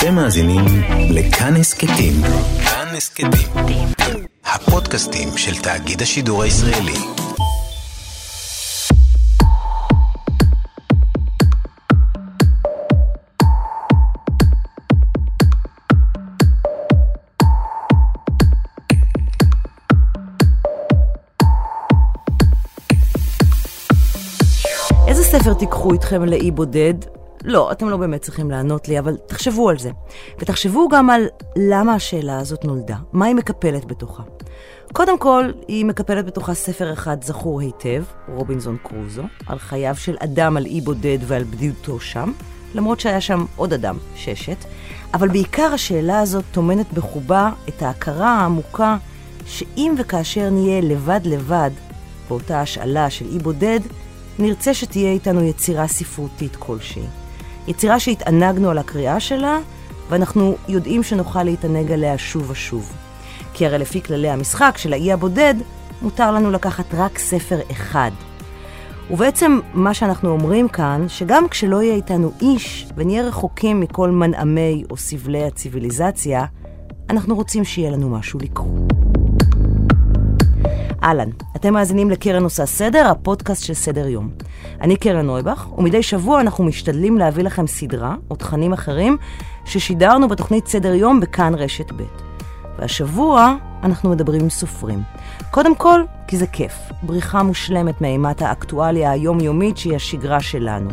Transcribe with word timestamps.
אתם 0.00 0.14
מאזינים 0.14 0.64
לכאן 1.10 1.56
הסכתים. 1.56 2.12
כאן 2.64 2.96
הסכתים. 2.96 3.88
הפודקאסטים 4.44 5.28
של 5.36 5.62
תאגיד 5.62 6.02
השידור 6.02 6.42
הישראלי. 6.42 6.92
איזה 25.08 25.22
ספר 25.22 25.54
תיקחו 25.54 25.92
איתכם 25.92 26.24
לאי 26.24 26.50
בודד? 26.50 27.19
לא, 27.44 27.72
אתם 27.72 27.88
לא 27.88 27.96
באמת 27.96 28.22
צריכים 28.22 28.50
לענות 28.50 28.88
לי, 28.88 28.98
אבל 28.98 29.16
תחשבו 29.26 29.68
על 29.68 29.78
זה. 29.78 29.90
ותחשבו 30.38 30.88
גם 30.88 31.10
על 31.10 31.26
למה 31.56 31.94
השאלה 31.94 32.38
הזאת 32.38 32.64
נולדה, 32.64 32.96
מה 33.12 33.26
היא 33.26 33.34
מקפלת 33.34 33.84
בתוכה. 33.84 34.22
קודם 34.92 35.18
כל, 35.18 35.50
היא 35.68 35.84
מקפלת 35.84 36.26
בתוכה 36.26 36.54
ספר 36.54 36.92
אחד 36.92 37.24
זכור 37.24 37.60
היטב, 37.60 38.02
רובינזון 38.28 38.76
קרוזו, 38.82 39.22
על 39.46 39.58
חייו 39.58 39.96
של 39.96 40.16
אדם 40.18 40.56
על 40.56 40.66
אי 40.66 40.80
בודד 40.80 41.18
ועל 41.26 41.44
בדידותו 41.44 42.00
שם, 42.00 42.32
למרות 42.74 43.00
שהיה 43.00 43.20
שם 43.20 43.44
עוד 43.56 43.72
אדם, 43.72 43.96
ששת, 44.14 44.64
אבל 45.14 45.28
בעיקר 45.28 45.72
השאלה 45.74 46.20
הזאת 46.20 46.44
טומנת 46.52 46.92
בחובה 46.92 47.50
את 47.68 47.82
ההכרה 47.82 48.30
העמוקה 48.30 48.96
שאם 49.46 49.94
וכאשר 49.98 50.50
נהיה 50.50 50.80
לבד 50.80 51.20
לבד 51.24 51.70
באותה 52.28 52.60
השאלה 52.60 53.10
של 53.10 53.26
אי 53.32 53.38
בודד, 53.38 53.80
נרצה 54.38 54.74
שתהיה 54.74 55.12
איתנו 55.12 55.42
יצירה 55.42 55.86
ספרותית 55.86 56.56
כלשהי. 56.56 57.19
יצירה 57.68 58.00
שהתענגנו 58.00 58.70
על 58.70 58.78
הקריאה 58.78 59.20
שלה, 59.20 59.58
ואנחנו 60.08 60.56
יודעים 60.68 61.02
שנוכל 61.02 61.42
להתענג 61.42 61.92
עליה 61.92 62.18
שוב 62.18 62.50
ושוב. 62.50 62.92
כי 63.54 63.66
הרי 63.66 63.78
לפי 63.78 64.02
כללי 64.02 64.30
המשחק 64.30 64.74
של 64.78 64.92
האי 64.92 65.12
הבודד, 65.12 65.54
מותר 66.02 66.32
לנו 66.32 66.50
לקחת 66.50 66.94
רק 66.94 67.18
ספר 67.18 67.58
אחד. 67.70 68.10
ובעצם 69.10 69.58
מה 69.74 69.94
שאנחנו 69.94 70.30
אומרים 70.30 70.68
כאן, 70.68 71.04
שגם 71.08 71.48
כשלא 71.48 71.82
יהיה 71.82 71.94
איתנו 71.94 72.32
איש, 72.40 72.86
ונהיה 72.96 73.22
רחוקים 73.22 73.80
מכל 73.80 74.10
מנעמי 74.10 74.84
או 74.90 74.96
סבלי 74.96 75.44
הציוויליזציה, 75.44 76.44
אנחנו 77.10 77.34
רוצים 77.34 77.64
שיהיה 77.64 77.90
לנו 77.90 78.08
משהו 78.08 78.40
לקרוא. 78.42 78.99
אהלן, 81.02 81.28
אתם 81.56 81.74
מאזינים 81.74 82.10
לקרן 82.10 82.44
עושה 82.44 82.66
סדר, 82.66 83.06
הפודקאסט 83.10 83.64
של 83.64 83.74
סדר 83.74 84.06
יום. 84.06 84.30
אני 84.80 84.96
קרן 84.96 85.26
נויבך, 85.26 85.66
ומדי 85.78 86.02
שבוע 86.02 86.40
אנחנו 86.40 86.64
משתדלים 86.64 87.18
להביא 87.18 87.44
לכם 87.44 87.66
סדרה 87.66 88.14
או 88.30 88.36
תכנים 88.36 88.72
אחרים 88.72 89.16
ששידרנו 89.64 90.28
בתוכנית 90.28 90.66
סדר 90.66 90.94
יום 90.94 91.20
בכאן 91.20 91.54
רשת 91.54 91.92
ב'. 91.92 92.02
והשבוע 92.78 93.54
אנחנו 93.82 94.10
מדברים 94.10 94.40
עם 94.40 94.50
סופרים. 94.50 95.02
קודם 95.50 95.74
כל, 95.74 96.04
כי 96.26 96.36
זה 96.36 96.46
כיף, 96.46 96.72
בריחה 97.02 97.42
מושלמת 97.42 98.00
מאימת 98.00 98.42
האקטואליה 98.42 99.10
היומיומית 99.10 99.76
שהיא 99.76 99.96
השגרה 99.96 100.40
שלנו. 100.40 100.90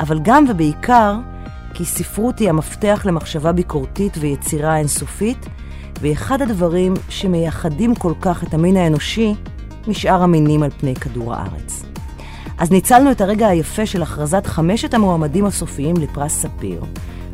אבל 0.00 0.18
גם 0.22 0.44
ובעיקר, 0.48 1.14
כי 1.74 1.84
ספרות 1.84 2.38
היא 2.38 2.48
המפתח 2.48 3.02
למחשבה 3.04 3.52
ביקורתית 3.52 4.16
ויצירה 4.20 4.76
אינסופית, 4.76 5.46
והיא 6.00 6.12
אחד 6.12 6.42
הדברים 6.42 6.94
שמייחדים 7.08 7.94
כל 7.94 8.12
כך 8.20 8.44
את 8.44 8.54
המין 8.54 8.76
האנושי 8.76 9.34
משאר 9.88 10.22
המינים 10.22 10.62
על 10.62 10.70
פני 10.70 10.94
כדור 10.94 11.34
הארץ. 11.34 11.82
אז 12.58 12.70
ניצלנו 12.70 13.10
את 13.10 13.20
הרגע 13.20 13.48
היפה 13.48 13.86
של 13.86 14.02
הכרזת 14.02 14.46
חמשת 14.46 14.94
המועמדים 14.94 15.46
הסופיים 15.46 15.96
לפרס 15.96 16.32
ספיר. 16.32 16.82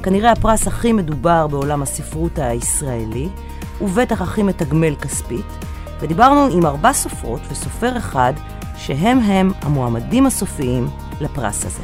כנראה 0.02 0.32
הפרס 0.32 0.66
הכי 0.66 0.92
מדובר 0.92 1.46
בעולם 1.46 1.82
הספרות 1.82 2.38
הישראלי, 2.38 3.28
ובטח 3.80 4.22
הכי 4.22 4.42
מתגמל 4.42 4.94
כספית, 4.94 5.46
ודיברנו 6.00 6.46
עם 6.52 6.66
ארבע 6.66 6.92
סופרות 6.92 7.40
וסופר 7.50 7.96
אחד, 7.96 8.32
שהם 8.76 9.18
הם 9.18 9.52
המועמדים 9.60 10.26
הסופיים 10.26 10.86
לפרס 11.20 11.64
הזה. 11.64 11.82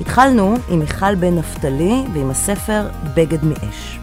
התחלנו 0.00 0.54
עם 0.68 0.78
מיכל 0.78 1.14
בן 1.14 1.38
נפתלי 1.38 2.04
ועם 2.12 2.30
הספר 2.30 2.88
בגד 3.14 3.44
מאש. 3.44 3.98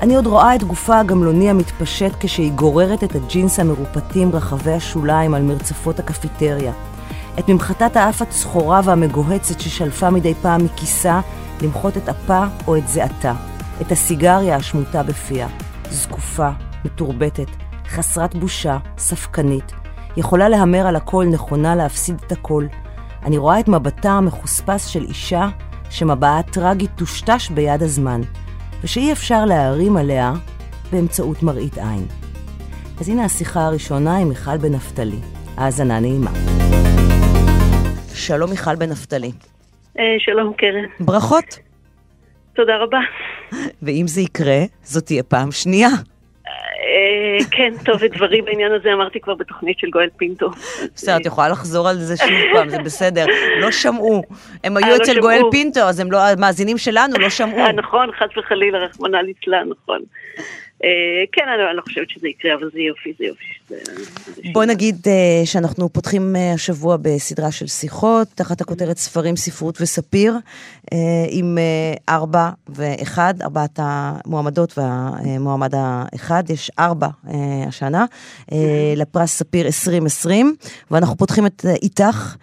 אני 0.00 0.14
עוד 0.14 0.26
רואה 0.26 0.54
את 0.54 0.62
גופה 0.62 0.98
הגמלוני 0.98 1.50
המתפשט 1.50 2.12
כשהיא 2.20 2.52
גוררת 2.52 3.04
את 3.04 3.14
הג'ינס 3.14 3.58
המרופטים 3.60 4.30
רחבי 4.32 4.72
השוליים 4.72 5.34
על 5.34 5.42
מרצפות 5.42 5.98
הקפיטריה. 5.98 6.72
את 7.38 7.48
ממחטת 7.48 7.96
האף 7.96 8.22
הצחורה 8.22 8.80
והמגוהצת 8.84 9.60
ששלפה 9.60 10.10
מדי 10.10 10.34
פעם 10.34 10.64
מכיסה 10.64 11.20
למחות 11.62 11.96
את 11.96 12.08
אפה 12.08 12.44
או 12.66 12.76
את 12.76 12.88
זיעתה. 12.88 13.34
את 13.80 13.92
הסיגריה 13.92 14.56
השמוטה 14.56 15.02
בפיה. 15.02 15.48
זקופה, 15.90 16.50
מתורבתת, 16.84 17.48
חסרת 17.88 18.34
בושה, 18.34 18.78
ספקנית. 18.98 19.72
יכולה 20.16 20.48
להמר 20.48 20.86
על 20.86 20.96
הכל, 20.96 21.26
נכונה 21.30 21.74
להפסיד 21.74 22.16
את 22.26 22.32
הכל. 22.32 22.66
אני 23.22 23.38
רואה 23.38 23.60
את 23.60 23.68
מבטה 23.68 24.10
המחוספס 24.10 24.86
של 24.86 25.02
אישה 25.02 25.48
שמבעה 25.90 26.42
טרגית 26.42 26.90
טושטש 26.96 27.50
ביד 27.50 27.82
הזמן. 27.82 28.20
ושאי 28.84 29.12
אפשר 29.12 29.44
להערים 29.44 29.96
עליה 29.96 30.32
באמצעות 30.92 31.42
מראית 31.42 31.78
עין. 31.78 32.06
אז 33.00 33.08
הנה 33.08 33.24
השיחה 33.24 33.66
הראשונה 33.66 34.16
עם 34.16 34.28
מיכל 34.28 34.56
בן 34.56 34.72
נפתלי. 34.72 35.18
האזנה 35.56 36.00
נעימה. 36.00 36.30
שלום 38.14 38.50
מיכל 38.50 38.76
בן 38.76 38.90
נפתלי. 38.90 39.32
אה, 39.98 40.04
שלום 40.18 40.52
קרן. 40.54 41.06
ברכות. 41.06 41.58
תודה 42.56 42.72
רבה. 42.76 42.98
ואם 43.82 44.04
זה 44.08 44.20
יקרה, 44.20 44.60
זאת 44.82 45.04
תהיה 45.04 45.22
פעם 45.22 45.52
שנייה. 45.52 45.88
אה, 47.00 47.44
כן, 47.50 47.72
טוב, 47.84 48.04
את 48.04 48.16
דברים 48.16 48.44
בעניין 48.44 48.72
הזה 48.72 48.92
אמרתי 48.92 49.20
כבר 49.20 49.34
בתוכנית 49.34 49.78
של 49.78 49.90
גואל 49.90 50.08
פינטו. 50.16 50.50
בסדר, 50.94 51.16
את 51.16 51.26
יכולה 51.26 51.48
לחזור 51.48 51.88
על 51.88 51.96
זה 51.96 52.16
שוב 52.16 52.28
פעם, 52.52 52.68
זה 52.68 52.78
בסדר. 52.78 53.26
לא 53.60 53.70
שמעו. 53.70 54.22
הם 54.64 54.76
היו 54.76 54.86
אה, 54.86 54.90
לא 54.90 54.96
אצל. 54.96 55.20
גואל 55.20 55.42
פינטו, 55.50 55.80
אז 55.80 56.00
הם 56.00 56.12
לא, 56.12 56.18
המאזינים 56.18 56.78
שלנו 56.78 57.18
לא 57.18 57.30
שמעו. 57.30 57.58
אה, 57.58 57.72
נכון, 57.72 58.10
חס 58.12 58.36
וחלילה, 58.38 58.78
רחמנא 58.78 59.16
ליצלן, 59.16 59.68
נכון. 59.68 60.00
אה, 60.84 61.24
כן, 61.32 61.42
אני 61.48 61.76
לא 61.76 61.82
חושבת 61.82 62.10
שזה 62.10 62.28
יקרה, 62.28 62.54
אבל 62.54 62.70
זה 62.72 62.80
יופי, 62.80 63.12
זה 63.18 63.24
יופי. 63.24 63.44
בוא 64.52 64.64
נגיד 64.64 64.96
אה, 65.06 65.46
שאנחנו 65.46 65.88
פותחים 65.88 66.36
אה, 66.36 66.52
השבוע 66.52 66.96
בסדרה 67.02 67.52
של 67.52 67.66
שיחות, 67.66 68.28
תחת 68.34 68.60
הכותרת 68.60 68.96
ספרים, 68.96 69.36
ספרות 69.36 69.80
וספיר, 69.80 70.34
עם 71.30 71.58
ארבע 72.08 72.50
ואחד, 72.68 73.34
ארבעת 73.42 73.78
המועמדות 73.82 74.78
והמועמד 74.78 75.74
האחד, 75.74 76.50
יש 76.50 76.70
ארבע 76.78 77.08
השנה, 77.66 78.04
לפרס 78.96 79.38
ספיר 79.38 79.66
2020, 79.66 80.54
ואנחנו 80.90 81.16
פותחים 81.16 81.46
את, 81.46 81.64
איתך, 81.82 82.36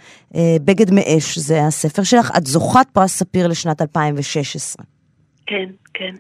בגד 0.65 0.91
מאש, 0.91 1.37
זה 1.37 1.63
הספר 1.63 2.03
שלך, 2.03 2.31
את 2.37 2.47
זוכת 2.47 2.87
פרס 2.93 3.17
ספיר 3.17 3.47
לשנת 3.47 3.81
2016. 3.81 4.85
כן, 5.45 5.69
כן. 5.93 6.15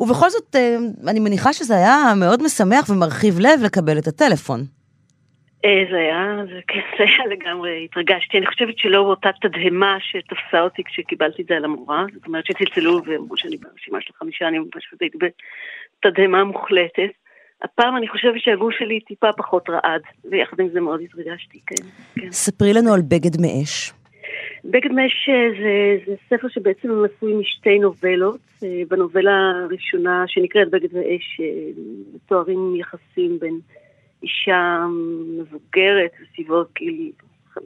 ובכל 0.00 0.30
זאת, 0.30 0.56
אה, 0.56 0.76
אני 1.10 1.20
מניחה 1.20 1.52
שזה 1.52 1.74
היה 1.76 1.96
מאוד 2.16 2.42
משמח 2.42 2.90
ומרחיב 2.90 3.40
לב 3.40 3.60
לקבל 3.64 3.98
את 3.98 4.06
הטלפון. 4.06 4.60
אה, 5.64 5.84
זה 5.90 5.96
היה, 5.96 6.36
זה 6.46 6.60
כן, 6.68 6.80
זה 6.98 7.04
היה 7.04 7.26
לגמרי, 7.36 7.84
התרגשתי. 7.84 8.38
אני 8.38 8.46
חושבת 8.46 8.78
שלא 8.78 9.02
באותה 9.02 9.28
תדהמה 9.40 9.96
שתפסה 10.00 10.60
אותי 10.60 10.84
כשקיבלתי 10.84 11.42
את 11.42 11.46
זה 11.46 11.56
על 11.56 11.64
המורה. 11.64 12.04
זאת 12.14 12.26
אומרת 12.26 12.46
שצלצלו 12.46 13.00
ואמרו 13.06 13.36
שאני 13.36 13.56
ברשימה 13.56 13.98
של 14.00 14.12
חמישה, 14.18 14.48
אני 14.48 14.58
פשוט 14.72 15.02
הייתי 15.02 15.18
בתדהמה 15.18 16.44
מוחלטת. 16.44 17.10
הפעם 17.62 17.96
אני 17.96 18.08
חושבת 18.08 18.40
שהגוף 18.40 18.74
שלי 18.78 19.00
טיפה 19.00 19.32
פחות 19.36 19.70
רעד, 19.70 20.02
ויחד 20.30 20.60
עם 20.60 20.68
זה 20.72 20.80
מאוד 20.80 21.00
התרגשתי, 21.00 21.60
כן, 21.66 21.84
כן. 22.14 22.30
ספרי 22.30 22.72
לנו 22.72 22.94
על 22.94 23.00
בגד 23.08 23.40
מאש. 23.40 23.92
בגד 24.64 24.92
מש 24.92 25.28
אה, 25.28 25.50
זה, 25.60 26.04
זה 26.06 26.14
ספר 26.28 26.48
שבעצם 26.48 26.88
עשוי 27.04 27.34
משתי 27.34 27.78
נובלות. 27.78 28.40
אה, 28.62 28.82
בנובלה 28.88 29.52
הראשונה 29.64 30.24
שנקראת 30.26 30.70
בגד 30.70 30.94
ואש, 30.94 31.40
אה, 31.40 31.46
מתוארים 32.14 32.76
יחסים 32.76 33.38
בין 33.38 33.58
אישה 34.22 34.86
מבוגרת 35.38 36.10
בסביבות 36.22 36.68
גיל 36.74 37.10
50-56, 37.58 37.60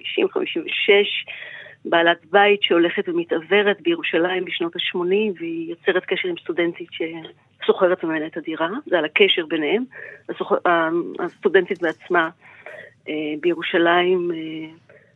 בעלת 1.84 2.26
בית 2.30 2.62
שהולכת 2.62 3.08
ומתעוורת 3.08 3.80
בירושלים 3.80 4.44
בשנות 4.44 4.76
ה-80 4.76 5.38
והיא 5.38 5.70
יוצרת 5.70 6.04
קשר 6.04 6.28
עם 6.28 6.34
סטודנטית 6.42 6.88
שסוחרת 6.92 8.04
ממנה 8.04 8.26
את 8.26 8.36
הדירה, 8.36 8.68
זה 8.86 8.98
על 8.98 9.04
הקשר 9.04 9.46
ביניהם. 9.46 9.84
הסוח... 10.28 10.52
הסטודנטית 11.18 11.82
בעצמה 11.82 12.28
בירושלים 13.40 14.30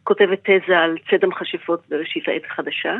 כותבת 0.09 0.41
תזה 0.43 0.79
על 0.79 0.97
ציד 1.11 1.25
המכשפות 1.25 1.89
בראשית 1.89 2.29
העת 2.29 2.43
החדשה. 2.51 2.95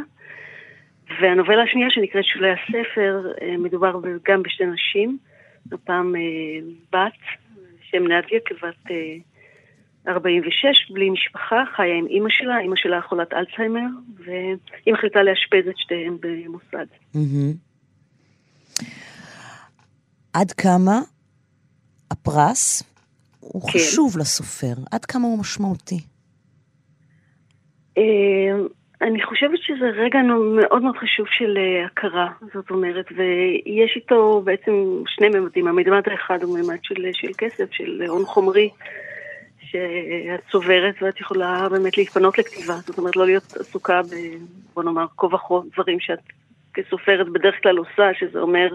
והנובלה 1.21 1.63
השנייה 1.63 1.91
שנקראת 1.91 2.25
שולי 2.25 2.51
הספר, 2.53 3.33
אה, 3.43 3.57
מדובר 3.59 4.01
גם 4.25 4.43
בשתי 4.43 4.67
נשים, 4.67 5.19
הפעם 5.73 6.17
אה, 6.17 6.21
בת, 6.93 7.21
שם 7.91 8.03
נדיה 8.05 8.41
כבת 8.45 8.91
אה, 8.91 9.17
46, 10.09 10.91
בלי 10.91 11.11
משפחה, 11.11 11.65
חיה 11.77 11.95
עם 11.99 12.07
אימא 12.07 12.29
שלה, 12.31 12.61
אימא 12.61 12.77
שלה 12.77 13.01
חולת 13.03 13.33
אלצהיימר, 13.33 13.89
והיא 14.25 14.95
מחליטה 14.95 15.23
לאשפז 15.23 15.69
את 15.71 15.79
שתיהם 15.79 16.17
במוסד. 16.21 16.87
עד 20.33 20.53
כמה 20.53 20.99
הפרס 22.11 22.83
הוא 23.41 23.63
כן. 23.63 23.79
חשוב 23.79 24.19
לסופר? 24.19 24.75
עד 24.93 25.05
כמה 25.05 25.27
הוא 25.27 25.39
משמעותי? 25.39 26.01
אה, 27.99 28.67
אני 29.03 29.23
חושבת 29.23 29.59
שזה 29.63 29.87
רגע 29.87 30.19
מאוד 30.57 30.83
מאוד 30.83 30.97
חשוב 30.97 31.27
של 31.31 31.59
אה, 31.59 31.87
הכרה, 31.87 32.29
זאת 32.55 32.71
אומרת, 32.71 33.07
ויש 33.17 33.93
איתו 33.97 34.43
בעצם 34.45 34.73
שני 35.07 35.29
ממדים. 35.29 35.69
הממד 35.69 36.09
האחד 36.09 36.43
הוא 36.43 36.59
ממד 36.59 36.79
של, 36.83 36.95
של 37.13 37.29
כסף, 37.39 37.73
של 37.73 38.03
הון 38.09 38.25
חומרי, 38.25 38.71
שאת 39.61 40.41
צוברת 40.51 40.95
ואת 41.03 41.21
יכולה 41.21 41.69
באמת 41.71 41.99
להתפנות 41.99 42.39
לכתיבה. 42.39 42.75
זאת 42.75 42.99
אומרת, 42.99 43.17
לא 43.17 43.27
להיות 43.27 43.57
עסוקה 43.61 44.03
ב... 44.03 44.15
בוא 44.75 44.83
נאמר, 44.83 45.07
כה 45.17 45.27
וכה 45.27 45.55
דברים 45.73 46.01
שאת 46.01 46.19
כסופרת 46.79 47.29
בדרך 47.29 47.55
כלל 47.63 47.77
עושה, 47.77 48.11
שזה 48.19 48.39
אומר 48.39 48.69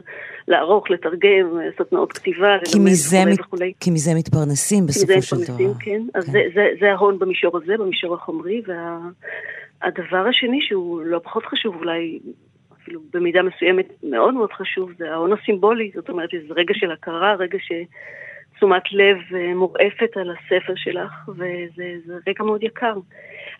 לערוך, 0.47 0.89
לתרגם, 0.89 1.59
סדנאות 1.77 2.13
כתיבה, 2.13 2.57
כי 2.65 2.77
ללמד 2.77 2.91
מזה, 2.91 3.17
וכולי 3.17 3.33
וכולי. 3.39 3.73
כי 3.79 3.91
מזה 3.91 4.11
מתפרנסים 4.15 4.83
כי 4.83 4.88
בסופו 4.88 5.21
של 5.21 5.35
מתפרנסים, 5.35 5.67
דבר. 5.67 5.79
כן. 5.79 6.01
אז 6.13 6.25
כן. 6.25 6.31
זה, 6.31 6.39
זה, 6.53 6.67
זה 6.79 6.91
ההון 6.91 7.19
במישור 7.19 7.57
הזה, 7.57 7.73
במישור 7.79 8.13
החומרי, 8.13 8.61
והדבר 8.67 10.27
השני 10.27 10.59
שהוא 10.61 11.01
לא 11.01 11.19
פחות 11.23 11.45
חשוב, 11.45 11.75
אולי 11.75 12.19
אפילו 12.81 13.01
במידה 13.13 13.41
מסוימת 13.44 13.85
מאוד 14.03 14.33
מאוד 14.33 14.51
חשוב, 14.51 14.91
זה 14.97 15.11
ההון 15.11 15.33
הסימבולי, 15.33 15.91
זאת 15.95 16.09
אומרת, 16.09 16.29
זה 16.47 16.53
רגע 16.53 16.73
של 16.73 16.91
הכרה, 16.91 17.35
רגע 17.35 17.57
שתשומת 18.63 18.92
לב 18.92 19.18
אה, 19.36 19.56
מורעפת 19.56 20.18
על 20.18 20.31
הספר 20.31 20.74
שלך, 20.75 21.30
וזה 21.30 21.95
זה 22.06 22.13
רגע 22.27 22.44
מאוד 22.44 22.63
יקר. 22.63 22.94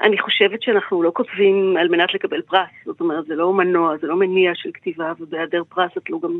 אני 0.02 0.18
חושבת 0.18 0.62
שאנחנו 0.62 1.04
לא 1.04 1.12
כותבים 1.16 1.78
על 1.78 1.88
מנת 1.88 2.14
לקבל 2.14 2.42
פרס, 2.42 2.70
זאת 2.86 3.02
אומרת, 3.02 3.26
זה 3.26 3.36
לא 3.36 3.54
מנוע, 3.54 3.98
זה 4.02 4.08
לא 4.08 4.16
מניע 4.16 4.52
של 4.56 4.70
כתיבה, 4.74 5.14
ובהיעדר 5.20 5.64
פרס 5.70 5.92
את 5.98 6.10
לא 6.10 6.20
גם 6.24 6.40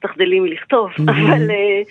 תחדלי 0.00 0.40
מלכתוב, 0.40 0.90
אבל, 1.08 1.50
אה, 1.50 1.82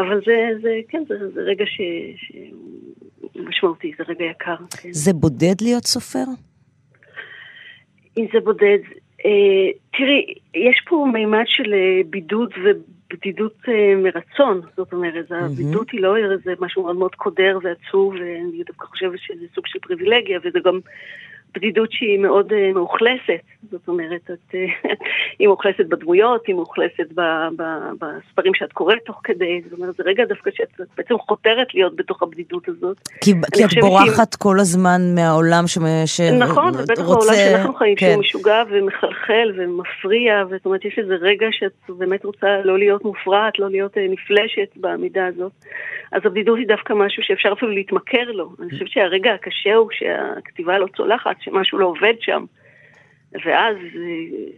אבל 0.00 0.20
זה, 0.26 0.48
זה, 0.62 0.80
כן, 0.88 1.02
זה, 1.08 1.30
זה 1.30 1.40
רגע 1.40 1.64
ש, 1.66 1.80
שהוא 2.16 3.44
משמעותי, 3.44 3.92
זה 3.98 4.04
רגע 4.08 4.24
יקר, 4.24 4.56
כן. 4.82 4.92
זה 4.92 5.12
בודד 5.12 5.54
להיות 5.62 5.84
סופר? 5.84 6.24
אם 8.18 8.26
זה 8.32 8.40
בודד, 8.40 8.78
אה, 9.24 9.70
תראי, 9.96 10.34
יש 10.54 10.82
פה 10.88 11.06
מימד 11.12 11.44
של 11.46 11.72
אה, 11.74 12.00
בידוד 12.10 12.52
ובדידות 13.12 13.56
אה, 13.68 13.94
מרצון, 13.96 14.60
זאת 14.76 14.92
אומרת, 14.92 15.26
הבידות 15.30 15.90
היא 15.90 16.00
לא 16.00 16.16
איזה 16.16 16.54
משהו 16.60 16.82
מאוד 16.82 16.96
מאוד 16.96 17.14
קודר 17.14 17.58
ועצוב, 17.62 18.14
ואני 18.14 18.62
דווקא 18.66 18.86
חושבת 18.86 19.18
שזה 19.18 19.44
סוג 19.54 19.66
של 19.66 19.78
פריבילגיה, 19.78 20.38
וזה 20.44 20.58
גם 20.64 20.80
בדידות 21.56 21.92
שהיא 21.92 22.18
מאוד 22.18 22.52
אה, 22.52 22.72
מאוכלסת, 22.74 23.44
זאת 23.70 23.88
אומרת, 23.88 24.30
את, 24.30 24.54
אה, 24.54 24.66
היא 25.38 25.48
מאוכלסת 25.48 25.86
בדמויות, 25.88 26.46
היא 26.46 26.54
מאוכלסת 26.54 27.12
ב, 27.14 27.20
ב, 27.56 27.62
בספרים 28.00 28.54
שאת 28.54 28.72
קוראת 28.72 28.98
תוך 29.06 29.20
כדי, 29.24 29.60
זאת 29.70 29.78
אומרת, 29.78 29.94
זה 29.96 30.02
רגע 30.06 30.24
דווקא 30.24 30.50
שאת 30.54 30.80
את 30.80 30.86
בעצם 30.96 31.14
חותרת 31.18 31.74
להיות 31.74 31.96
בתוך 31.96 32.22
הבדידות 32.22 32.68
הזאת. 32.68 32.96
כי, 33.20 33.32
כי 33.54 33.64
את 33.64 33.70
בורחת 33.80 34.34
כל 34.34 34.60
הזמן 34.60 35.00
מהעולם 35.14 35.66
ש... 35.66 35.78
ש... 36.06 36.20
נכון, 36.20 36.72
ובטח 36.74 37.04
רוצה- 37.04 37.32
בעולם 37.32 37.34
שאנחנו 37.34 37.74
חיים, 37.74 37.96
כן. 37.96 38.06
שהוא 38.10 38.20
משוגע 38.20 38.62
ומחלחל 38.70 39.52
ומפריע, 39.56 40.44
זאת 40.50 40.66
אומרת, 40.66 40.84
יש 40.84 40.98
איזה 40.98 41.14
רגע 41.20 41.46
שאת 41.50 41.72
באמת 41.88 42.24
רוצה 42.24 42.46
לא 42.64 42.78
להיות 42.78 43.04
מופרעת, 43.04 43.58
לא 43.58 43.70
להיות 43.70 43.98
אה, 43.98 44.06
נפלשת 44.08 44.76
בעמידה 44.76 45.26
הזאת. 45.26 45.52
אז 46.12 46.22
הבדידות 46.24 46.58
היא 46.58 46.68
דווקא 46.68 46.92
משהו 46.92 47.22
שאפשר 47.22 47.52
אפילו 47.52 47.70
להתמכר 47.70 48.30
לו. 48.32 48.50
אני 48.62 48.70
חושבת 48.70 48.88
שהרגע 48.88 49.32
הקשה 49.32 49.74
הוא 49.74 49.88
שהכתיבה 49.92 50.78
לא 50.78 50.86
צולחת, 50.96 51.36
שמשהו 51.46 51.78
לא 51.78 51.86
עובד 51.86 52.14
שם. 52.20 52.44
ואז 53.44 53.76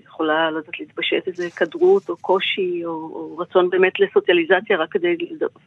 יכולה, 0.05 0.51
לא 0.51 0.57
יודעת, 0.59 0.81
להתפשט 0.81 1.27
איזה 1.27 1.51
כדרות 1.51 2.09
או 2.09 2.17
קושי 2.17 2.83
או, 2.85 2.91
או 2.91 3.37
רצון 3.39 3.71
באמת 3.71 3.93
לסוציאליזציה 4.01 4.77
רק 4.77 4.93
כדי 4.93 5.17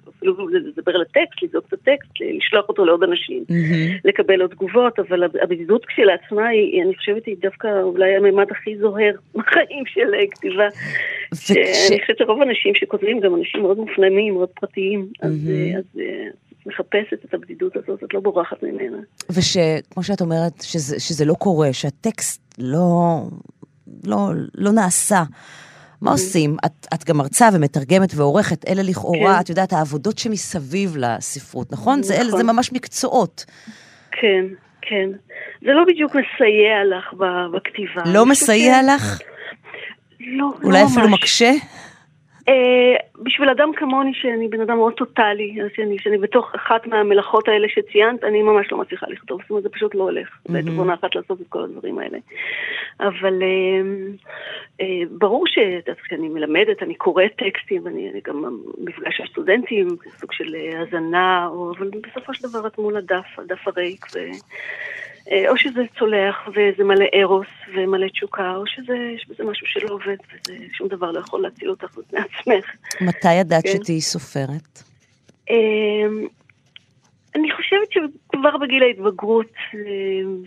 אפילו 0.10 0.48
לדבר 0.48 0.96
על 0.96 1.02
הטקסט, 1.02 1.44
לבדוק 1.44 1.66
את 1.68 1.74
הטקסט, 1.74 2.12
לשלוח 2.38 2.70
אותו 2.70 2.86
לעוד 2.86 3.04
אנשים. 3.04 3.44
מהמם. 3.50 3.98
לקבל 4.06 4.42
עוד 4.42 4.52
תגובות, 4.52 5.00
אבל 5.00 5.24
הב- 5.24 5.38
הבדידות 5.42 5.86
כשלעצמה 5.86 6.48
היא, 6.48 6.84
אני 6.84 6.96
חושבת, 6.96 7.26
היא 7.26 7.36
דווקא 7.40 7.82
אולי 7.82 8.16
הממד 8.16 8.52
הכי 8.52 8.78
זוהר 8.78 9.12
בחיים 9.36 9.86
של 9.86 10.12
כתיבה. 10.32 10.68
וכש- 11.34 11.52
שאני 11.88 12.02
חושבת 12.02 12.18
שרוב 12.18 12.42
האנשים 12.42 12.76
שכותבים, 12.76 13.20
גם 13.20 13.36
אנשים 13.36 13.62
מאוד 13.62 13.78
מופנמים, 13.78 14.34
מאוד 14.34 14.50
פרטיים, 14.50 15.08
אז, 15.22 15.48
מהמם. 15.50 15.74
אה, 15.74 15.80
אז 15.80 16.00
אה, 16.00 16.28
מחפשת 16.66 17.26
את 17.26 17.34
הבדידות 17.34 17.76
הזאת, 17.76 18.04
את 18.04 18.14
לא 18.14 18.20
בורחת 18.20 18.64
ממנה. 18.64 18.98
ושכמו 19.30 20.04
שאת 20.04 20.22
אומרת, 20.22 20.62
שזה, 20.62 21.00
שזה 21.00 21.26
לא 21.26 21.34
קורה, 21.34 21.74
שהטקסט 21.74 22.42
לא, 22.60 23.22
לא, 24.04 24.30
לא 24.56 24.72
נעשה. 24.72 25.24
מה 26.02 26.12
עושים? 26.12 26.58
את, 26.66 26.88
את 26.94 27.04
גם 27.06 27.18
מרצה 27.18 27.50
ומתרגמת 27.54 28.10
ועורכת, 28.16 28.70
אלה 28.70 28.82
לכאורה, 28.84 29.36
כן. 29.36 29.40
את 29.40 29.50
יודעת, 29.50 29.74
העבודות 29.74 30.18
שמסביב 30.18 30.98
לספרות, 30.98 31.72
נכון? 31.72 32.04
זה, 32.04 32.16
אלה, 32.16 32.28
נכון. 32.28 32.38
זה 32.38 32.44
ממש 32.44 32.74
מקצועות. 32.74 33.46
כן, 34.12 34.46
כן. 34.82 35.10
זה 35.62 35.72
לא 35.72 35.84
בדיוק 35.88 36.12
מסייע 36.12 36.98
לך 36.98 37.14
בכתיבה. 37.54 38.02
לא 38.14 38.26
מסייע 38.26 38.78
לך? 38.96 39.20
לא, 40.20 40.52
אולי 40.64 40.82
לא 40.82 40.88
אפילו 40.88 41.08
ממש. 41.08 41.20
מקשה? 41.20 41.52
אה, 42.48 42.96
בשביל 43.24 43.50
אדם 43.50 43.72
כמוני, 43.76 44.14
שאני 44.14 44.48
בן 44.48 44.62
אדם 44.62 44.78
מאוד 44.78 44.94
טוטאלי, 44.94 45.58
שאני, 45.76 46.00
שאני 46.00 46.18
בתוך 46.18 46.56
אחת 46.56 46.88
מהמלאכות 46.88 47.48
האלה 47.48 47.68
שציינת, 47.70 48.24
אני 48.24 48.42
ממש 48.42 48.72
לא 48.72 48.78
מצליחה 48.78 49.06
לכתוב, 49.10 49.42
זאת 49.42 49.50
אומרת, 49.50 49.64
זה 49.64 49.70
פשוט 49.70 49.96
לא 49.96 50.04
הולך. 50.04 50.30
זה 50.46 50.62
תבונה 50.62 50.94
אחת 50.94 51.16
לעשות 51.16 51.42
את 51.42 51.46
כל 51.50 51.64
הדברים 51.64 52.00
האלה. 52.00 52.18
אבל 53.00 53.44
אה, 53.44 53.82
אה, 54.82 55.02
ברור 55.12 55.46
שכשאני 55.48 56.30
מלמדת, 56.30 56.84
אני 56.84 56.96
קוראת 56.96 57.32
טקסטים, 57.36 57.88
אני, 57.88 58.10
אני 58.10 58.20
גם 58.26 58.60
מפגש 58.78 59.22
עם 59.22 59.28
סטודנטים, 59.28 59.88
סוג 60.20 60.32
של 60.34 60.56
אה, 60.56 60.80
האזנה, 60.80 61.50
אבל 61.78 61.90
בסופו 61.90 62.34
של 62.34 62.48
דבר 62.48 62.68
את 62.68 62.78
מול 62.78 62.98
הדף, 62.98 63.26
הדף 63.38 63.68
הריק, 63.68 64.06
ו... 64.16 64.20
אה, 65.32 65.50
או 65.50 65.58
שזה 65.58 65.82
צולח 66.00 66.36
וזה 66.48 66.84
מלא 66.84 67.06
ארוס 67.14 67.48
ומלא 67.76 68.08
תשוקה, 68.08 68.56
או 68.56 68.68
שזה, 68.68 68.98
יש 69.16 69.26
בזה 69.30 69.44
משהו 69.44 69.68
שלא 69.68 69.90
עובד, 69.94 70.18
ושום 70.72 70.88
דבר 70.88 71.12
לא 71.12 71.20
יכול 71.20 71.42
להציל 71.42 71.70
אותך 71.70 71.98
בפני 71.98 72.20
עצמך. 72.20 72.66
מתי 73.02 73.34
ידעת 73.34 73.64
כן. 73.64 73.70
שתהיי 73.70 74.02
סופרת? 74.02 74.84
אמ, 75.50 76.28
אני 77.36 77.52
חושבת 77.52 77.92
שכבר 77.92 78.58
בגיל 78.58 78.84
ההתבגרות 78.84 79.54
אה, 79.74 79.80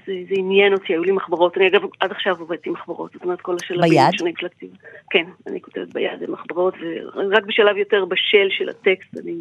זה, 0.07 0.13
זה 0.29 0.35
עניין 0.37 0.73
אותי, 0.73 0.93
היו 0.93 1.05
לי 1.05 1.13
מחברות, 1.13 1.57
אני 1.57 1.69
אגב 1.69 1.81
עד 2.01 2.11
עכשיו 2.11 2.37
עובדת 2.39 2.67
עם 2.67 2.73
מחברות, 2.73 3.13
זאת 3.13 3.23
אומרת 3.23 3.41
כל 3.41 3.57
השלבים 3.63 3.91
ביד? 3.91 4.13
של 4.13 4.47
הכתיבה. 4.47 4.77
כן, 5.11 5.25
אני 5.47 5.61
כותבת 5.61 5.95
ביד 5.95 6.23
עם 6.23 6.33
מחברות, 6.33 6.75
ורק 7.15 7.45
בשלב 7.45 7.77
יותר 7.77 8.05
בשל 8.05 8.47
של 8.51 8.69
הטקסט 8.69 9.17
אני... 9.19 9.35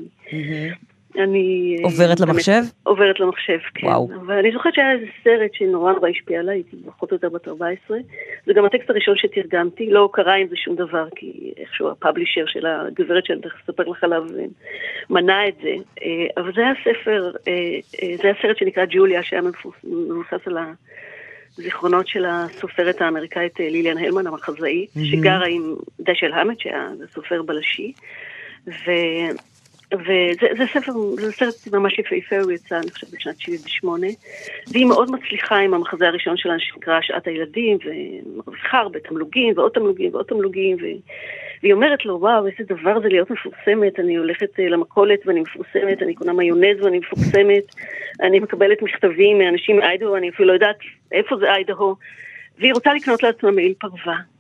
אני... 1.18 1.78
עוברת 1.84 2.20
למחשב? 2.20 2.62
עוברת 2.84 3.20
למחשב, 3.20 3.58
כן. 3.74 3.88
וואו. 3.88 4.10
אבל 4.16 4.38
אני 4.38 4.52
זוכרת 4.52 4.74
שהיה 4.74 4.92
איזה 4.92 5.06
סרט 5.24 5.54
שנורא 5.54 5.94
נורא 5.94 6.10
השפיע 6.10 6.40
עליי, 6.40 6.56
הייתי 6.56 6.78
פחות 6.86 7.12
או 7.12 7.16
יותר 7.16 7.30
בת 7.30 7.48
14. 7.48 7.98
זה 8.46 8.54
גם 8.54 8.66
הטקסט 8.66 8.90
הראשון 8.90 9.16
שתרגמתי, 9.18 9.90
לא 9.90 10.10
קרה 10.14 10.36
עם 10.36 10.48
זה 10.48 10.56
שום 10.56 10.76
דבר, 10.76 11.08
כי 11.16 11.54
איכשהו 11.58 11.90
הפאבלישר 11.90 12.46
של 12.46 12.66
הגברת 12.66 13.26
שאני 13.26 13.42
תכף 13.42 13.70
אספר 13.70 13.84
לך 13.84 14.04
עליו 14.04 14.24
אה, 14.40 14.46
מנע 15.10 15.48
את 15.48 15.56
זה. 15.64 15.74
אה, 16.04 16.42
אבל 16.44 16.52
זה 16.56 16.62
היה 16.62 16.74
ספר, 16.82 17.32
אה, 17.48 17.80
זה 18.18 18.24
היה 18.24 18.34
סרט 18.42 18.58
שנקרא 18.58 18.86
ג'וליה, 18.90 19.24
שהיה 19.24 19.42
מבוס- 19.42 19.84
מבוסס 19.84 20.48
על 20.48 20.58
הזיכרונות 21.58 22.08
של 22.08 22.26
הסופרת 22.28 23.02
האמריקאית 23.02 23.60
ליליאן 23.60 23.98
הלמן, 23.98 24.28
המחזאית, 24.28 24.90
שגרה 25.12 25.46
עם 25.46 25.76
דשל 26.00 26.34
המט, 26.34 26.60
שהיה 26.60 26.90
סופר 27.14 27.42
בלשי. 27.42 27.94
ו... 28.68 28.92
וזה 29.94 30.48
זה 30.58 30.64
ספר, 30.74 30.92
זה 31.16 31.32
סרט 31.32 31.74
ממש 31.74 32.00
יפהפה, 32.00 32.40
הוא 32.40 32.52
יצא, 32.52 32.80
אני 32.80 32.92
חושבת, 32.92 33.10
בשנת 33.12 33.40
78, 33.40 34.08
והיא 34.72 34.86
מאוד 34.86 35.12
מצליחה 35.12 35.58
עם 35.58 35.74
המחזה 35.74 36.08
הראשון 36.08 36.38
שלה, 36.38 36.54
שנקרא 36.60 37.02
שעת 37.02 37.28
הילדים, 37.28 37.78
ומרוויחה 37.86 38.78
הרבה 38.78 39.00
תמלוגים, 39.00 39.54
ועוד 39.58 39.72
תמלוגים, 39.72 40.14
ועוד 40.14 40.26
תמלוגים, 40.26 40.78
ו... 40.78 40.86
והיא 41.64 41.74
אומרת 41.74 42.06
לו, 42.06 42.20
וואו, 42.20 42.48
איזה 42.48 42.76
דבר 42.76 43.00
זה 43.02 43.08
להיות 43.08 43.32
מפורסמת, 43.32 44.00
אני 44.00 44.16
הולכת 44.16 44.60
אה, 44.60 44.70
למכולת 44.70 45.20
ואני 45.26 45.40
מפורסמת, 45.40 46.02
אני 46.02 46.14
קונה 46.14 46.34
מיונז 46.34 46.82
ואני 46.82 47.00
מפורסמת, 47.00 47.64
אני 48.22 48.40
מקבלת 48.40 48.82
מכתבים 48.82 49.38
מאנשים 49.38 49.78
מאיידהו, 49.78 50.16
אני 50.16 50.30
אפילו 50.30 50.48
לא 50.48 50.54
יודעת 50.54 50.78
איפה 51.12 51.38
זה 51.38 51.52
איידהו, 51.52 51.96
והיא 52.60 52.74
רוצה 52.74 52.94
לקנות 52.94 53.24
לעצמה 53.24 53.52
מעיל 53.52 53.74
פרווה. 53.80 54.33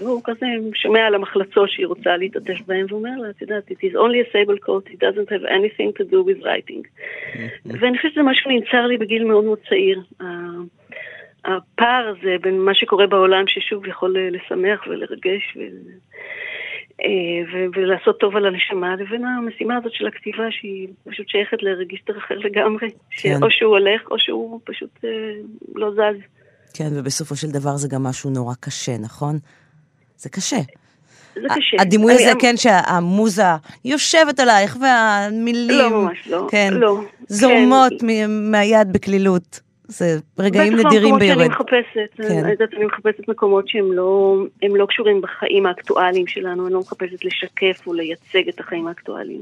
והוא 0.00 0.20
כזה 0.24 0.46
שומע 0.74 1.00
על 1.06 1.14
המחלצות 1.14 1.70
שהיא 1.70 1.86
רוצה 1.86 2.16
להתעטף 2.16 2.58
בהן, 2.66 2.86
ואומר 2.88 3.16
לה, 3.18 3.30
את 3.30 3.42
יודעת, 3.42 3.70
it 3.70 3.74
is 3.74 3.94
only 3.94 4.20
a 4.24 4.32
sable 4.32 4.66
coat, 4.66 4.92
it 4.92 4.98
doesn't 4.98 5.30
have 5.30 5.44
anything 5.44 5.92
to 5.98 6.04
do 6.10 6.18
with 6.28 6.44
writing. 6.44 6.82
ואני 7.64 7.96
חושבת 7.96 8.12
שזה 8.12 8.22
משהו 8.22 8.50
ננצר 8.50 8.86
לי 8.86 8.96
בגיל 8.96 9.24
מאוד 9.24 9.44
מאוד 9.44 9.58
צעיר. 9.68 10.02
הפער 11.44 12.08
הזה 12.08 12.36
בין 12.42 12.60
מה 12.60 12.74
שקורה 12.74 13.06
בעולם, 13.06 13.44
ששוב 13.46 13.86
יכול 13.86 14.16
אה, 14.16 14.30
לשמח 14.30 14.86
ולרגש. 14.86 15.56
ו... 15.56 15.60
אה, 17.04 17.68
ולעשות 17.74 18.20
טוב 18.20 18.36
על 18.36 18.46
הנשמה, 18.46 18.96
לבין 18.96 19.24
המשימה 19.24 19.76
הזאת 19.76 19.92
של 19.92 20.06
הכתיבה 20.06 20.44
שהיא 20.50 20.88
פשוט 21.10 21.28
שייכת 21.28 21.62
לרגיסטר 21.62 22.18
אחר 22.18 22.38
לגמרי. 22.38 22.88
כן. 23.10 23.42
או 23.42 23.50
שהוא 23.50 23.70
הולך 23.76 24.10
או 24.10 24.18
שהוא 24.18 24.60
פשוט 24.64 25.04
אה, 25.04 25.10
לא 25.74 25.90
זז. 25.90 26.20
כן, 26.74 26.88
ובסופו 26.96 27.36
של 27.36 27.50
דבר 27.50 27.76
זה 27.76 27.88
גם 27.88 28.02
משהו 28.02 28.30
נורא 28.30 28.54
קשה, 28.60 28.98
נכון? 28.98 29.38
זה 30.20 30.28
קשה. 30.28 30.56
זה 31.34 31.48
קשה. 31.56 31.76
הדימוי 31.80 32.12
הזה, 32.12 32.32
כן, 32.38 32.56
שהמוזה 32.56 33.42
יושבת 33.84 34.40
עלייך 34.40 34.76
והמילים... 34.80 35.78
לא, 35.78 35.90
ממש 35.90 36.28
לא. 36.28 36.46
כן, 36.50 36.70
לא. 36.72 37.00
זורמות 37.28 37.92
כן. 38.00 38.06
מהיד 38.30 38.92
בקלילות. 38.92 39.60
זה 39.90 40.18
רגעים 40.38 40.76
נדירים 40.76 41.18
בירד. 41.18 41.38
בטח 41.38 41.60
המקומות 41.60 41.74
שאני 41.74 41.84
מחפשת. 41.88 42.28
כן. 42.28 42.66
אני 42.76 42.84
מחפשת 42.84 43.28
מקומות 43.28 43.68
שהם 43.68 43.92
לא, 43.92 44.36
לא 44.62 44.86
קשורים 44.86 45.20
בחיים 45.20 45.66
האקטואליים 45.66 46.26
שלנו, 46.26 46.66
אני 46.66 46.74
לא 46.74 46.80
מחפשת 46.80 47.24
לשקף 47.24 47.86
או 47.86 47.92
לייצג 47.92 48.48
את 48.48 48.60
החיים 48.60 48.86
האקטואליים. 48.88 49.40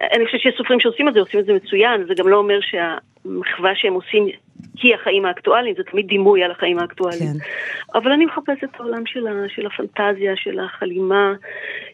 אני 0.00 0.26
חושבת 0.26 0.40
שיש 0.40 0.54
סופרים 0.58 0.80
שעושים 0.80 1.08
את 1.08 1.14
זה, 1.14 1.20
עושים 1.20 1.40
את 1.40 1.46
זה 1.46 1.52
מצוין, 1.52 2.04
זה 2.08 2.14
גם 2.16 2.28
לא 2.28 2.36
אומר 2.36 2.58
שהמחווה 2.60 3.70
שהם 3.74 3.92
עושים 3.92 4.28
היא 4.82 4.94
החיים 4.94 5.24
האקטואליים, 5.24 5.74
זה 5.76 5.82
תמיד 5.90 6.06
דימוי 6.06 6.42
על 6.42 6.50
החיים 6.50 6.78
האקטואליים. 6.78 7.32
כן. 7.32 7.38
אבל 7.94 8.12
אני 8.12 8.26
מחפשת 8.26 8.64
את 8.64 8.80
העולם 8.80 9.06
של, 9.06 9.26
של 9.48 9.66
הפנטזיה, 9.66 10.36
של 10.36 10.60
החלימה, 10.60 11.32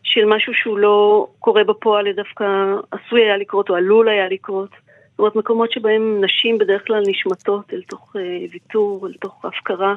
של 0.03 0.25
משהו 0.25 0.55
שהוא 0.55 0.79
לא 0.79 1.27
קורה 1.39 1.65
בפועל, 1.65 2.13
דווקא 2.13 2.45
עשוי 2.91 3.23
היה 3.23 3.37
לקרות 3.37 3.71
או 3.71 3.75
עלול 3.75 4.09
היה 4.09 4.29
לקרות. 4.29 4.71
זאת 4.71 5.19
אומרת, 5.19 5.37
מקומות 5.37 5.73
שבהם 5.73 6.25
נשים 6.25 6.59
בדרך 6.59 6.87
כלל 6.87 7.03
נשמטות 7.07 7.73
אל 7.73 7.83
תוך 7.83 8.17
אה, 8.17 8.47
ויתור, 8.53 9.07
אל 9.07 9.13
תוך 9.13 9.45
הפקרה, 9.45 9.95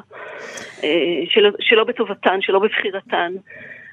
אה, 0.84 1.24
שלא, 1.30 1.50
שלא 1.60 1.84
בטובתן, 1.84 2.42
שלא 2.42 2.60
בבחירתן. 2.60 3.34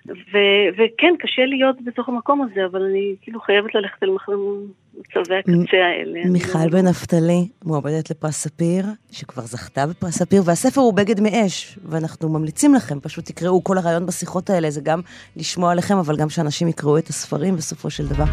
ו- 0.08 0.68
וכן, 0.72 1.14
קשה 1.18 1.44
להיות 1.46 1.76
בתוך 1.84 2.08
המקום 2.08 2.42
הזה, 2.42 2.66
אבל 2.70 2.82
אני 2.82 3.14
כאילו 3.22 3.40
חייבת 3.40 3.74
ללכת 3.74 4.02
אל 4.02 4.10
מצבי 4.10 5.34
הקצה 5.38 5.76
האלה. 5.76 6.20
מיכל 6.32 6.64
לא- 6.64 6.70
בן 6.70 6.86
נפתלי, 6.88 7.48
מועמדת 7.64 8.10
לפרס 8.10 8.34
ספיר, 8.34 8.86
שכבר 9.10 9.42
זכתה 9.42 9.86
בפרס 9.86 10.18
ספיר, 10.18 10.42
והספר 10.44 10.80
הוא 10.80 10.94
בגד 10.94 11.20
מאש, 11.20 11.78
ואנחנו 11.84 12.28
ממליצים 12.28 12.74
לכם, 12.74 13.00
פשוט 13.00 13.24
תקראו 13.24 13.64
כל 13.64 13.78
הרעיון 13.78 14.06
בשיחות 14.06 14.50
האלה, 14.50 14.70
זה 14.70 14.80
גם 14.80 15.00
לשמוע 15.36 15.72
עליכם, 15.72 15.96
אבל 15.96 16.16
גם 16.16 16.28
שאנשים 16.28 16.68
יקראו 16.68 16.98
את 16.98 17.08
הספרים 17.08 17.56
בסופו 17.56 17.90
של 17.90 18.06
דבר. 18.06 18.24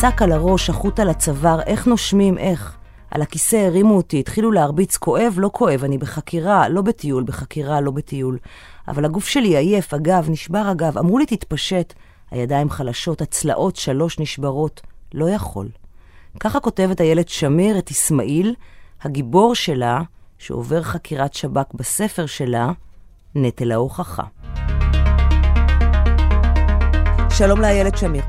שק 0.00 0.22
על 0.22 0.32
הראש, 0.32 0.70
החוט 0.70 1.00
על 1.00 1.08
הצוואר, 1.08 1.60
איך 1.66 1.86
נושמים, 1.86 2.38
איך? 2.38 2.78
על 3.10 3.22
הכיסא 3.22 3.56
הרימו 3.56 3.96
אותי, 3.96 4.20
התחילו 4.20 4.52
להרביץ, 4.52 4.96
כואב, 4.96 5.34
לא 5.36 5.50
כואב, 5.52 5.84
אני 5.84 5.98
בחקירה, 5.98 6.68
לא 6.68 6.82
בטיול, 6.82 7.24
בחקירה, 7.24 7.80
לא 7.80 7.90
בטיול. 7.90 8.38
אבל 8.88 9.04
הגוף 9.04 9.28
שלי 9.28 9.56
עייף, 9.56 9.94
הגב, 9.94 10.26
נשבר 10.30 10.58
הגב, 10.58 10.98
אמרו 10.98 11.18
לי 11.18 11.26
תתפשט. 11.26 11.94
הידיים 12.30 12.70
חלשות, 12.70 13.20
הצלעות 13.20 13.76
שלוש 13.76 14.18
נשברות. 14.18 14.80
לא 15.14 15.30
יכול. 15.30 15.68
ככה 16.40 16.60
כותבת 16.60 17.00
איילת 17.00 17.28
שמיר 17.28 17.78
את 17.78 17.90
אסמאעיל, 17.90 18.54
הגיבור 19.02 19.54
שלה, 19.54 20.00
שעובר 20.38 20.82
חקירת 20.82 21.34
שב"כ 21.34 21.74
בספר 21.74 22.26
שלה, 22.26 22.72
נטל 23.34 23.72
ההוכחה. 23.72 24.22
שלום 27.30 27.60
לאיילת 27.60 27.98
שמיר. 27.98 28.22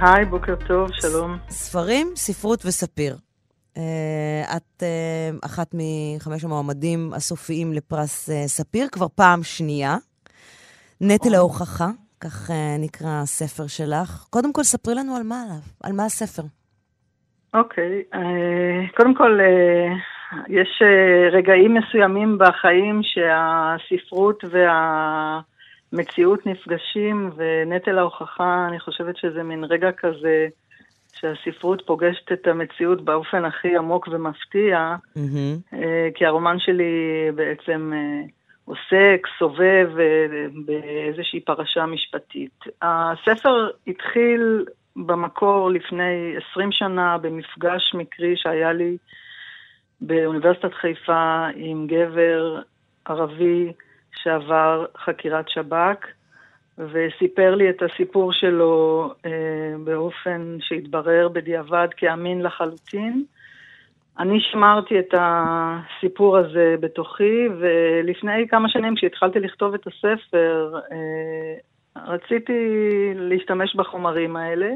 היי, 0.00 0.24
בוקר 0.24 0.54
טוב, 0.68 0.88
שלום. 0.92 1.38
ספרים, 1.50 2.12
ספרות 2.16 2.66
וספיר. 2.66 3.29
Uh, 3.76 4.56
את 4.56 4.82
uh, 4.82 5.46
אחת 5.46 5.74
מחמש 5.74 6.44
המועמדים 6.44 7.12
הסופיים 7.16 7.72
לפרס 7.72 8.30
uh, 8.30 8.32
ספיר, 8.46 8.88
כבר 8.92 9.06
פעם 9.14 9.42
שנייה. 9.42 9.96
נטל 11.00 11.34
ההוכחה, 11.34 11.88
כך 12.20 12.50
uh, 12.50 12.52
נקרא 12.78 13.08
הספר 13.22 13.66
שלך. 13.66 14.26
קודם 14.30 14.52
כל, 14.52 14.62
ספרי 14.62 14.94
לנו 14.94 15.16
על 15.16 15.22
מה 15.22 15.42
עליו, 15.42 15.62
על 15.84 15.92
מה 15.92 16.04
הספר. 16.04 16.42
אוקיי, 17.54 18.02
okay, 18.12 18.16
uh, 18.16 18.96
קודם 18.96 19.14
כל, 19.14 19.38
uh, 19.40 20.36
יש 20.48 20.82
uh, 20.82 21.34
רגעים 21.36 21.74
מסוימים 21.74 22.38
בחיים 22.38 23.00
שהספרות 23.02 24.44
וה... 24.50 25.40
מציאות 25.92 26.46
נפגשים 26.46 27.30
ונטל 27.36 27.98
ההוכחה, 27.98 28.66
אני 28.68 28.80
חושבת 28.80 29.16
שזה 29.16 29.42
מין 29.42 29.64
רגע 29.64 29.92
כזה 29.92 30.46
שהספרות 31.14 31.82
פוגשת 31.86 32.32
את 32.32 32.46
המציאות 32.46 33.04
באופן 33.04 33.44
הכי 33.44 33.76
עמוק 33.76 34.08
ומפתיע, 34.08 34.96
mm-hmm. 35.16 35.74
כי 36.14 36.26
הרומן 36.26 36.58
שלי 36.58 37.30
בעצם 37.34 37.92
אה, 37.94 38.26
עוסק, 38.64 39.26
סובב 39.38 39.88
אה, 39.98 40.26
באיזושהי 40.64 41.40
פרשה 41.40 41.86
משפטית. 41.86 42.64
הספר 42.82 43.68
התחיל 43.86 44.64
במקור 44.96 45.70
לפני 45.70 46.34
20 46.50 46.72
שנה 46.72 47.18
במפגש 47.18 47.94
מקרי 47.94 48.36
שהיה 48.36 48.72
לי 48.72 48.96
באוניברסיטת 50.00 50.74
חיפה 50.74 51.46
עם 51.54 51.86
גבר 51.86 52.60
ערבי, 53.04 53.72
שעבר 54.12 54.86
חקירת 55.04 55.48
שב"כ, 55.48 56.06
וסיפר 56.92 57.54
לי 57.54 57.70
את 57.70 57.82
הסיפור 57.82 58.32
שלו 58.32 59.08
אה, 59.26 59.30
באופן 59.84 60.56
שהתברר 60.60 61.28
בדיעבד 61.28 61.88
כאמין 61.96 62.42
לחלוטין. 62.42 63.24
אני 64.18 64.40
שמרתי 64.40 64.98
את 64.98 65.14
הסיפור 65.18 66.38
הזה 66.38 66.74
בתוכי, 66.80 67.48
ולפני 67.60 68.48
כמה 68.48 68.68
שנים 68.68 68.94
כשהתחלתי 68.94 69.40
לכתוב 69.40 69.74
את 69.74 69.86
הספר, 69.86 70.78
אה, 70.92 71.54
רציתי 72.06 72.52
להשתמש 73.14 73.76
בחומרים 73.76 74.36
האלה. 74.36 74.70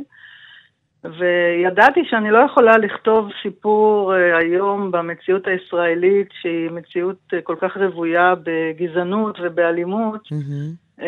וידעתי 1.04 2.00
שאני 2.04 2.30
לא 2.30 2.38
יכולה 2.38 2.78
לכתוב 2.78 3.28
סיפור 3.42 4.12
uh, 4.12 4.16
היום 4.42 4.90
במציאות 4.90 5.46
הישראלית, 5.46 6.28
שהיא 6.40 6.70
מציאות 6.70 7.16
uh, 7.34 7.36
כל 7.42 7.56
כך 7.60 7.76
רוויה 7.76 8.34
בגזענות 8.42 9.38
ובאלימות, 9.42 10.26
mm-hmm. 10.26 11.02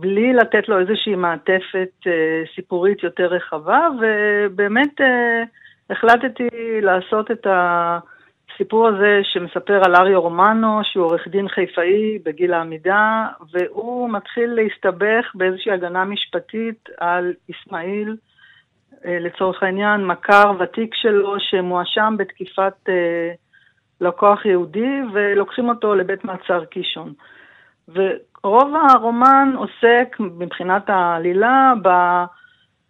בלי 0.00 0.32
לתת 0.32 0.68
לו 0.68 0.80
איזושהי 0.80 1.14
מעטפת 1.14 1.90
uh, 2.02 2.08
סיפורית 2.54 3.02
יותר 3.02 3.26
רחבה, 3.26 3.88
ובאמת 4.00 5.00
uh, 5.00 5.04
החלטתי 5.90 6.48
לעשות 6.82 7.30
את 7.30 7.46
הסיפור 7.50 8.88
הזה 8.88 9.20
שמספר 9.22 9.84
על 9.84 9.96
אריו 9.96 10.22
רומנו, 10.22 10.80
שהוא 10.82 11.04
עורך 11.04 11.28
דין 11.28 11.48
חיפאי 11.48 12.18
בגיל 12.24 12.52
העמידה, 12.52 13.26
והוא 13.52 14.10
מתחיל 14.10 14.50
להסתבך 14.50 15.32
באיזושהי 15.34 15.72
הגנה 15.72 16.04
משפטית 16.04 16.88
על 16.98 17.32
אסמאעיל, 17.50 18.16
אה, 19.04 19.18
לצורך 19.20 19.62
העניין, 19.62 20.06
מכר 20.06 20.52
ותיק 20.58 20.94
שלו 20.94 21.40
שמואשם 21.40 22.14
בתקיפת 22.18 22.74
אה, 22.88 23.30
לקוח 24.00 24.46
יהודי 24.46 25.00
ולוקחים 25.12 25.68
אותו 25.68 25.94
לבית 25.94 26.24
מעצר 26.24 26.64
קישון. 26.64 27.12
ורוב 28.44 28.74
הרומן 28.90 29.52
עוסק 29.56 30.16
מבחינת 30.20 30.90
העלילה 30.90 31.72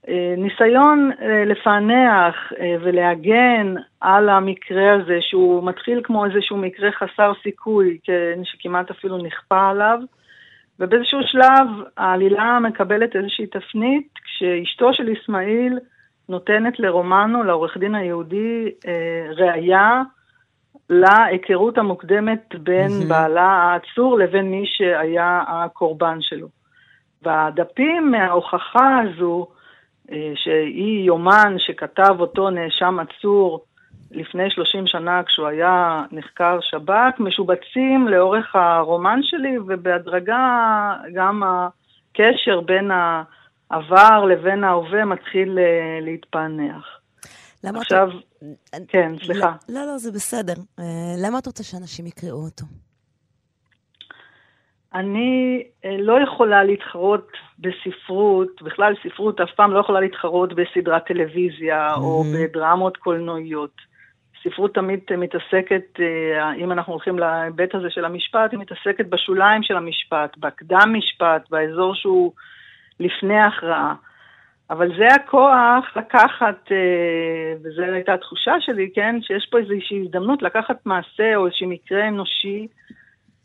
בניסיון 0.07 1.11
אה, 1.23 1.45
לפענח 1.45 2.35
ולהגן 2.81 3.75
על 4.01 4.29
המקרה 4.29 4.95
הזה, 4.95 5.19
שהוא 5.21 5.69
מתחיל 5.69 6.01
כמו 6.05 6.25
איזשהו 6.25 6.57
מקרה 6.57 6.93
חסר 6.93 7.33
סיכוי, 7.43 7.99
שכמעט 8.45 8.91
אפילו 8.91 9.19
נכפה 9.19 9.69
עליו. 9.71 9.99
ובאיזשהו 10.81 11.21
שלב 11.23 11.69
העלילה 11.97 12.59
מקבלת 12.61 13.17
איזושהי 13.17 13.47
תפנית, 13.47 14.09
כשאשתו 14.25 14.95
של 14.95 15.13
אסמאעיל 15.13 15.79
נותנת 16.29 16.81
לרומנו, 16.81 17.43
לעורך 17.43 17.77
דין 17.77 17.95
היהודי, 17.95 18.71
אה, 18.87 19.27
ראייה 19.37 20.03
להיכרות 20.91 21.79
המוקדמת 21.79 22.55
בין 22.59 22.89
mm-hmm. 22.91 23.09
בעלה 23.09 23.43
העצור 23.43 24.19
לבין 24.19 24.51
מי 24.51 24.63
שהיה 24.67 25.43
הקורבן 25.49 26.19
שלו. 26.21 26.49
והדפים 27.23 28.11
מההוכחה 28.11 29.01
הזו, 29.01 29.47
אה, 30.13 30.33
שהיא 30.35 31.07
יומן 31.07 31.55
שכתב 31.59 32.17
אותו 32.21 32.51
נאשם 32.51 32.99
עצור 32.99 33.65
לפני 34.11 34.51
30 34.51 34.87
שנה 34.87 35.23
כשהוא 35.23 35.47
היה 35.47 36.03
נחקר 36.13 36.59
שב"כ, 36.61 37.21
משובצים 37.21 38.09
לאורך 38.09 38.57
הרומן 38.57 39.21
שלי, 39.23 39.59
ובהדרגה 39.59 40.95
גם 41.15 41.43
הקשר 41.43 42.61
בין. 42.61 42.91
העבר 43.71 44.25
לבין 44.25 44.65
ההווה 44.65 45.05
מתחיל 45.05 45.59
uh, 45.59 46.05
להתפענח. 46.05 47.01
למה 47.65 47.79
עכשיו, 47.79 48.09
אתה... 48.71 48.77
כן, 48.89 49.13
סליחה. 49.25 49.53
לא, 49.69 49.87
לא, 49.87 49.99
זה 49.99 50.13
בסדר. 50.13 50.53
Uh, 50.53 50.83
למה 51.27 51.39
את 51.39 51.47
רוצה 51.47 51.65
שאנשים 51.65 52.07
יקראו 52.07 52.45
אותו? 52.45 52.65
אני 54.95 55.63
uh, 55.83 55.89
לא 55.99 56.21
יכולה 56.21 56.65
להתחרות 56.65 57.29
בספרות, 57.59 58.63
בכלל 58.63 58.95
ספרות 59.03 59.41
אף 59.41 59.51
פעם 59.57 59.73
לא 59.73 59.81
יכולה 59.81 60.01
להתחרות 60.01 60.53
בסדרת 60.53 61.07
טלוויזיה 61.07 61.95
mm-hmm. 61.95 62.01
או 62.01 62.25
בדרמות 62.35 62.97
קולנועיות. 62.97 63.89
ספרות 64.43 64.75
תמיד 64.75 65.01
מתעסקת, 65.19 66.01
אה, 66.01 66.55
אם 66.55 66.73
אנחנו 66.73 66.93
הולכים 66.93 67.19
להיבט 67.19 67.75
הזה 67.75 67.91
של 67.91 68.05
המשפט, 68.05 68.53
היא 68.53 68.61
מתעסקת 68.61 69.07
בשוליים 69.07 69.63
של 69.63 69.77
המשפט, 69.77 70.37
בקדם 70.39 70.93
משפט, 70.93 71.51
באזור 71.51 71.95
שהוא 71.95 72.33
לפני 73.01 73.39
ההכרעה. 73.39 73.95
אבל 74.71 74.89
זה 74.99 75.07
הכוח 75.15 75.97
לקחת, 75.97 76.73
אה, 76.73 77.55
וזו 77.63 77.83
הייתה 77.83 78.15
התחושה 78.15 78.53
שלי, 78.61 78.91
כן, 78.95 79.17
שיש 79.23 79.49
פה 79.51 79.59
איזושהי 79.59 80.03
הזדמנות 80.05 80.43
לקחת 80.43 80.87
מעשה 80.87 81.37
או 81.37 81.47
איזשהו 81.47 81.69
מקרה 81.69 82.09
אנושי, 82.09 82.67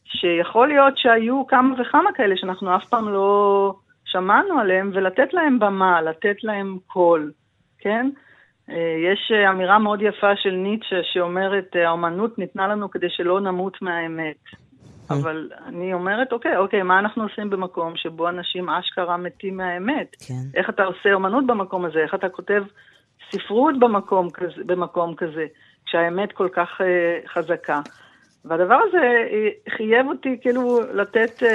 שיכול 0.06 0.68
להיות 0.68 0.98
שהיו 0.98 1.48
כמה 1.48 1.82
וכמה 1.82 2.10
כאלה 2.14 2.38
שאנחנו 2.38 2.76
אף 2.76 2.86
פעם 2.86 3.10
לא 3.10 3.74
שמענו 4.06 4.60
עליהם, 4.60 4.92
ולתת 4.94 5.34
להם 5.34 5.60
במה, 5.60 6.02
לתת 6.02 6.44
להם 6.44 6.78
קול, 6.88 7.32
כן? 7.80 8.10
אה, 8.70 8.96
יש 9.12 9.32
אמירה 9.50 9.80
מאוד 9.80 10.02
יפה 10.02 10.36
של 10.36 10.52
ניטשה 10.52 11.04
שאומרת, 11.04 11.76
האומנות 11.76 12.40
ניתנה 12.40 12.68
לנו 12.68 12.92
כדי 12.92 13.10
שלא 13.10 13.42
נמות 13.42 13.82
מהאמת. 13.82 14.63
כן. 15.08 15.14
אבל 15.14 15.50
אני 15.66 15.94
אומרת, 15.94 16.32
אוקיי, 16.34 16.58
אוקיי, 16.58 16.84
מה 16.84 17.00
אנחנו 17.00 17.24
עושים 17.24 17.50
במקום 17.50 17.96
שבו 17.96 18.30
אנשים 18.30 18.70
אשכרה 18.70 19.18
מתים 19.18 19.58
מהאמת? 19.58 20.16
כן. 20.28 20.60
איך 20.60 20.70
אתה 20.70 20.84
עושה 20.84 21.14
אומנות 21.14 21.48
במקום 21.48 21.86
הזה? 21.86 22.00
איך 22.00 22.16
אתה 22.16 22.30
כותב 22.30 22.64
ספרות 23.32 23.80
במקום 23.80 24.30
כזה, 24.30 24.64
במקום 24.66 25.16
כזה 25.16 25.46
כשהאמת 25.86 26.32
כל 26.32 26.50
כך 26.54 26.82
uh, 26.82 27.28
חזקה? 27.34 27.82
והדבר 28.46 28.80
הזה 28.88 28.98
אה, 29.32 29.76
חייב 29.78 30.08
אותי 30.08 30.38
כאילו 30.42 30.80
לתת 30.94 31.44
uh, 31.44 31.46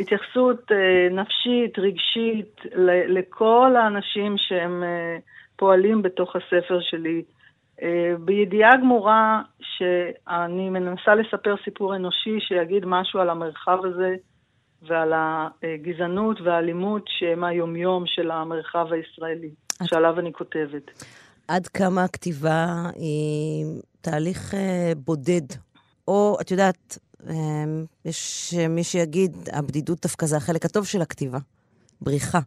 התייחסות 0.00 0.70
uh, 0.70 0.74
נפשית, 1.14 1.78
רגשית, 1.78 2.60
ל- 2.74 3.18
לכל 3.18 3.74
האנשים 3.76 4.34
שהם 4.36 4.82
uh, 4.82 5.22
פועלים 5.56 6.02
בתוך 6.02 6.36
הספר 6.36 6.80
שלי. 6.80 7.22
אה, 7.82 8.14
בידיעה 8.18 8.76
גמורה 8.76 9.42
שאני 9.78 10.70
מנסה 10.70 11.14
לספר 11.14 11.54
סיפור 11.64 11.96
אנושי 11.96 12.40
שיגיד 12.40 12.84
משהו 12.86 13.20
על 13.20 13.30
המרחב 13.30 13.78
הזה 13.84 14.14
ועל 14.82 15.12
הגזענות 15.14 16.40
והאלימות 16.40 17.02
שהם 17.08 17.44
היומיום 17.44 18.04
של 18.06 18.30
המרחב 18.30 18.86
הישראלי, 18.92 19.50
את... 19.82 19.88
שעליו 19.88 20.18
אני 20.18 20.32
כותבת. 20.32 21.04
עד 21.48 21.66
כמה 21.66 22.04
הכתיבה 22.04 22.66
היא 22.94 23.66
תהליך 24.00 24.54
אה, 24.54 24.92
בודד, 24.96 25.46
או, 26.08 26.36
את 26.40 26.50
יודעת, 26.50 26.98
אה, 27.28 27.34
יש 28.04 28.54
מי 28.68 28.84
שיגיד, 28.84 29.36
הבדידות 29.52 30.02
דווקא 30.02 30.26
זה 30.26 30.36
החלק 30.36 30.64
הטוב 30.64 30.86
של 30.86 31.02
הכתיבה, 31.02 31.38
בריחה. 32.00 32.38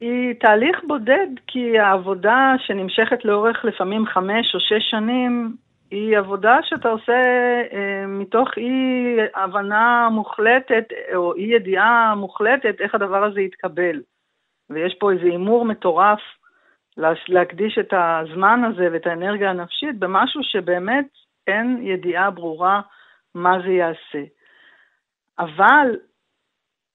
היא 0.00 0.34
תהליך 0.40 0.80
בודד, 0.86 1.26
כי 1.46 1.78
העבודה 1.78 2.54
שנמשכת 2.58 3.24
לאורך 3.24 3.64
לפעמים 3.64 4.06
חמש 4.06 4.54
או 4.54 4.60
שש 4.60 4.90
שנים, 4.90 5.56
היא 5.90 6.18
עבודה 6.18 6.58
שאתה 6.62 6.88
עושה 6.88 7.12
אה, 7.72 8.06
מתוך 8.06 8.48
אי 8.56 9.16
הבנה 9.34 10.08
מוחלטת, 10.12 10.84
או 11.14 11.34
אי 11.34 11.42
ידיעה 11.42 12.14
מוחלטת 12.14 12.80
איך 12.80 12.94
הדבר 12.94 13.24
הזה 13.24 13.40
יתקבל. 13.40 14.02
ויש 14.70 14.94
פה 15.00 15.12
איזה 15.12 15.24
הימור 15.24 15.64
מטורף 15.64 16.20
להקדיש 17.28 17.78
את 17.78 17.94
הזמן 17.96 18.64
הזה 18.64 18.88
ואת 18.92 19.06
האנרגיה 19.06 19.50
הנפשית 19.50 19.98
במשהו 19.98 20.40
שבאמת 20.42 21.06
אין 21.46 21.78
ידיעה 21.82 22.30
ברורה 22.30 22.80
מה 23.34 23.58
זה 23.62 23.72
יעשה. 23.72 24.24
אבל 25.38 25.96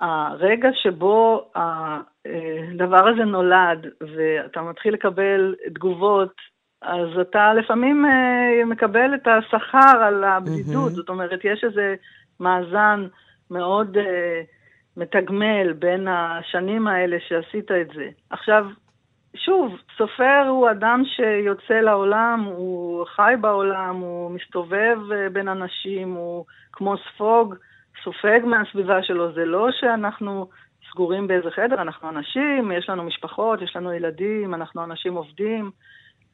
הרגע 0.01 0.69
שבו 0.73 1.51
הדבר 1.55 3.07
הזה 3.07 3.23
נולד 3.25 3.87
ואתה 4.15 4.61
מתחיל 4.61 4.93
לקבל 4.93 5.55
תגובות, 5.73 6.33
אז 6.81 7.07
אתה 7.21 7.53
לפעמים 7.53 8.05
אה, 8.05 8.65
מקבל 8.65 9.15
את 9.15 9.27
השכר 9.27 10.03
על 10.03 10.23
הבדידות, 10.23 10.91
mm-hmm. 10.91 10.95
זאת 10.95 11.09
אומרת, 11.09 11.39
יש 11.43 11.63
איזה 11.63 11.95
מאזן 12.39 13.07
מאוד 13.51 13.97
אה, 13.97 14.41
מתגמל 14.97 15.73
בין 15.73 16.07
השנים 16.07 16.87
האלה 16.87 17.17
שעשית 17.27 17.71
את 17.71 17.87
זה. 17.95 18.09
עכשיו, 18.29 18.65
שוב, 19.35 19.77
סופר 19.97 20.45
הוא 20.47 20.71
אדם 20.71 21.03
שיוצא 21.05 21.73
לעולם, 21.73 22.43
הוא 22.43 23.05
חי 23.05 23.33
בעולם, 23.41 23.95
הוא 23.95 24.31
מסתובב 24.31 24.97
אה, 25.11 25.29
בין 25.29 25.47
אנשים, 25.47 26.13
הוא 26.13 26.45
כמו 26.71 26.95
ספוג. 26.97 27.55
סופג 28.05 28.39
מהסביבה 28.45 29.03
שלו, 29.03 29.33
זה 29.33 29.45
לא 29.45 29.67
שאנחנו 29.79 30.47
סגורים 30.91 31.27
באיזה 31.27 31.51
חדר, 31.51 31.81
אנחנו 31.81 32.09
אנשים, 32.09 32.71
יש 32.71 32.89
לנו 32.89 33.03
משפחות, 33.03 33.61
יש 33.61 33.75
לנו 33.75 33.93
ילדים, 33.93 34.53
אנחנו 34.53 34.83
אנשים 34.83 35.13
עובדים, 35.13 35.71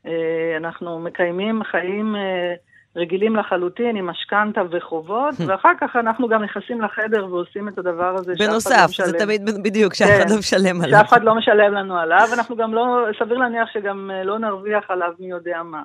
אה, 0.05 0.57
אנחנו 0.57 0.99
מקיימים 0.99 1.63
חיים 1.63 2.15
אה, 2.15 2.53
רגילים 2.95 3.35
לחלוטין 3.35 3.95
עם 3.95 4.09
משכנתה 4.09 4.61
וחובות, 4.71 5.35
ואחר 5.47 5.71
כך 5.81 5.95
אנחנו 5.95 6.27
גם 6.27 6.43
נכנסים 6.43 6.81
לחדר 6.81 7.25
ועושים 7.25 7.67
את 7.67 7.77
הדבר 7.77 8.15
הזה 8.15 8.33
שאף 8.37 8.41
אחד 8.41 8.51
לא 8.51 8.57
משלם. 8.57 8.75
בנוסף, 8.75 9.05
זה 9.05 9.17
תמיד 9.19 9.41
בדיוק, 9.63 9.93
שאף 9.93 10.09
אחד 10.09 10.29
לא 10.29 10.33
כן, 10.33 10.39
משלם 10.39 10.81
עליו. 10.81 10.99
שאף 10.99 11.09
אחד 11.09 11.23
לא 11.23 11.35
משלם 11.35 11.73
לנו 11.73 11.97
עליו, 11.97 12.27
אנחנו 12.33 12.55
גם 12.55 12.73
לא, 12.73 13.07
סביר 13.19 13.37
להניח 13.37 13.69
שגם 13.73 14.11
אה, 14.13 14.23
לא 14.23 14.39
נרוויח 14.39 14.91
עליו 14.91 15.11
מי 15.19 15.27
יודע 15.27 15.63
מה. 15.63 15.83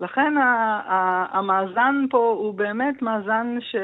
לכן 0.00 0.34
המאזן 1.32 2.04
פה 2.10 2.36
הוא 2.38 2.54
באמת 2.54 3.02
מאזן 3.02 3.58
ש... 3.60 3.76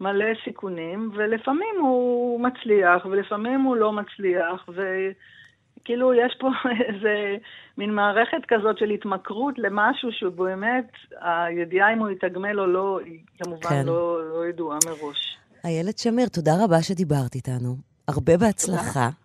מלא 0.00 0.26
סיכונים, 0.44 1.10
ולפעמים 1.16 1.74
הוא 1.80 2.40
מצליח, 2.40 3.06
ולפעמים 3.06 3.60
הוא 3.60 3.76
לא 3.76 3.92
מצליח, 3.92 4.68
וכאילו 4.68 6.14
יש 6.14 6.36
פה 6.40 6.48
איזה 6.88 7.36
מין 7.78 7.94
מערכת 7.94 8.42
כזאת 8.48 8.78
של 8.78 8.90
התמכרות 8.90 9.54
למשהו 9.58 10.12
שהוא 10.12 10.32
באמת, 10.32 10.90
הידיעה 11.20 11.92
אם 11.92 11.98
הוא 11.98 12.08
יתגמל 12.08 12.60
או 12.60 12.66
לא, 12.66 13.00
היא 13.04 13.18
כמובן 13.38 13.68
כן. 13.68 13.86
לא, 13.86 14.30
לא 14.30 14.46
ידועה 14.46 14.78
מראש. 14.86 15.38
איילת 15.64 15.98
שמיר, 15.98 16.28
תודה 16.28 16.52
רבה 16.64 16.82
שדיברת 16.82 17.34
איתנו. 17.34 17.76
הרבה 18.08 18.36
בהצלחה. 18.36 19.08
תודה. 19.10 19.16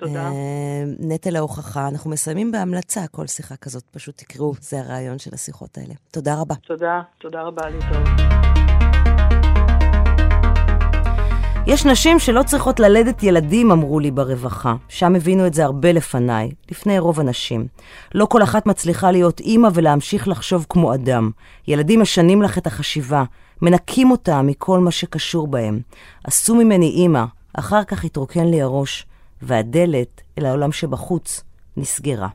תודה. 0.00 0.30
נטל 0.98 1.36
ההוכחה. 1.36 1.88
אנחנו 1.88 2.10
מסיימים 2.10 2.52
בהמלצה 2.52 3.00
כל 3.10 3.26
שיחה 3.26 3.56
כזאת, 3.56 3.84
פשוט 3.90 4.18
תקראו, 4.18 4.52
זה 4.60 4.80
הרעיון 4.80 5.18
של 5.18 5.30
השיחות 5.34 5.78
האלה. 5.78 5.94
תודה 6.10 6.40
רבה. 6.40 6.54
תודה, 6.54 7.00
תודה 7.18 7.42
רבה, 7.42 7.62
ליטוב. 7.70 9.39
יש 11.66 11.86
נשים 11.86 12.18
שלא 12.18 12.42
צריכות 12.42 12.80
ללדת 12.80 13.22
ילדים, 13.22 13.72
אמרו 13.72 14.00
לי 14.00 14.10
ברווחה. 14.10 14.74
שם 14.88 15.14
הבינו 15.14 15.46
את 15.46 15.54
זה 15.54 15.64
הרבה 15.64 15.92
לפניי, 15.92 16.50
לפני 16.70 16.98
רוב 16.98 17.20
הנשים. 17.20 17.66
לא 18.14 18.24
כל 18.24 18.42
אחת 18.42 18.66
מצליחה 18.66 19.10
להיות 19.10 19.40
אימא 19.40 19.68
ולהמשיך 19.74 20.28
לחשוב 20.28 20.66
כמו 20.68 20.94
אדם. 20.94 21.30
ילדים 21.68 22.00
משנים 22.00 22.42
לך 22.42 22.58
את 22.58 22.66
החשיבה, 22.66 23.24
מנקים 23.62 24.10
אותה 24.10 24.42
מכל 24.42 24.78
מה 24.78 24.90
שקשור 24.90 25.48
בהם. 25.48 25.80
עשו 26.24 26.54
ממני 26.54 26.90
אימא, 26.90 27.24
אחר 27.52 27.84
כך 27.84 28.04
התרוקן 28.04 28.44
לי 28.44 28.62
הראש, 28.62 29.06
והדלת 29.42 30.20
אל 30.38 30.46
העולם 30.46 30.72
שבחוץ 30.72 31.44
נסגרה. 31.76 32.28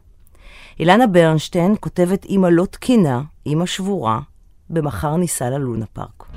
אילנה 0.80 1.08
ברנשטיין 1.08 1.76
כותבת 1.80 2.26
אימא 2.26 2.48
לא 2.48 2.66
תקינה, 2.66 3.22
אימא 3.46 3.66
שבורה, 3.66 4.20
במחר 4.70 5.16
ניסע 5.16 5.50
ללונה 5.50 5.86
פארק. 5.94 6.35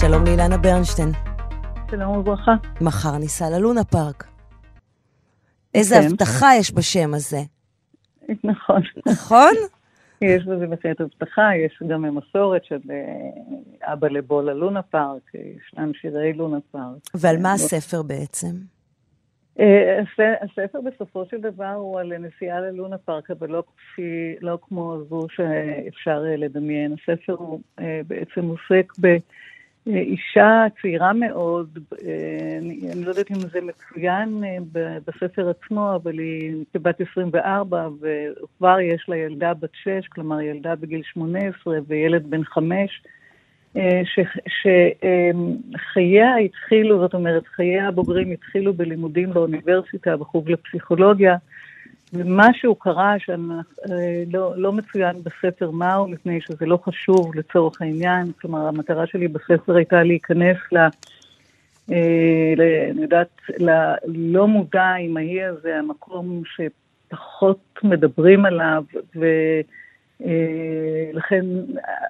שלום 0.00 0.24
לאילנה 0.24 0.56
ברנשטיין. 0.58 1.08
שלום 1.90 2.16
וברכה. 2.16 2.54
מחר 2.80 3.18
ניסע 3.18 3.44
ללונה 3.50 3.84
פארק. 3.84 4.24
איזה 5.74 5.94
כן. 5.94 6.06
הבטחה 6.06 6.46
יש 6.58 6.74
בשם 6.74 7.14
הזה. 7.14 7.40
נכון. 8.44 8.82
נכון? 9.06 9.52
יש 10.22 10.44
בזה 10.44 10.66
בהחלט 10.66 11.00
הבטחה, 11.00 11.50
יש 11.66 11.82
גם 11.88 12.16
מסורת 12.16 12.64
של 12.64 12.78
אה, 12.90 13.92
אבא 13.92 14.08
לבוא 14.08 14.42
ללונה 14.42 14.82
פארק, 14.82 15.32
ישנם 15.34 15.94
שירי 15.94 16.32
לונה 16.32 16.58
פארק. 16.70 17.02
ועל 17.14 17.36
מה 17.42 17.52
הספר 17.52 18.02
בעצם? 18.02 18.56
אה, 19.60 20.00
הספר 20.42 20.80
בסופו 20.80 21.24
של 21.30 21.40
דבר 21.40 21.72
הוא 21.72 22.00
על 22.00 22.12
נסיעה 22.18 22.60
ללונה 22.60 22.98
פארק, 22.98 23.30
אבל 23.30 23.48
לא, 23.50 23.62
כפי, 23.76 24.34
לא 24.40 24.58
כמו 24.62 24.98
זו 25.08 25.26
שאפשר 25.30 26.24
אה, 26.26 26.36
לדמיין. 26.36 26.92
הספר 26.92 27.32
הוא 27.32 27.60
בעצם 28.06 28.44
עוסק 28.48 28.92
ב... 29.00 29.16
אישה 29.96 30.64
צעירה 30.82 31.12
מאוד, 31.12 31.78
אה, 31.92 32.58
אני 32.60 33.04
לא 33.04 33.08
יודעת 33.08 33.30
אם 33.30 33.36
זה 33.36 33.58
מצוין 33.60 34.44
אה, 34.44 34.56
בספר 35.06 35.48
עצמו, 35.50 35.94
אבל 35.94 36.18
היא 36.18 36.64
כבת 36.74 37.00
24 37.00 37.88
וכבר 38.00 38.80
יש 38.80 39.04
לה 39.08 39.16
ילדה 39.16 39.54
בת 39.54 39.74
6, 39.74 40.08
כלומר 40.08 40.40
ילדה 40.40 40.74
בגיל 40.76 41.02
18 41.02 41.78
וילד 41.88 42.30
בן 42.30 42.44
5, 42.44 43.02
אה, 43.76 44.02
שחייה 45.76 46.36
התחילו, 46.36 47.00
זאת 47.00 47.14
אומרת, 47.14 47.46
חיי 47.46 47.80
הבוגרים 47.80 48.30
התחילו 48.30 48.72
בלימודים 48.72 49.32
באוניברסיטה, 49.32 50.16
בחוג 50.16 50.50
לפסיכולוגיה. 50.50 51.36
ומשהו 52.12 52.74
קרה 52.74 53.14
שלא 53.18 54.52
לא 54.56 54.72
מצוין 54.72 55.16
בספר 55.22 55.70
מהו, 55.70 56.08
מפני 56.08 56.40
שזה 56.40 56.66
לא 56.66 56.78
חשוב 56.84 57.34
לצורך 57.34 57.82
העניין, 57.82 58.32
כלומר 58.40 58.66
המטרה 58.66 59.06
שלי 59.06 59.28
בספר 59.28 59.76
הייתה 59.76 60.02
להיכנס 60.02 60.56
ל... 60.72 60.76
אה, 61.92 62.52
אני 62.90 63.02
יודעת, 63.02 63.40
ללא 63.58 64.48
מודע 64.48 64.94
עם 65.00 65.16
האי 65.16 65.44
הזה, 65.44 65.76
המקום 65.76 66.42
ש... 66.44 66.60
פחות 67.10 67.58
מדברים 67.82 68.44
עליו, 68.44 68.84
ולכן 70.20 71.44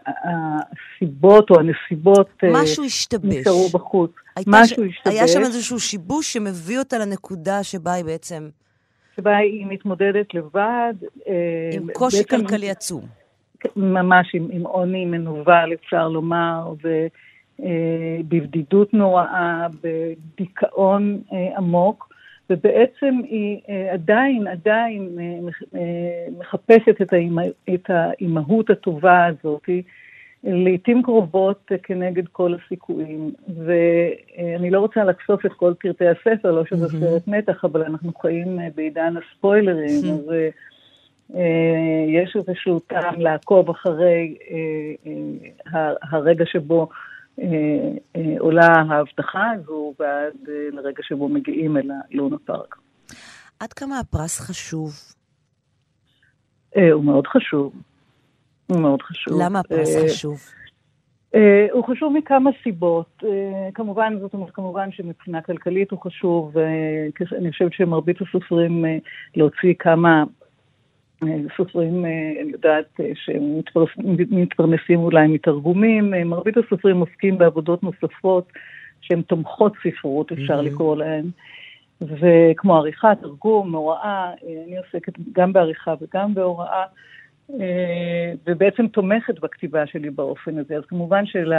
הסיבות 0.06 1.50
או 1.50 1.60
הנסיבות 1.60 2.42
משהו 2.52 2.84
השתבש. 2.84 3.24
נשארו 3.24 3.68
בחוץ. 3.68 4.10
משהו 4.46 4.84
ש... 4.84 4.88
השתבש. 4.88 5.14
היה 5.14 5.28
שם 5.28 5.40
איזשהו 5.40 5.80
שיבוש 5.80 6.32
שמביא 6.32 6.78
אותה 6.78 6.98
לנקודה 6.98 7.62
שבה 7.62 7.92
היא 7.92 8.04
בעצם... 8.04 8.48
שבה 9.16 9.36
היא 9.36 9.66
מתמודדת 9.66 10.34
לבד. 10.34 10.94
עם 11.72 11.86
קושי 11.92 12.24
כלכלי 12.24 12.70
עצום. 12.70 13.02
ממש 13.76 14.34
עם, 14.34 14.48
עם 14.52 14.66
עוני 14.66 15.04
מנוול, 15.04 15.72
אפשר 15.74 16.08
לומר, 16.08 16.72
ובבדידות 17.58 18.94
נוראה, 18.94 19.66
בדיכאון 19.82 21.22
עמוק. 21.56 22.10
ובעצם 22.50 23.14
היא 23.24 23.60
עדיין, 23.90 24.46
עדיין 24.46 25.18
מחפשת 26.38 27.02
את, 27.02 27.12
האימה, 27.12 27.42
את 27.74 27.90
האימהות 27.90 28.70
הטובה 28.70 29.26
הזאת, 29.26 29.68
לעיתים 30.44 31.02
קרובות 31.02 31.72
כנגד 31.82 32.28
כל 32.28 32.54
הסיכויים. 32.54 33.32
ואני 33.64 34.70
לא 34.70 34.80
רוצה 34.80 35.04
לחשוף 35.04 35.46
את 35.46 35.52
כל 35.52 35.74
פרטי 35.78 36.04
הספר, 36.08 36.50
לא 36.50 36.64
שזה 36.64 36.88
סרט 36.88 37.28
מתח, 37.28 37.64
אבל 37.64 37.82
אנחנו 37.82 38.12
חיים 38.14 38.58
בעידן 38.74 39.14
הספוילרים, 39.16 40.04
אז 40.04 40.34
יש 42.08 42.36
איזשהו 42.36 42.80
טעם 42.80 43.20
לעקוב 43.20 43.70
אחרי 43.70 44.38
הרגע 46.02 46.44
שבו 46.46 46.88
עולה 48.38 48.66
ההבטחה 48.90 49.50
הזו 49.50 49.94
ועד 50.00 50.48
לרגע 50.72 51.02
שבו 51.02 51.28
מגיעים 51.28 51.76
אל 51.76 51.90
הלונה 52.10 52.36
פארק. 52.44 52.76
עד 53.60 53.72
כמה 53.72 53.98
הפרס 53.98 54.40
חשוב? 54.40 54.92
הוא 56.92 57.04
מאוד 57.04 57.26
חשוב. 57.26 57.72
הוא 58.70 58.80
מאוד 58.80 59.02
חשוב. 59.02 59.42
למה 59.42 59.60
הפרס 59.60 59.96
חשוב? 60.04 60.38
הוא 61.72 61.84
חשוב 61.84 62.12
מכמה 62.12 62.50
סיבות. 62.62 63.22
כמובן, 63.74 64.18
זאת 64.20 64.34
אומרת, 64.34 64.50
כמובן 64.50 64.92
שמבחינה 64.92 65.42
כלכלית 65.42 65.90
הוא 65.90 66.00
חשוב, 66.00 66.58
אני 67.38 67.52
חושבת 67.52 67.72
שמרבית 67.72 68.16
הסופרים 68.20 68.84
להוציא 69.36 69.74
כמה 69.78 70.24
סופרים, 71.56 72.04
אני 72.42 72.50
יודעת, 72.52 73.00
שמתפרנסים 73.14 75.00
אולי 75.00 75.26
מתרגומים, 75.26 76.10
מרבית 76.24 76.56
הסופרים 76.56 77.00
עוסקים 77.00 77.38
בעבודות 77.38 77.82
נוספות 77.82 78.52
שהן 79.00 79.22
תומכות 79.22 79.72
ספרות, 79.82 80.32
אפשר 80.32 80.60
לקרוא 80.60 80.96
להן, 80.96 81.24
וכמו 82.00 82.76
עריכה, 82.76 83.12
תרגום, 83.20 83.74
הוראה, 83.74 84.30
אני 84.66 84.78
עוסקת 84.78 85.12
גם 85.32 85.52
בעריכה 85.52 85.94
וגם 86.00 86.34
בהוראה, 86.34 86.84
ובעצם 88.46 88.86
תומכת 88.88 89.38
בכתיבה 89.40 89.86
שלי 89.86 90.10
באופן 90.10 90.58
הזה. 90.58 90.76
אז 90.76 90.82
כמובן 90.88 91.24
שלפרס 91.26 91.50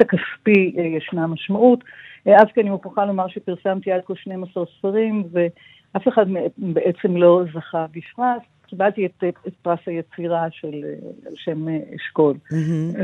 הכספי 0.00 0.74
ישנה 0.76 1.26
משמעות. 1.26 1.84
אז 2.26 2.46
כי 2.54 2.60
אני 2.60 2.70
מוכרחה 2.70 3.04
לומר 3.04 3.28
שפרסמתי 3.28 3.92
עד 3.92 4.00
כה 4.06 4.14
12 4.16 4.64
ספרים, 4.78 5.24
ואף 5.32 6.08
אחד 6.08 6.26
בעצם 6.58 7.16
לא 7.16 7.42
זכה 7.54 7.86
בפרס. 7.92 8.42
קיבלתי 8.66 9.06
את, 9.06 9.24
את 9.46 9.52
פרס 9.62 9.78
היצירה 9.86 10.46
של 10.50 10.84
על 11.26 11.32
שם 11.34 11.66
אשכול, 11.96 12.36
mm-hmm. 12.52 12.98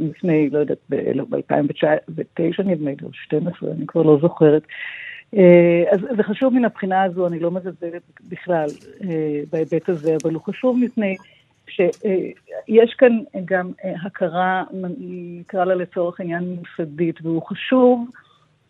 לפני, 0.00 0.50
לא 0.50 0.58
יודעת, 0.58 0.78
ב-2009 0.90 2.62
נדמה 2.64 2.90
לי, 2.90 2.96
או 3.02 3.12
12, 3.12 3.70
אני 3.70 3.86
כבר 3.86 4.02
לא 4.02 4.18
זוכרת. 4.22 4.62
אז 5.90 6.00
זה 6.16 6.22
חשוב 6.22 6.54
מן 6.54 6.64
הבחינה 6.64 7.02
הזו, 7.02 7.26
אני 7.26 7.40
לא 7.40 7.50
מזלזלת 7.50 8.02
בכלל 8.28 8.66
בהיבט 9.52 9.88
הזה, 9.88 10.16
אבל 10.22 10.34
הוא 10.34 10.42
חשוב 10.42 10.78
מפני 10.80 11.16
שיש 11.66 12.94
כאן 12.98 13.18
גם 13.44 13.72
הכרה, 14.04 14.64
נקרא 15.00 15.64
לה 15.64 15.74
לצורך 15.74 16.20
העניין 16.20 16.56
מוסדית, 16.58 17.16
והוא 17.22 17.42
חשוב 17.42 18.08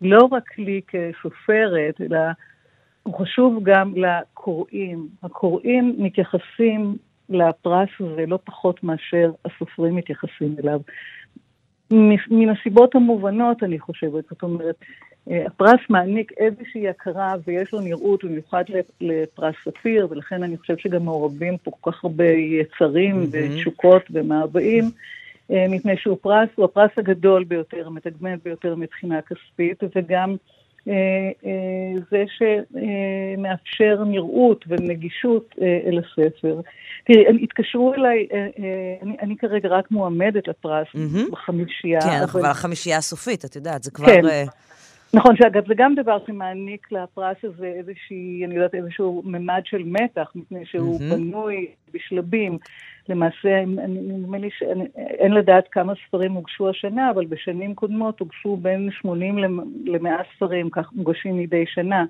לא 0.01 0.27
רק 0.31 0.57
לי 0.57 0.81
כסופרת, 0.87 2.01
אלא 2.01 2.19
הוא 3.03 3.15
חשוב 3.19 3.63
גם 3.63 3.93
לקוראים. 3.95 5.07
הקוראים 5.23 5.95
מתייחסים 5.97 6.95
לפרס 7.29 7.89
הזה 7.99 8.25
לא 8.27 8.39
פחות 8.43 8.83
מאשר 8.83 9.31
הסופרים 9.45 9.95
מתייחסים 9.95 10.55
אליו. 10.63 10.79
מן 12.31 12.49
הסיבות 12.49 12.95
המובנות, 12.95 13.63
אני 13.63 13.79
חושבת, 13.79 14.23
זאת 14.29 14.43
אומרת, 14.43 14.75
הפרס 15.27 15.79
מעניק 15.89 16.31
איזושהי 16.37 16.89
הכרה 16.89 17.35
ויש 17.47 17.73
לו 17.73 17.81
נראות 17.81 18.23
במיוחד 18.23 18.63
לפרס 19.01 19.55
ספיר, 19.69 20.07
ולכן 20.09 20.43
אני 20.43 20.57
חושבת 20.57 20.79
שגם 20.79 21.05
מעורבים 21.05 21.57
פה 21.57 21.71
כל 21.79 21.91
כך 21.91 22.03
הרבה 22.03 22.29
יצרים 22.29 23.23
mm-hmm. 23.23 23.27
ותשוקות 23.31 24.01
ומאוויים, 24.11 24.83
מפני 25.49 25.97
שהוא 25.97 26.17
פרס, 26.21 26.49
הוא 26.55 26.65
הפרס 26.65 26.91
הגדול 26.97 27.43
ביותר, 27.43 27.87
המתגמל 27.87 28.35
ביותר 28.45 28.75
מבחינה 28.75 29.19
כספית, 29.21 29.83
וגם 29.95 30.35
זה 32.11 32.23
שמאפשר 32.37 34.03
נראות 34.03 34.65
ונגישות 34.67 35.55
אל 35.61 35.99
הספר. 35.99 36.61
תראי, 37.05 37.43
התקשרו 37.43 37.93
אליי, 37.93 38.27
אני, 39.01 39.15
אני 39.21 39.37
כרגע 39.37 39.69
רק 39.69 39.91
מועמדת 39.91 40.47
לפרס 40.47 40.87
mm-hmm. 40.87 41.31
בחמישייה. 41.31 42.01
כן, 42.01 42.07
אנחנו 42.21 42.39
אבל... 42.39 42.49
החמישייה 42.49 42.97
הסופית, 42.97 43.45
את 43.45 43.55
יודעת, 43.55 43.83
זה 43.83 43.91
כבר... 43.91 44.05
כן. 44.05 44.21
נכון, 45.13 45.35
שאגב, 45.35 45.67
זה 45.67 45.73
גם 45.77 45.95
דבר 45.95 46.17
שמעניק 46.27 46.91
לפרס 46.91 47.37
הזה 47.43 47.65
איזושהי, 47.65 48.45
אני 48.45 48.55
יודעת, 48.55 48.75
איזשהו 48.75 49.21
ממד 49.25 49.61
של 49.65 49.83
מתח, 49.85 50.31
מפני 50.35 50.65
שהוא 50.65 50.99
mm-hmm. 50.99 51.15
בנוי 51.15 51.67
בשלבים. 51.93 52.57
למעשה, 53.09 53.63
נדמה 53.87 54.37
לי 54.37 54.49
שאין 54.57 55.31
לדעת 55.31 55.67
כמה 55.71 55.93
ספרים 56.07 56.33
הוגשו 56.33 56.69
השנה, 56.69 57.11
אבל 57.11 57.25
בשנים 57.25 57.75
קודמות 57.75 58.19
הוגשו 58.19 58.57
בין 58.57 58.89
80 58.91 59.37
ל-100 59.37 60.09
ספרים, 60.35 60.69
כך 60.69 60.93
מוגשים 60.93 61.37
מדי 61.37 61.63
שנה, 61.67 62.05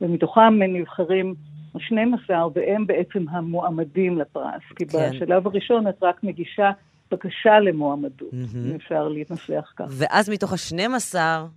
ומתוכם 0.00 0.62
נבחרים 0.62 1.34
12, 1.78 2.46
והם 2.54 2.86
בעצם 2.86 3.24
המועמדים 3.28 4.18
לפרס. 4.18 4.62
כי 4.76 4.86
כן. 4.86 5.10
בשלב 5.10 5.46
הראשון 5.46 5.88
את 5.88 6.02
רק 6.02 6.24
מגישה 6.24 6.70
בקשה 7.10 7.60
למועמדות, 7.60 8.32
mm-hmm. 8.32 8.56
אם 8.70 8.74
אפשר 8.74 9.08
להתנסח 9.08 9.72
כך. 9.76 9.84
ואז 9.88 10.30
מתוך 10.30 10.52
ה-12, 10.52 11.14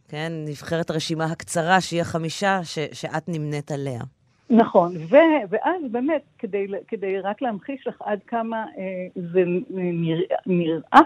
כן, 0.10 0.32
נבחרת 0.48 0.90
הרשימה 0.90 1.26
הקצרה, 1.26 1.82
שהיא 1.82 2.02
החמישה, 2.02 2.60
ש- 2.64 3.02
שאת 3.02 3.30
נמנית 3.30 3.72
עליה. 3.72 4.00
נכון, 4.50 4.96
ו- 5.10 5.46
ואז 5.50 5.82
באמת, 5.92 6.22
כדי, 6.40 6.68
כדי 6.88 7.20
רק 7.20 7.42
להמחיש 7.42 7.88
לך 7.88 8.02
עד 8.06 8.20
כמה 8.28 8.66
אה, 8.78 9.22
זה 9.32 9.44
נראה, 9.70 10.38
נראה 10.46 11.02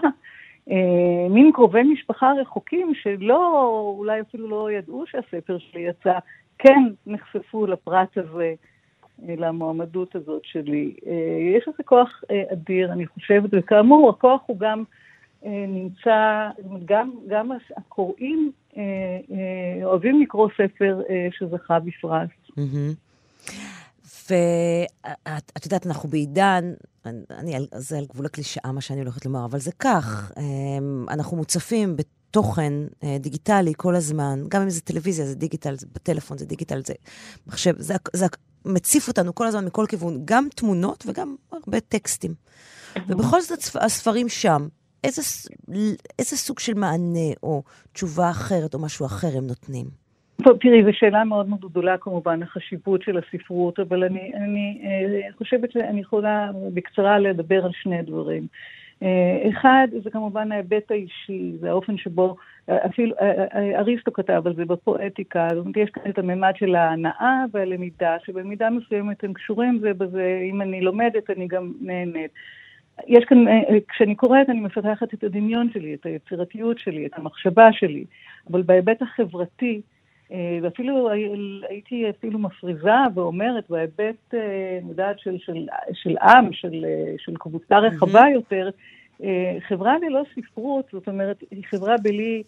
אה, 0.70 1.28
מין 1.30 1.52
קרובי 1.52 1.82
משפחה 1.82 2.32
רחוקים, 2.40 2.92
שלא, 2.94 3.70
אולי 3.98 4.20
אפילו 4.20 4.48
לא 4.48 4.70
ידעו 4.70 5.04
שהספר 5.06 5.58
שלי 5.58 5.80
יצא, 5.80 6.18
כן 6.58 6.82
נחשפו 7.06 7.66
לפרט 7.66 8.18
הזה. 8.18 8.54
למועמדות 9.18 10.16
הזאת 10.16 10.42
שלי. 10.44 10.94
אה, 11.06 11.56
יש 11.58 11.68
לזה 11.68 11.82
כוח 11.84 12.22
אה, 12.30 12.42
אדיר, 12.52 12.92
אני 12.92 13.06
חושבת, 13.06 13.50
וכאמור, 13.52 14.10
הכוח 14.10 14.40
הוא 14.46 14.58
גם 14.58 14.84
אה, 15.44 15.64
נמצא, 15.68 16.48
גם, 16.84 17.10
גם 17.28 17.50
הקוראים 17.76 18.52
אוהבים 19.84 20.22
לקרוא 20.22 20.48
ספר 20.54 21.00
שזכה 21.30 21.78
בפרס. 21.80 22.30
ואת 24.30 25.64
יודעת, 25.64 25.86
אנחנו 25.86 26.08
בעידן, 26.08 26.64
אני, 27.06 27.56
זה 27.74 27.98
על 27.98 28.04
גבול 28.04 28.26
הקלישאה 28.26 28.72
מה 28.72 28.80
שאני 28.80 29.00
הולכת 29.00 29.26
לומר, 29.26 29.44
אבל 29.44 29.58
זה 29.58 29.70
כך, 29.78 30.32
אנחנו 31.08 31.36
מוצפים 31.36 31.96
בתוכן 32.32 32.72
דיגיטלי 33.20 33.72
כל 33.76 33.94
הזמן, 33.94 34.38
גם 34.48 34.62
אם 34.62 34.70
זה 34.70 34.80
טלוויזיה, 34.80 35.26
זה 35.26 35.36
דיגיטל, 35.36 35.74
זה 35.74 35.86
בטלפון, 35.94 36.38
זה 36.38 36.46
דיגיטל, 36.46 36.80
זה 36.86 36.94
מחשב, 37.46 37.74
זה, 37.78 37.94
זה 38.12 38.26
מציף 38.64 39.08
אותנו 39.08 39.34
כל 39.34 39.46
הזמן 39.46 39.64
מכל 39.64 39.84
כיוון, 39.88 40.14
גם 40.24 40.44
תמונות 40.56 41.04
וגם 41.06 41.34
הרבה 41.52 41.80
טקסטים. 41.80 42.30
ובכל 43.08 43.40
זאת 43.40 43.58
הספרים 43.80 44.28
שם, 44.28 44.62
איזה, 45.04 45.22
איזה 46.18 46.36
סוג 46.36 46.58
של 46.58 46.74
מענה 46.74 47.30
או 47.42 47.62
תשובה 47.92 48.30
אחרת 48.30 48.74
או 48.74 48.78
משהו 48.78 49.06
אחר 49.06 49.38
הם 49.38 49.46
נותנים? 49.46 49.86
טוב, 50.44 50.56
תראי, 50.60 50.84
זו 50.84 50.90
שאלה 50.92 51.24
מאוד 51.24 51.48
מאוד 51.48 51.60
גדולה 51.60 51.98
כמובן, 51.98 52.42
החשיבות 52.42 53.02
של 53.02 53.18
הספרות, 53.18 53.78
אבל 53.78 54.04
אני, 54.04 54.32
אני 54.34 54.82
אה, 54.84 55.32
חושבת 55.38 55.72
שאני 55.72 56.00
יכולה 56.00 56.50
בקצרה 56.74 57.18
לדבר 57.18 57.64
על 57.64 57.70
שני 57.82 58.02
דברים. 58.02 58.46
אה, 59.02 59.50
אחד, 59.50 59.88
זה 60.02 60.10
כמובן 60.10 60.52
ההיבט 60.52 60.90
האישי, 60.90 61.52
זה 61.60 61.70
האופן 61.70 61.96
שבו, 61.96 62.36
אפילו 62.68 63.14
אריסטו 63.74 64.12
כתב 64.12 64.42
על 64.46 64.54
זה 64.54 64.64
בפואטיקה, 64.64 65.48
זאת 65.50 65.58
אומרת, 65.58 65.76
יש 65.76 65.90
כאן 65.90 66.10
את 66.10 66.18
הממד 66.18 66.52
של 66.56 66.74
ההנאה 66.74 67.44
והלמידה, 67.52 68.16
שבמידה 68.24 68.70
מסוימת 68.70 69.24
הם 69.24 69.32
קשורים 69.32 69.78
זה 69.78 69.94
בזה, 69.94 70.40
אם 70.50 70.62
אני 70.62 70.80
לומדת 70.80 71.30
אני 71.30 71.46
גם 71.46 71.72
נהנית. 71.80 72.30
יש 73.06 73.24
כאן, 73.24 73.48
אה, 73.48 73.78
כשאני 73.88 74.14
קוראת 74.14 74.50
אני 74.50 74.60
מפתחת 74.60 75.14
את 75.14 75.24
הדמיון 75.24 75.70
שלי, 75.72 75.94
את 75.94 76.06
היצירתיות 76.06 76.78
שלי, 76.78 77.06
את 77.06 77.12
המחשבה 77.14 77.72
שלי, 77.72 78.04
אבל 78.50 78.62
בהיבט 78.62 79.02
החברתי, 79.02 79.74
אה, 79.76 79.80
ואפילו 80.62 81.10
הייתי 81.68 82.10
אפילו 82.10 82.38
מפריזה 82.38 82.90
ואומרת 83.14 83.70
בהיבט, 83.70 84.34
יודעת, 84.88 85.18
של, 85.18 85.38
של, 85.38 85.66
של 85.92 86.18
עם, 86.18 86.52
של, 86.52 86.84
של 87.18 87.36
קבוצה 87.36 87.78
רחבה 87.78 88.24
יותר, 88.32 88.70
חברה 89.68 89.94
ללא 89.98 90.22
ספרות, 90.34 90.84
זאת 90.92 91.08
אומרת, 91.08 91.44
היא 91.50 91.64
חברה 91.64 91.96
בלי 92.02 92.42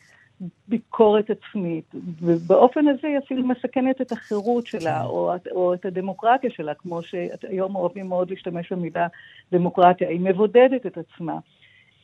ביקורת 0.69 1.31
עצמית, 1.31 1.85
ובאופן 2.23 2.89
הזה 2.89 3.09
היא 3.09 3.19
אפילו 3.19 3.47
מסכנת 3.47 4.01
את 4.01 4.13
החירות 4.13 4.67
שלה, 4.67 5.01
כן. 5.01 5.07
או, 5.07 5.33
או 5.51 5.75
את 5.75 5.85
הדמוקרטיה 5.85 6.51
שלה, 6.51 6.75
כמו 6.75 7.03
שהיום 7.03 7.77
אוהבים 7.77 8.09
מאוד 8.09 8.31
להשתמש 8.31 8.73
במילה 8.73 9.07
דמוקרטיה, 9.53 10.09
היא 10.09 10.21
מבודדת 10.21 10.87
את 10.87 10.99
עצמה. 10.99 11.39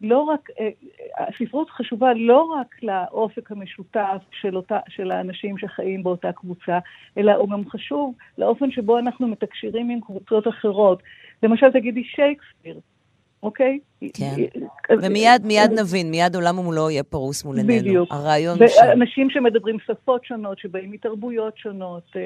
לא 0.00 0.18
רק, 0.18 0.48
אה, 0.60 0.68
הספרות 1.18 1.70
חשובה 1.70 2.14
לא 2.14 2.42
רק 2.42 2.82
לאופק 2.82 3.52
המשותף 3.52 4.22
של, 4.40 4.56
אותה, 4.56 4.78
של 4.88 5.10
האנשים 5.10 5.58
שחיים 5.58 6.02
באותה 6.02 6.32
קבוצה, 6.32 6.78
אלא 7.18 7.32
הוא 7.32 7.50
גם 7.50 7.68
חשוב 7.68 8.14
לאופן 8.38 8.70
שבו 8.70 8.98
אנחנו 8.98 9.28
מתקשרים 9.28 9.90
עם 9.90 10.00
קבוצות 10.00 10.48
אחרות. 10.48 11.02
למשל, 11.42 11.70
תגידי 11.72 12.04
שייקספיר, 12.04 12.80
אוקיי? 13.42 13.78
כן. 14.14 14.34
ומיד, 15.02 15.46
מיד 15.46 15.70
נבין, 15.80 16.10
מיד 16.10 16.34
עולם 16.34 16.58
ומולו 16.58 16.90
יהיה 16.90 17.02
פרוס 17.02 17.44
מול 17.44 17.56
עינינו. 17.56 17.80
בדיוק. 17.80 18.12
הרעיון 18.12 18.58
ש... 18.68 18.78
אנשים 18.92 19.30
שמדברים 19.30 19.76
שפות 19.86 20.24
שונות, 20.24 20.58
שבאים 20.58 20.90
מתרבויות 20.90 21.58
שונות. 21.58 22.02
אה, 22.16 22.20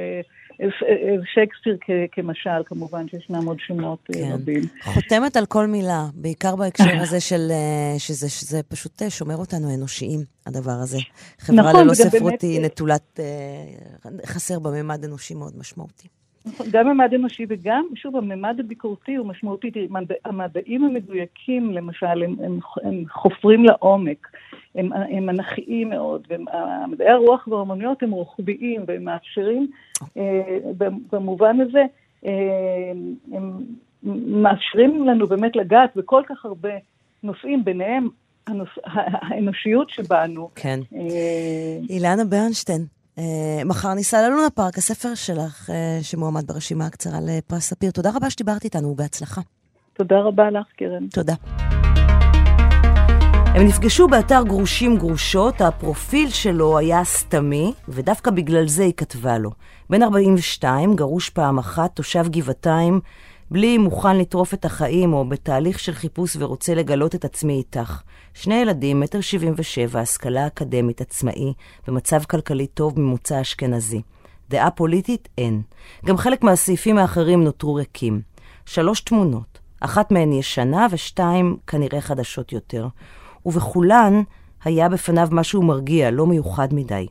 אה, 0.61 0.67
אה, 0.67 1.15
שייקספיר 1.35 1.79
כמשל, 2.13 2.65
כמובן 2.67 3.09
שישנם 3.09 3.47
עוד 3.47 3.57
שמות 3.61 3.99
כן. 4.13 4.31
רבים. 4.33 4.63
חותמת 4.83 5.37
על 5.37 5.47
כל 5.47 5.67
מילה, 5.67 6.07
בעיקר 6.15 6.57
בהקשר 6.57 7.01
הזה 7.01 7.21
של, 7.21 7.51
שזה, 7.99 8.29
שזה 8.29 8.63
פשוט 8.63 9.03
שומר 9.09 9.37
אותנו 9.37 9.75
אנושיים, 9.75 10.21
הדבר 10.47 10.79
הזה. 10.83 10.99
חברה 11.39 11.71
נכון, 11.71 11.85
ללא 11.85 11.95
ספרות 11.95 12.23
באמת... 12.23 12.43
היא 12.43 12.61
נטולת, 12.61 13.21
חסר 14.27 14.59
בממד 14.59 15.05
אנושי 15.05 15.35
מאוד 15.35 15.53
משמעותי. 15.59 16.09
נכון, 16.47 16.67
גם 16.71 16.89
ממד 16.89 17.15
אנושי 17.15 17.47
וגם, 17.49 17.87
שוב, 17.95 18.17
הממד 18.17 18.61
הביקורתי 18.61 19.15
הוא 19.15 19.27
משמעותי. 19.27 19.71
המדעים 20.25 20.85
המדויקים, 20.85 21.73
למשל, 21.73 22.07
הם, 22.07 22.37
הם, 22.45 22.59
הם 22.83 23.05
חופרים 23.11 23.65
לעומק, 23.65 24.29
הם, 24.75 24.93
הם 24.93 25.31
אנכיים 25.31 25.89
מאוד, 25.89 26.27
ומדעי 26.31 27.09
הרוח 27.09 27.49
והאומנויות 27.49 28.03
הם 28.03 28.11
רוחביים, 28.11 28.85
והם 28.87 29.05
מאפשרים, 29.05 29.71
אה, 30.17 30.59
במובן 31.13 31.61
הזה, 31.61 31.85
אה, 32.27 32.93
הם 33.33 33.53
מאפשרים 34.43 35.05
לנו 35.05 35.27
באמת 35.27 35.57
לגעת 35.57 35.97
בכל 35.97 36.23
כך 36.29 36.45
הרבה 36.45 36.71
נושאים, 37.23 37.65
ביניהם 37.65 38.09
הנוש... 38.47 38.79
האנושיות 38.85 39.91
שבנו. 39.91 40.51
כן. 40.55 40.81
אה... 40.97 41.79
אילנה 41.89 42.25
ברנשטיין, 42.25 42.87
מחר 43.65 43.95
ניסע 43.95 44.29
ללונה 44.29 44.51
פארק, 44.55 44.79
הספר 44.79 45.15
שלך, 45.15 45.71
uh, 45.71 45.73
שמועמד 46.03 46.47
ברשימה 46.47 46.87
הקצרה 46.87 47.19
לפרס 47.23 47.69
ספיר. 47.69 47.91
תודה 47.91 48.11
רבה 48.15 48.31
שדיברת 48.31 48.65
איתנו, 48.65 48.89
ובהצלחה. 48.89 49.41
תודה 49.93 50.21
רבה 50.21 50.51
לך, 50.51 50.67
קרן. 50.77 51.07
תודה. 51.07 51.35
הם 53.55 53.67
נפגשו 53.67 54.09
באתר 54.09 54.43
גרושים 54.47 54.97
גרושות, 54.97 55.61
הפרופיל 55.61 56.31
שלו 56.31 56.79
היה 56.79 57.05
סתמי, 57.05 57.73
ודווקא 57.89 58.31
בגלל 58.31 58.69
זה 58.69 58.83
היא 58.83 58.93
כתבה 58.97 59.39
לו. 59.39 59.51
בן 59.91 60.03
42, 60.03 60.97
גרוש 60.97 61.31
פעם 61.31 61.59
אחת, 61.59 61.97
תושב 61.97 62.25
גבעתיים, 62.29 63.01
בלי 63.55 63.79
מוכן 63.79 64.17
לטרוף 64.19 64.55
את 64.55 64.65
החיים 64.65 65.13
או 65.13 65.25
בתהליך 65.25 65.79
של 65.79 65.93
חיפוש 65.93 66.37
ורוצה 66.39 66.75
לגלות 66.75 67.15
את 67.15 67.25
עצמי 67.25 67.53
איתך. 67.53 68.03
שני 68.35 68.55
ילדים, 68.55 69.01
מטר 69.01 69.21
שבעים 69.21 69.55
ושבע, 69.57 70.01
השכלה 70.01 70.47
אקדמית, 70.47 71.01
עצמאי, 71.01 71.53
במצב 71.87 72.25
כלכלי 72.25 72.67
טוב 72.67 73.01
ממוצא 73.01 73.41
אשכנזי. 73.41 74.03
דעה 74.51 74.71
פוליטית? 74.71 75.29
אין. 75.39 75.63
גם 76.05 76.17
חלק 76.17 76.43
מהסעיפים 76.43 76.99
האחרים 76.99 77.45
נותרו 77.45 77.75
ריקים. 77.75 78.21
שלוש 78.67 79.01
תמונות, 79.01 79.59
אחת 79.81 80.11
מהן 80.11 80.33
ישנה 80.33 80.87
ושתיים 80.91 81.57
כנראה 81.67 82.01
חדשות 82.01 82.53
יותר. 82.53 82.89
ובכולן 83.47 84.23
היה 84.65 84.89
בפניו 84.89 85.29
משהו 85.31 85.63
מרגיע, 85.63 86.11
לא 86.11 86.27
מיוחד 86.27 86.75
מדי. 86.75 87.07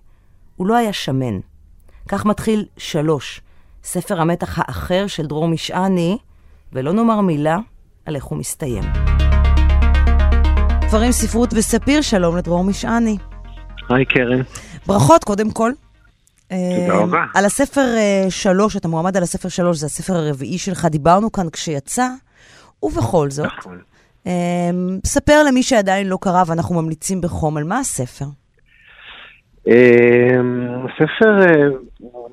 הוא 0.56 0.68
לא 0.68 0.76
היה 0.76 0.94
שמן. 0.94 1.40
כך 2.08 2.26
מתחיל 2.26 2.66
שלוש, 2.78 3.42
ספר 3.84 4.22
המתח 4.22 4.60
האחר 4.60 5.08
של 5.08 5.26
דרור 5.26 5.48
משעני, 5.48 6.18
ולא 6.74 6.94
נאמר 6.94 7.22
מילה 7.22 7.58
על 8.06 8.16
איך 8.16 8.24
הוא 8.24 8.38
מסתיים. 8.38 8.84
דברים, 10.88 11.12
ספרות 11.12 11.54
וספיר, 11.54 12.02
שלום 12.02 12.38
לדרור 12.38 12.64
משעני. 12.64 13.18
היי 13.90 14.06
קרן. 14.06 14.42
ברכות 14.88 15.24
קודם 15.24 15.52
כל. 15.52 15.72
תודה 16.48 16.94
אה, 16.94 17.00
רבה. 17.00 17.26
על 17.36 17.46
הספר 17.46 17.82
אה, 17.82 18.26
שלוש, 18.30 18.78
אתה 18.78 18.88
מועמד 18.88 19.18
על 19.18 19.24
הספר 19.24 19.50
שלוש, 19.50 19.78
זה 19.78 19.86
הספר 19.86 20.14
הרביעי 20.14 20.58
שלך, 20.58 20.86
דיברנו 20.86 21.32
כאן 21.32 21.50
כשיצא, 21.50 22.08
ובכל 22.84 23.30
זאת. 23.30 23.46
נכון. 23.60 23.80
אה, 24.28 24.70
ספר 25.06 25.44
למי 25.44 25.64
שעדיין 25.64 26.08
לא 26.08 26.18
קרא, 26.22 26.44
ואנחנו 26.48 26.82
ממליצים 26.82 27.22
בחום, 27.22 27.58
על 27.58 27.64
מה 27.64 27.80
הספר? 27.80 28.26
הספר 30.86 31.40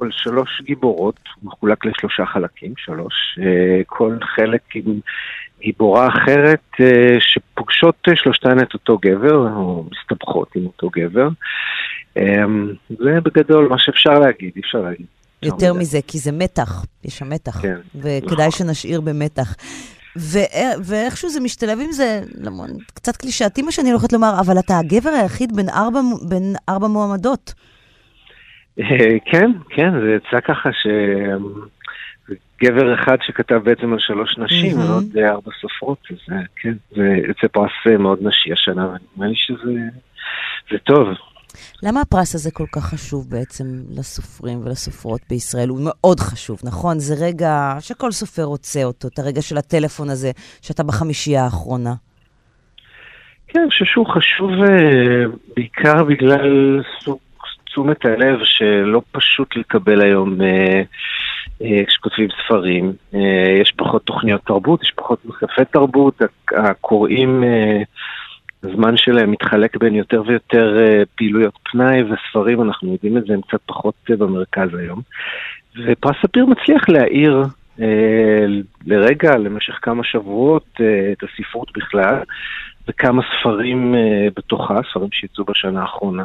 על 0.03 0.09
שלוש 0.13 0.63
גיבורות, 0.65 1.21
מחולק 1.43 1.85
לשלושה 1.85 2.27
חלקים, 2.27 2.73
שלוש. 2.77 3.39
כל 3.87 4.17
חלק 4.37 4.61
עם 4.75 5.01
גיבורה 5.61 6.09
אחרת 6.09 6.63
אה, 6.81 7.17
שפוגשות 7.21 7.95
אה, 8.09 8.17
שלושתן 8.17 8.63
את 8.63 8.75
אותו 8.75 8.99
גבר, 8.99 9.55
או 9.57 9.85
מסתבכות 9.91 10.49
עם 10.57 10.67
אותו 10.67 10.91
גבר. 10.97 11.29
זה 12.89 13.21
בגדול 13.25 13.69
מה 13.69 13.79
שאפשר 13.79 14.19
להגיד, 14.19 14.53
אי 14.57 14.61
אפשר 14.61 14.79
להגיד. 14.79 15.07
יותר 15.43 15.75
מזה, 15.75 15.99
כי 16.09 16.19
זה 16.19 16.33
מתח, 16.33 16.85
יש 17.05 17.19
שם 17.19 17.31
מתח, 17.31 17.61
כן, 17.63 17.77
וכדאי 17.95 18.49
נכון. 18.49 18.51
שנשאיר 18.51 19.01
במתח. 19.01 19.55
ואיכשהו 20.85 21.29
זה 21.29 21.41
משתלב 21.41 21.79
עם 21.81 21.93
זה, 21.93 22.21
קצת 22.95 23.17
קלישאתי 23.17 23.63
מה 23.63 23.73
שאני 23.73 23.91
הולכת 23.91 24.13
לומר, 24.13 24.41
אבל 24.41 24.59
אתה 24.59 24.79
הגבר 24.79 25.11
היחיד 25.11 25.57
בין 25.57 25.69
ארבע, 25.69 26.01
בין 26.29 26.55
ארבע 26.69 26.89
מועמדות. 26.89 27.55
אה, 28.81 29.19
כן, 29.25 29.51
כן, 29.69 30.01
זה 30.01 30.17
יצא 30.17 30.41
ככה 30.41 30.73
ש... 30.73 30.87
גבר 32.63 32.95
אחד 32.95 33.17
שכתב 33.23 33.61
בעצם 33.65 33.93
על 33.93 33.99
שלוש 33.99 34.39
נשים, 34.39 34.77
mm-hmm. 34.77 34.81
ועוד 34.81 35.17
ארבע 35.17 35.51
סופרות, 35.61 35.99
אז 36.11 36.37
כן, 36.57 36.73
זה 36.97 37.15
יוצא 37.29 37.47
פרס 37.53 37.71
מאוד 37.99 38.19
נשי 38.23 38.53
השנה, 38.53 38.87
ונדמה 38.89 39.27
לי 39.27 39.35
שזה 39.37 40.79
טוב. 40.79 41.09
למה 41.83 42.01
הפרס 42.01 42.35
הזה 42.35 42.51
כל 42.51 42.67
כך 42.73 42.85
חשוב 42.85 43.31
בעצם 43.31 43.65
לסופרים 43.99 44.59
ולסופרות 44.65 45.21
בישראל? 45.31 45.69
הוא 45.69 45.81
מאוד 45.83 46.21
חשוב, 46.21 46.61
נכון? 46.65 46.99
זה 46.99 47.15
רגע 47.27 47.77
שכל 47.81 48.11
סופר 48.11 48.43
רוצה 48.43 48.85
אותו, 48.85 49.09
את 49.09 49.19
הרגע 49.19 49.43
של 49.43 49.59
הטלפון 49.59 50.11
הזה, 50.11 50.31
שאתה 50.63 50.83
בחמישייה 50.83 51.45
האחרונה. 51.45 51.95
כן, 53.49 53.61
אני 53.61 53.71
חושב 53.71 53.85
שהוא 53.85 54.07
חשוב 54.07 54.51
בעיקר 55.57 56.05
בגלל 56.05 56.83
סוג 57.05 57.19
תשומת 57.71 58.05
הלב 58.05 58.39
שלא 58.45 59.03
פשוט 59.13 59.57
לקבל 59.57 60.01
היום 60.01 60.41
uh, 60.41 60.45
אה, 61.63 61.85
כשכותבים 61.87 62.29
ספרים. 62.45 62.93
אה, 63.15 63.61
יש 63.63 63.73
פחות 63.77 64.05
תוכניות 64.05 64.41
תרבות, 64.47 64.83
יש 64.83 64.93
פחות 64.97 65.25
מחשפי 65.25 65.65
תרבות, 65.73 66.23
הקוראים, 66.57 67.45
אה, 67.45 67.83
הזמן 68.63 68.97
שלהם 68.97 69.31
מתחלק 69.31 69.77
בין 69.77 69.95
יותר 69.95 70.23
ויותר 70.27 70.77
פעילויות 71.17 71.59
פנאי 71.73 72.03
וספרים, 72.03 72.63
אנחנו 72.63 72.93
יודעים 72.93 73.17
את 73.17 73.25
זה, 73.27 73.35
הם 73.35 73.41
קצת 73.41 73.61
פחות 73.67 73.95
במרכז 74.09 74.75
היום. 74.75 75.01
ופרס 75.87 76.17
ספיר 76.23 76.47
מצליח 76.47 76.89
להאיר 76.89 77.43
לרגע, 78.87 79.37
למשך 79.37 79.79
כמה 79.83 80.05
שבועות, 80.05 80.67
את 81.13 81.23
הספרות 81.23 81.73
בכלל, 81.77 82.19
וכמה 82.89 83.23
ספרים 83.23 83.95
בתוכה, 84.37 84.81
ספרים 84.91 85.09
שיצאו 85.13 85.45
בשנה 85.45 85.81
האחרונה, 85.81 86.25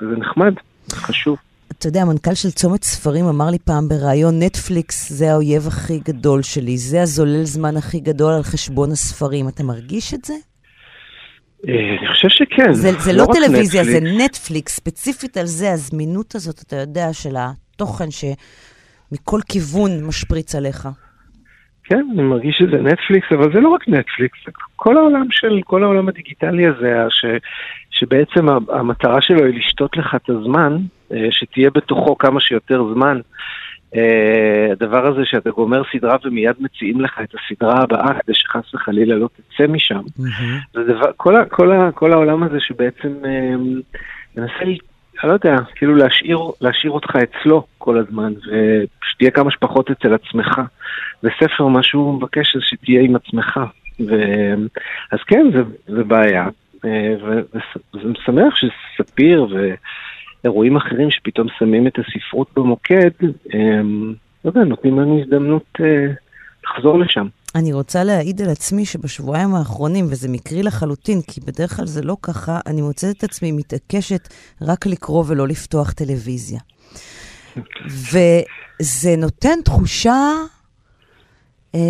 וזה 0.00 0.16
נחמד, 0.16 0.52
זה 0.86 0.96
חשוב. 0.96 1.36
אתה 1.78 1.88
יודע, 1.88 2.02
המנכ"ל 2.02 2.34
של 2.34 2.50
צומת 2.50 2.84
ספרים 2.84 3.24
אמר 3.24 3.50
לי 3.50 3.58
פעם 3.58 3.88
בריאיון, 3.88 4.42
נטפליקס 4.42 5.12
זה 5.12 5.30
האויב 5.32 5.66
הכי 5.66 5.98
גדול 5.98 6.42
שלי, 6.42 6.78
זה 6.78 7.02
הזולל 7.02 7.44
זמן 7.44 7.76
הכי 7.76 8.00
גדול 8.00 8.32
על 8.32 8.42
חשבון 8.42 8.90
הספרים. 8.90 9.48
אתה 9.48 9.62
מרגיש 9.62 10.14
את 10.14 10.24
זה? 10.24 10.34
אה, 11.68 11.98
אני 12.00 12.08
חושב 12.08 12.28
שכן. 12.28 12.72
זה, 12.72 12.92
זה 12.92 13.12
לא, 13.12 13.18
לא 13.18 13.32
טלוויזיה, 13.32 13.82
נטפליקס. 13.82 14.08
זה 14.08 14.24
נטפליקס, 14.24 14.76
ספציפית 14.76 15.36
על 15.36 15.46
זה, 15.46 15.72
הזמינות 15.72 16.34
הזאת, 16.34 16.62
אתה 16.66 16.76
יודע, 16.76 17.12
של 17.12 17.36
התוכן 17.36 18.08
שמכל 18.10 19.40
כיוון 19.48 19.90
משפריץ 20.06 20.54
עליך. 20.54 20.88
כן, 21.84 22.06
אני 22.14 22.22
מרגיש 22.22 22.56
שזה 22.58 22.82
נטפליקס, 22.82 23.26
אבל 23.32 23.52
זה 23.52 23.60
לא 23.60 23.68
רק 23.68 23.88
נטפליקס, 23.88 24.38
זה 24.46 24.52
כל 24.76 24.96
העולם 24.96 25.26
של, 25.30 25.60
כל 25.64 25.82
העולם 25.82 26.08
הדיגיטלי 26.08 26.66
הזה, 26.66 26.94
ש, 27.08 27.24
שבעצם 27.98 28.48
המטרה 28.48 29.20
שלו 29.20 29.44
היא 29.44 29.58
לשתות 29.58 29.96
לך 29.96 30.14
את 30.14 30.30
הזמן, 30.30 30.76
אה, 31.12 31.26
שתהיה 31.30 31.70
בתוכו 31.70 32.18
כמה 32.18 32.40
שיותר 32.40 32.84
זמן. 32.94 33.20
אה, 33.96 34.72
הדבר 34.72 35.06
הזה 35.06 35.20
שאתה 35.24 35.50
גומר 35.50 35.82
סדרה 35.92 36.16
ומיד 36.24 36.56
מציעים 36.60 37.00
לך 37.00 37.20
את 37.22 37.34
הסדרה 37.34 37.82
הבאה 37.82 38.14
כדי 38.22 38.34
שחס 38.34 38.74
וחלילה 38.74 39.14
לא 39.14 39.28
תצא 39.28 39.66
משם. 39.66 40.00
Mm-hmm. 40.00 40.42
זה 40.74 40.84
דבר, 40.84 41.10
כל, 41.16 41.34
כל, 41.50 41.90
כל 41.94 42.12
העולם 42.12 42.42
הזה 42.42 42.60
שבעצם 42.60 43.12
אה, 43.24 43.54
מנסה 44.36 44.64
אני 45.22 45.28
לא 45.28 45.32
יודע, 45.32 45.56
כאילו 45.74 45.94
להשאיר, 45.94 46.38
להשאיר 46.60 46.92
אותך 46.92 47.16
אצלו 47.16 47.66
כל 47.78 47.98
הזמן, 47.98 48.32
ושתהיה 48.32 49.30
כמה 49.30 49.50
שפחות 49.50 49.90
אצל 49.90 50.14
עצמך. 50.14 50.60
וספר, 51.22 51.66
מה 51.66 51.82
שהוא 51.82 52.14
מבקש 52.14 52.56
זה 52.56 52.62
שתהיה 52.62 53.00
עם 53.00 53.16
עצמך. 53.16 53.60
ו... 54.00 54.14
אז 55.12 55.18
כן, 55.26 55.46
זה, 55.52 55.62
זה 55.86 56.04
בעיה. 56.04 56.46
אה, 56.84 57.14
וזה 57.94 58.08
משמח 58.08 58.54
שספיר 58.56 59.46
ואירועים 60.44 60.76
אחרים 60.76 61.10
שפתאום 61.10 61.46
שמים 61.58 61.86
את 61.86 61.98
הספרות 61.98 62.48
במוקד, 62.56 63.10
הם, 63.52 64.14
לא 64.44 64.50
יודע, 64.50 64.64
נותנים 64.64 65.00
לנו 65.00 65.20
הזדמנות 65.22 65.66
אה, 65.80 66.12
לחזור 66.64 66.98
לשם. 66.98 67.26
אני 67.54 67.72
רוצה 67.72 68.04
להעיד 68.04 68.42
על 68.42 68.50
עצמי 68.50 68.84
שבשבועיים 68.84 69.54
האחרונים, 69.54 70.04
וזה 70.04 70.28
מקרי 70.28 70.62
לחלוטין, 70.62 71.20
כי 71.22 71.40
בדרך 71.40 71.76
כלל 71.76 71.86
זה 71.86 72.02
לא 72.02 72.16
ככה, 72.22 72.60
אני 72.66 72.82
מוצאת 72.82 73.16
את 73.16 73.24
עצמי 73.24 73.52
מתעקשת 73.52 74.28
רק 74.62 74.86
לקרוא 74.86 75.24
ולא 75.28 75.48
לפתוח 75.48 75.92
טלוויזיה. 75.92 76.60
וזה 77.86 79.16
נותן 79.18 79.62
תחושה 79.64 80.32
אה, 81.74 81.80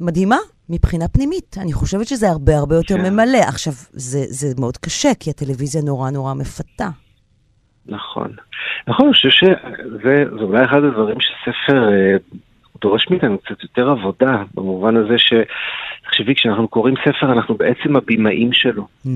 מדהימה 0.00 0.38
מבחינה 0.70 1.08
פנימית. 1.08 1.56
אני 1.62 1.72
חושבת 1.72 2.06
שזה 2.06 2.28
הרבה 2.28 2.56
הרבה 2.56 2.76
יותר 2.76 2.96
כן. 2.96 3.12
ממלא. 3.12 3.38
עכשיו, 3.48 3.72
זה, 3.90 4.18
זה 4.28 4.60
מאוד 4.60 4.76
קשה, 4.76 5.08
כי 5.20 5.30
הטלוויזיה 5.30 5.82
נורא 5.82 6.10
נורא 6.10 6.34
מפתה. 6.34 6.88
נכון. 7.86 8.32
נכון, 8.88 9.06
אני 9.06 9.14
חושב 9.14 9.30
שזה 9.30 10.24
אולי 10.42 10.64
אחד 10.64 10.84
הדברים 10.84 11.16
שספר 11.20 11.92
אה, 11.92 12.16
דורש 12.80 13.06
מאיתנו 13.10 13.38
קצת 13.38 13.62
יותר 13.62 13.90
עבודה, 13.90 14.42
במובן 14.54 14.96
הזה 14.96 15.18
ש... 15.18 15.32
תחשבי, 16.04 16.34
כשאנחנו 16.34 16.68
קוראים 16.68 16.94
ספר, 17.04 17.32
אנחנו 17.32 17.54
בעצם 17.54 17.96
הבמאים 17.96 18.52
שלו. 18.52 18.86
Mm-hmm. 19.06 19.10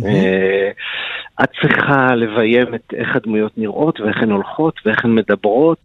את 1.43 1.49
צריכה 1.63 2.15
לביים 2.15 2.75
את 2.75 2.95
איך 2.95 3.17
הדמויות 3.17 3.59
נראות, 3.59 4.01
ואיך 4.01 4.23
הן 4.23 4.31
הולכות, 4.31 4.81
ואיך 4.87 5.05
הן 5.05 5.15
מדברות. 5.15 5.81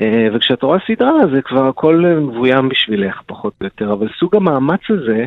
אה, 0.00 0.26
וכשאת 0.34 0.62
רואה 0.62 0.78
סדרה 0.86 1.26
זה 1.34 1.42
כבר 1.42 1.68
הכל 1.68 2.04
מבוים 2.20 2.68
בשבילך, 2.68 3.20
פחות 3.26 3.52
או 3.60 3.66
יותר, 3.66 3.92
אבל 3.92 4.08
סוג 4.18 4.36
המאמץ 4.36 4.80
הזה, 4.88 5.26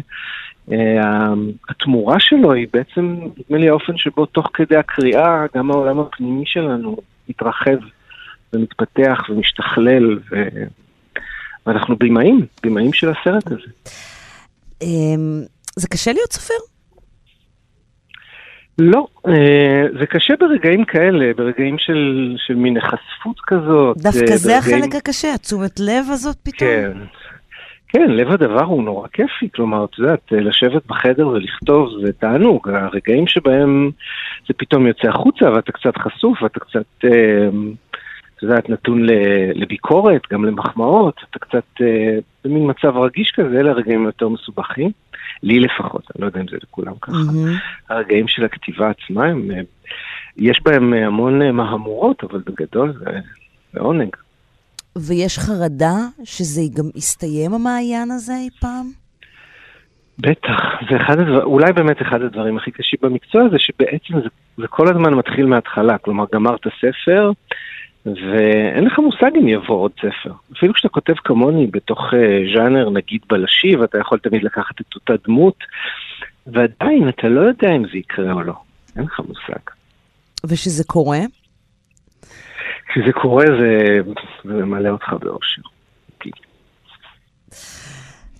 אה, 0.72 1.34
התמורה 1.70 2.20
שלו 2.20 2.54
היא 2.54 2.68
בעצם, 2.74 3.18
נדמה 3.38 3.58
לי 3.58 3.70
האופן 3.70 3.98
שבו 3.98 4.26
תוך 4.26 4.50
כדי 4.54 4.76
הקריאה, 4.76 5.46
גם 5.56 5.72
העולם 5.72 6.00
הפנימי 6.00 6.44
שלנו 6.46 6.98
מתרחב 7.30 7.78
ומתפתח 8.54 9.22
ומשתכלל, 9.30 10.20
ו... 10.32 10.36
ואנחנו 11.66 11.96
בימאים, 11.96 12.46
בימאים 12.64 12.94
של 12.94 13.10
הסרט 13.10 13.48
הזה. 13.48 13.72
אמ, 14.82 15.44
זה 15.76 15.88
קשה 15.88 16.14
להיות 16.14 16.32
סופר? 16.32 16.77
לא, 18.80 19.08
אה, 19.28 19.84
זה 20.00 20.06
קשה 20.06 20.34
ברגעים 20.40 20.86
כאלה, 20.86 21.32
ברגעים 21.38 21.78
של, 21.78 22.34
של 22.38 22.56
מין 22.56 22.76
היחשפות 22.76 23.40
כזאת. 23.48 23.98
דווקא 23.98 24.20
ברגעים... 24.20 24.38
זה 24.38 24.58
החלק 24.58 24.96
הקשה, 24.96 25.34
התשומת 25.34 25.80
לב 25.80 26.06
הזאת 26.10 26.38
פתאום? 26.44 26.70
כן. 26.70 26.92
כן, 27.90 28.12
לב 28.12 28.32
הדבר 28.32 28.64
הוא 28.64 28.84
נורא 28.84 29.08
כיפי, 29.08 29.50
כלומר, 29.56 29.86
את 29.86 30.00
יודעת, 30.00 30.32
לשבת 30.32 30.86
בחדר 30.88 31.28
ולכתוב 31.28 31.90
זה 32.06 32.14
תענוג, 32.14 32.70
הרגעים 32.70 33.28
שבהם 33.28 33.92
זה 34.48 34.54
פתאום 34.58 34.88
יוצא 34.88 35.08
החוצה 35.08 35.52
ואתה 35.52 35.72
קצת 35.72 35.98
חשוף 35.98 36.44
ואתה 36.44 36.60
קצת, 36.60 37.06
אה, 37.06 37.48
את 38.38 38.44
יודעת, 38.44 38.70
נתון 38.70 39.02
לביקורת, 39.56 40.22
גם 40.32 40.46
למחמאות, 40.46 41.16
אתה 41.30 41.40
קצת 41.40 41.82
אה, 41.82 42.18
במין 42.46 42.70
מצב 42.70 42.98
רגיש 42.98 43.32
כזה, 43.32 43.60
אלה 43.60 43.72
הרגעים 43.72 44.06
יותר 44.06 44.30
מסובכים. 44.30 44.92
לי 45.44 45.60
לפחות, 45.60 46.04
אני 46.16 46.22
לא 46.22 46.26
יודע 46.26 46.42
אם 46.42 46.48
זה 46.48 46.58
לכולם 46.64 46.94
ככה. 47.02 47.12
Mm-hmm. 47.12 47.90
הרגעים 47.90 48.28
של 48.28 48.46
הכתיבה 48.46 48.90
עצמה, 48.90 49.26
הם, 49.26 49.52
אה, 49.52 49.62
יש 50.38 50.62
בהם 50.64 50.94
אה, 50.94 51.06
המון 51.06 51.42
אה, 51.42 51.52
מהמורות, 51.52 52.24
אבל 52.24 52.42
בגדול 52.46 52.94
זה, 53.00 53.20
זה 53.74 53.80
עונג. 53.80 54.16
ויש 54.96 55.40
חרדה 55.40 55.96
שזה 56.24 56.62
גם 56.74 56.86
יסתיים 56.96 57.54
המעיין 57.54 58.12
הזה 58.12 58.34
אי 58.34 58.50
פעם? 58.60 58.92
בטח, 60.20 60.60
זה 60.90 60.96
אחד 60.98 61.20
הדבר, 61.20 61.44
אולי 61.44 61.74
באמת 61.74 62.02
אחד 62.02 62.22
הדברים 62.22 62.58
הכי 62.58 62.72
קשים 62.72 63.00
במקצוע 63.02 63.44
הזה, 63.44 63.60
שבעצם 63.60 64.22
זה, 64.24 64.30
זה 64.58 64.68
כל 64.68 64.88
הזמן 64.88 65.14
מתחיל 65.14 65.46
מההתחלה, 65.46 65.98
כלומר 65.98 66.26
גמרת 66.34 66.62
ספר, 66.82 67.32
ואין 68.08 68.86
לך 68.86 69.00
מושג 69.00 69.32
אם 69.42 69.48
יבוא 69.48 69.76
עוד 69.76 69.92
ספר. 69.98 70.34
אפילו 70.58 70.74
כשאתה 70.74 70.90
כותב 70.90 71.14
כמוני 71.24 71.68
בתוך 71.68 72.00
uh, 72.00 72.56
ז'אנר 72.56 72.90
נגיד 72.90 73.22
בלשי, 73.30 73.76
ואתה 73.76 73.98
יכול 73.98 74.20
תמיד 74.20 74.44
לקחת 74.44 74.82
את 74.82 74.96
אותה 74.96 75.14
דמות, 75.28 75.56
ועדיין 76.48 77.10
אתה 77.10 77.28
לא 77.28 77.42
יודע 77.42 77.72
אם 77.76 77.84
זה 77.92 77.98
יקרה 77.98 78.34
או 78.34 78.42
לא. 78.42 78.54
אין 78.96 79.04
לך 79.04 79.20
מושג. 79.20 79.60
ושזה 80.46 80.84
קורה? 80.84 81.20
כשזה 82.88 83.14
קורה 83.14 83.46
זה, 83.46 84.00
זה 84.44 84.54
ממלא 84.54 84.90
אותך 84.90 85.14
באושר. 85.20 85.62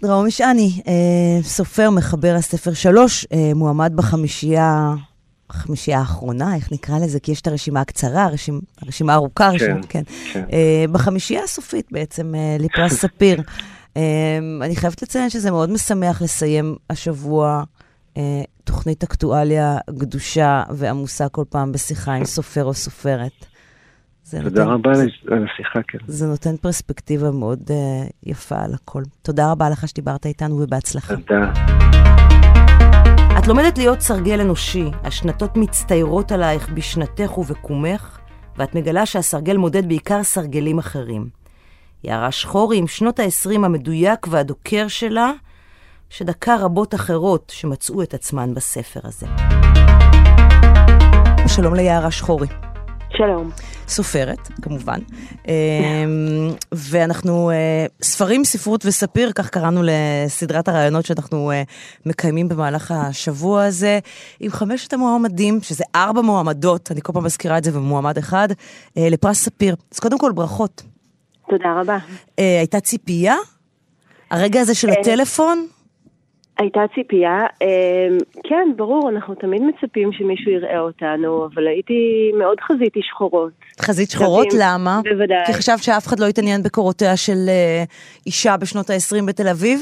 דרור 0.02 0.24
משעני, 0.28 0.82
אה, 0.88 1.44
סופר, 1.44 1.90
מחבר 1.90 2.34
הספר 2.38 2.74
שלוש, 2.74 3.26
אה, 3.34 3.52
מועמד 3.56 3.92
בחמישייה 3.96 4.94
החמישייה 5.50 6.00
האחרונה, 6.00 6.56
איך 6.56 6.72
נקרא 6.72 7.00
לזה? 7.00 7.20
כי 7.20 7.32
יש 7.32 7.42
את 7.42 7.48
הרשימה 7.48 7.82
הקצרה, 7.82 8.24
הרשימה, 8.24 8.60
הרשימה 8.82 9.14
הארוכה, 9.14 9.50
כן, 9.60 9.82
כן. 9.90 10.04
כן. 10.34 10.44
Uh, 10.48 10.92
בחמישייה 10.92 11.44
הסופית 11.44 11.92
בעצם, 11.92 12.34
uh, 12.36 12.64
לפרס 12.64 12.94
ספיר. 12.94 13.40
Uh, 13.40 13.98
אני 14.66 14.76
חייבת 14.76 15.02
לציין 15.02 15.30
שזה 15.30 15.52
מאוד 15.52 15.70
משמח 15.70 16.22
לסיים 16.22 16.76
השבוע 16.90 17.64
uh, 18.14 18.18
תוכנית 18.64 19.04
אקטואליה 19.04 19.78
גדושה 19.90 20.64
ועמוסה 20.70 21.30
כל 21.30 21.44
פעם 21.50 21.72
בשיחה 21.72 22.14
עם 22.14 22.26
סופר 22.26 22.66
או 22.66 22.74
סופרת. 22.74 23.46
תודה 24.32 24.44
נותן, 24.44 24.62
רבה 24.62 24.92
על 24.92 25.46
השיחה, 25.46 25.80
כן. 25.88 25.98
זה 26.08 26.26
נותן 26.26 26.58
פרספקטיבה 26.58 27.32
מאוד 27.32 27.60
uh, 27.68 28.12
יפה 28.24 28.60
על 28.60 28.74
הכל. 28.74 29.04
תודה 29.22 29.52
רבה 29.52 29.70
לך 29.70 29.88
שדיברת 29.88 30.26
איתנו 30.26 30.62
ובהצלחה. 30.62 31.16
תודה. 31.16 32.07
לומדת 33.48 33.78
להיות 33.78 34.02
סרגל 34.02 34.42
אנושי, 34.42 34.92
השנתות 35.04 35.58
מצטיירות 35.58 36.32
עלייך 36.32 36.70
בשנתך 36.70 37.38
ובקומך, 37.38 38.20
ואת 38.58 38.76
מגלה 38.76 39.06
שהסרגל 39.06 39.58
מודד 39.58 39.88
בעיקר 39.88 40.24
סרגלים 40.24 40.80
אחרים. 40.80 41.30
יערה 42.04 42.32
שחורי 42.32 42.78
עם 42.78 42.88
שנות 42.88 43.20
ה-20 43.20 43.56
המדויק 43.66 44.28
והדוקר 44.30 44.88
שלה, 44.88 45.32
שדקה 46.10 46.56
רבות 46.56 46.96
אחרות 46.96 47.52
שמצאו 47.56 48.02
את 48.04 48.14
עצמן 48.14 48.54
בספר 48.54 49.00
הזה. 49.04 49.28
שלום 51.48 51.76
ליערה 51.76 52.12
שחורי. 52.12 52.48
שלום. 53.14 53.50
סופרת, 53.88 54.48
כמובן. 54.62 55.00
אמ, 55.48 55.52
ואנחנו, 56.72 57.52
אה, 57.52 57.86
ספרים, 58.02 58.44
ספרות 58.44 58.86
וספיר, 58.86 59.32
כך 59.32 59.50
קראנו 59.50 59.82
לסדרת 59.84 60.68
הרעיונות 60.68 61.06
שאנחנו 61.06 61.52
אה, 61.52 61.64
מקיימים 62.06 62.50
במהלך 62.50 62.92
השבוע 62.92 63.64
הזה, 63.64 64.00
עם 64.40 64.52
חמשת 64.52 64.94
המועמדים, 64.94 65.60
שזה 65.62 65.84
ארבע 65.96 66.22
מועמדות, 66.22 66.92
אני 66.92 67.02
כל 67.02 67.14
פעם 67.14 67.24
מזכירה 67.24 67.58
את 67.58 67.64
זה, 67.64 67.78
ומועמד 67.78 68.18
אחד, 68.18 68.48
אה, 68.98 69.10
לפרס 69.10 69.44
ספיר. 69.44 69.76
אז 69.94 70.00
קודם 70.00 70.18
כל, 70.20 70.32
ברכות. 70.32 70.84
תודה 71.50 71.82
רבה. 71.82 71.98
הייתה 72.38 72.80
ציפייה? 72.80 73.36
הרגע 74.32 74.62
הזה 74.62 74.76
של 74.76 74.90
הטלפון? 74.90 75.68
הייתה 76.58 76.82
ציפייה, 76.96 77.46
אמ, 77.62 78.18
כן, 78.44 78.70
ברור, 78.76 79.10
אנחנו 79.10 79.36
תמיד 79.36 79.62
מצפים 79.62 80.12
שמישהו 80.14 80.52
יראה 80.52 80.80
אותנו, 80.80 81.46
אבל 81.46 81.68
הייתי, 81.68 82.32
מאוד 82.40 82.60
חזיתי 82.60 83.00
שחורות. 83.04 83.52
חזית 83.82 84.10
שחורות? 84.10 84.48
למה? 84.60 85.00
בוודאי. 85.04 85.46
כי 85.46 85.54
חשבת 85.54 85.84
שאף 85.84 86.08
אחד 86.08 86.20
לא 86.20 86.26
התעניין 86.26 86.64
בקורותיה 86.64 87.18
של 87.18 87.38
אה, 87.48 87.84
אישה 88.26 88.58
בשנות 88.58 88.90
ה-20 88.90 89.26
בתל 89.28 89.48
אביב? 89.48 89.80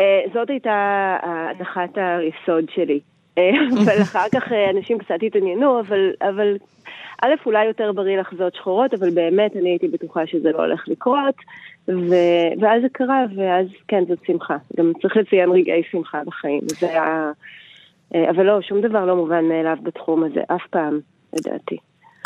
אה, 0.00 0.20
זאת 0.34 0.50
הייתה 0.50 1.16
הנחת 1.22 1.96
היסוד 1.96 2.64
שלי. 2.74 3.00
אה, 3.38 3.50
אבל 3.84 4.02
אחר 4.02 4.28
כך 4.34 4.42
אנשים 4.74 4.98
קצת 4.98 5.14
התעניינו, 5.26 5.80
אבל, 5.80 6.10
אבל 6.22 6.56
א', 7.22 7.34
אולי 7.46 7.64
יותר 7.64 7.92
בריא 7.92 8.20
לחזות 8.20 8.54
שחורות, 8.54 8.94
אבל 8.94 9.10
באמת 9.10 9.56
אני 9.56 9.68
הייתי 9.68 9.88
בטוחה 9.88 10.26
שזה 10.26 10.50
לא 10.50 10.58
הולך 10.58 10.84
לקרות. 10.88 11.34
ו... 11.88 12.14
ואז 12.60 12.82
זה 12.82 12.88
קרה, 12.92 13.24
ואז 13.36 13.66
כן, 13.88 14.04
זאת 14.08 14.18
שמחה. 14.26 14.56
גם 14.76 14.92
צריך 15.02 15.16
לציין 15.16 15.50
רגעי 15.50 15.82
שמחה 15.90 16.18
בחיים. 16.26 16.60
זה 16.80 16.90
היה... 16.90 17.32
אה, 18.14 18.30
אבל 18.30 18.42
לא, 18.42 18.62
שום 18.62 18.80
דבר 18.80 19.04
לא 19.04 19.16
מובן 19.16 19.44
מאליו 19.44 19.76
בתחום 19.82 20.24
הזה, 20.24 20.40
אף 20.46 20.66
פעם, 20.70 21.00
לדעתי. 21.32 21.76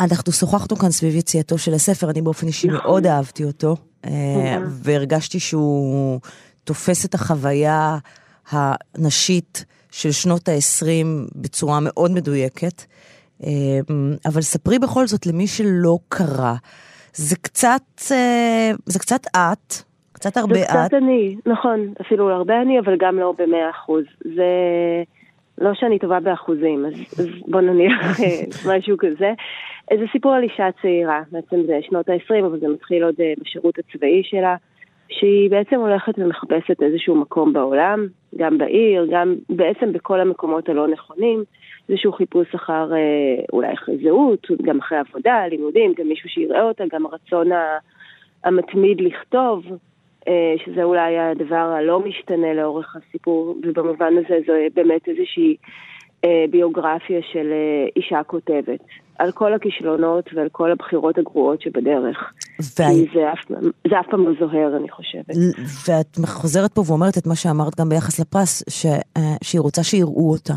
אנחנו 0.01 0.31
שוחחנו 0.31 0.75
כאן 0.77 0.89
סביב 0.89 1.15
יציאתו 1.15 1.57
של 1.57 1.73
הספר, 1.73 2.09
אני 2.09 2.21
באופן 2.21 2.47
אישי 2.47 2.67
נכון. 2.67 2.77
מאוד 2.77 3.05
אהבתי 3.05 3.43
אותו, 3.43 3.75
אה, 4.05 4.57
והרגשתי 4.83 5.39
שהוא 5.39 6.19
תופס 6.63 7.05
את 7.05 7.13
החוויה 7.13 7.97
הנשית 8.51 9.65
של 9.91 10.11
שנות 10.11 10.49
ה-20 10.49 11.05
בצורה 11.35 11.79
מאוד 11.81 12.11
מדויקת. 12.11 12.81
אה, 13.43 13.49
אבל 14.25 14.41
ספרי 14.41 14.79
בכל 14.79 15.07
זאת 15.07 15.25
למי 15.25 15.47
שלא 15.47 15.97
קרא, 16.09 16.53
זה 17.13 17.35
קצת, 17.35 18.11
אה, 18.11 18.71
זה 18.85 18.99
קצת 18.99 19.21
את, 19.35 19.73
קצת 20.11 20.37
הרבה 20.37 20.55
את. 20.55 20.59
זה 20.59 20.65
קצת 20.65 20.93
אני, 20.93 21.35
נכון, 21.45 21.93
אפילו 22.01 22.29
הרבה 22.29 22.61
אני, 22.61 22.79
אבל 22.79 22.95
גם 22.99 23.19
לא 23.19 23.33
במאה 23.37 23.69
אחוז. 23.69 24.03
זה, 24.35 24.43
לא 25.57 25.73
שאני 25.73 25.99
טובה 25.99 26.19
באחוזים, 26.19 26.85
אז, 26.85 26.93
אז 27.19 27.27
בוא 27.47 27.61
נניח 27.61 28.19
אה, 28.19 28.41
משהו 28.77 28.97
כזה. 28.99 29.33
זה 29.93 30.05
סיפור 30.11 30.33
על 30.33 30.43
אישה 30.43 30.67
צעירה, 30.81 31.21
בעצם 31.31 31.63
זה 31.65 31.79
שנות 31.81 32.09
ה-20, 32.09 32.45
אבל 32.45 32.59
זה 32.59 32.67
מתחיל 32.67 33.03
עוד 33.03 33.15
אה, 33.19 33.33
בשירות 33.41 33.75
הצבאי 33.79 34.21
שלה, 34.23 34.55
שהיא 35.09 35.49
בעצם 35.49 35.75
הולכת 35.75 36.13
ומחפשת 36.17 36.83
איזשהו 36.83 37.15
מקום 37.15 37.53
בעולם, 37.53 38.07
גם 38.37 38.57
בעיר, 38.57 39.07
גם 39.11 39.35
בעצם 39.49 39.93
בכל 39.93 40.19
המקומות 40.19 40.69
הלא 40.69 40.87
נכונים, 40.87 41.43
איזשהו 41.89 42.11
חיפוש 42.11 42.55
אחר 42.55 42.93
אה, 42.93 43.43
אולי 43.53 43.73
אחרי 43.73 43.97
זהות, 44.03 44.47
גם 44.61 44.79
אחרי 44.79 44.97
עבודה, 44.97 45.47
לימודים, 45.49 45.93
גם 45.97 46.07
מישהו 46.07 46.29
שיראה 46.29 46.63
אותה, 46.63 46.83
גם 46.91 47.05
הרצון 47.05 47.47
המתמיד 48.43 49.01
לכתוב. 49.01 49.63
אה, 50.27 50.55
שזה 50.65 50.83
אולי 50.83 51.19
הדבר 51.19 51.55
הלא 51.55 51.99
משתנה 51.99 52.53
לאורך 52.53 52.95
הסיפור, 52.95 53.55
ובמובן 53.63 54.13
הזה 54.17 54.39
זו 54.47 54.53
באמת 54.73 55.07
איזושהי 55.07 55.55
אה, 56.25 56.45
ביוגרפיה 56.49 57.19
של 57.31 57.53
אישה 57.95 58.23
כותבת. 58.23 58.79
על 59.19 59.31
כל 59.31 59.53
הכישלונות 59.53 60.29
ועל 60.33 60.47
כל 60.51 60.71
הבחירות 60.71 61.17
הגרועות 61.17 61.61
שבדרך. 61.61 62.33
וה... 62.79 62.85
זה, 63.13 63.33
אף, 63.33 63.39
זה 63.89 63.99
אף 63.99 64.05
פעם 64.09 64.27
לא 64.27 64.31
זוהר, 64.39 64.77
אני 64.77 64.89
חושבת. 64.89 65.35
ואת 65.87 66.17
חוזרת 66.25 66.71
פה 66.71 66.83
ואומרת 66.87 67.17
את 67.17 67.27
מה 67.27 67.35
שאמרת 67.35 67.79
גם 67.79 67.89
ביחס 67.89 68.19
לפרס, 68.19 68.63
ש, 68.69 68.85
שהיא 69.43 69.61
רוצה 69.61 69.83
שיראו 69.83 70.31
אותה. 70.31 70.53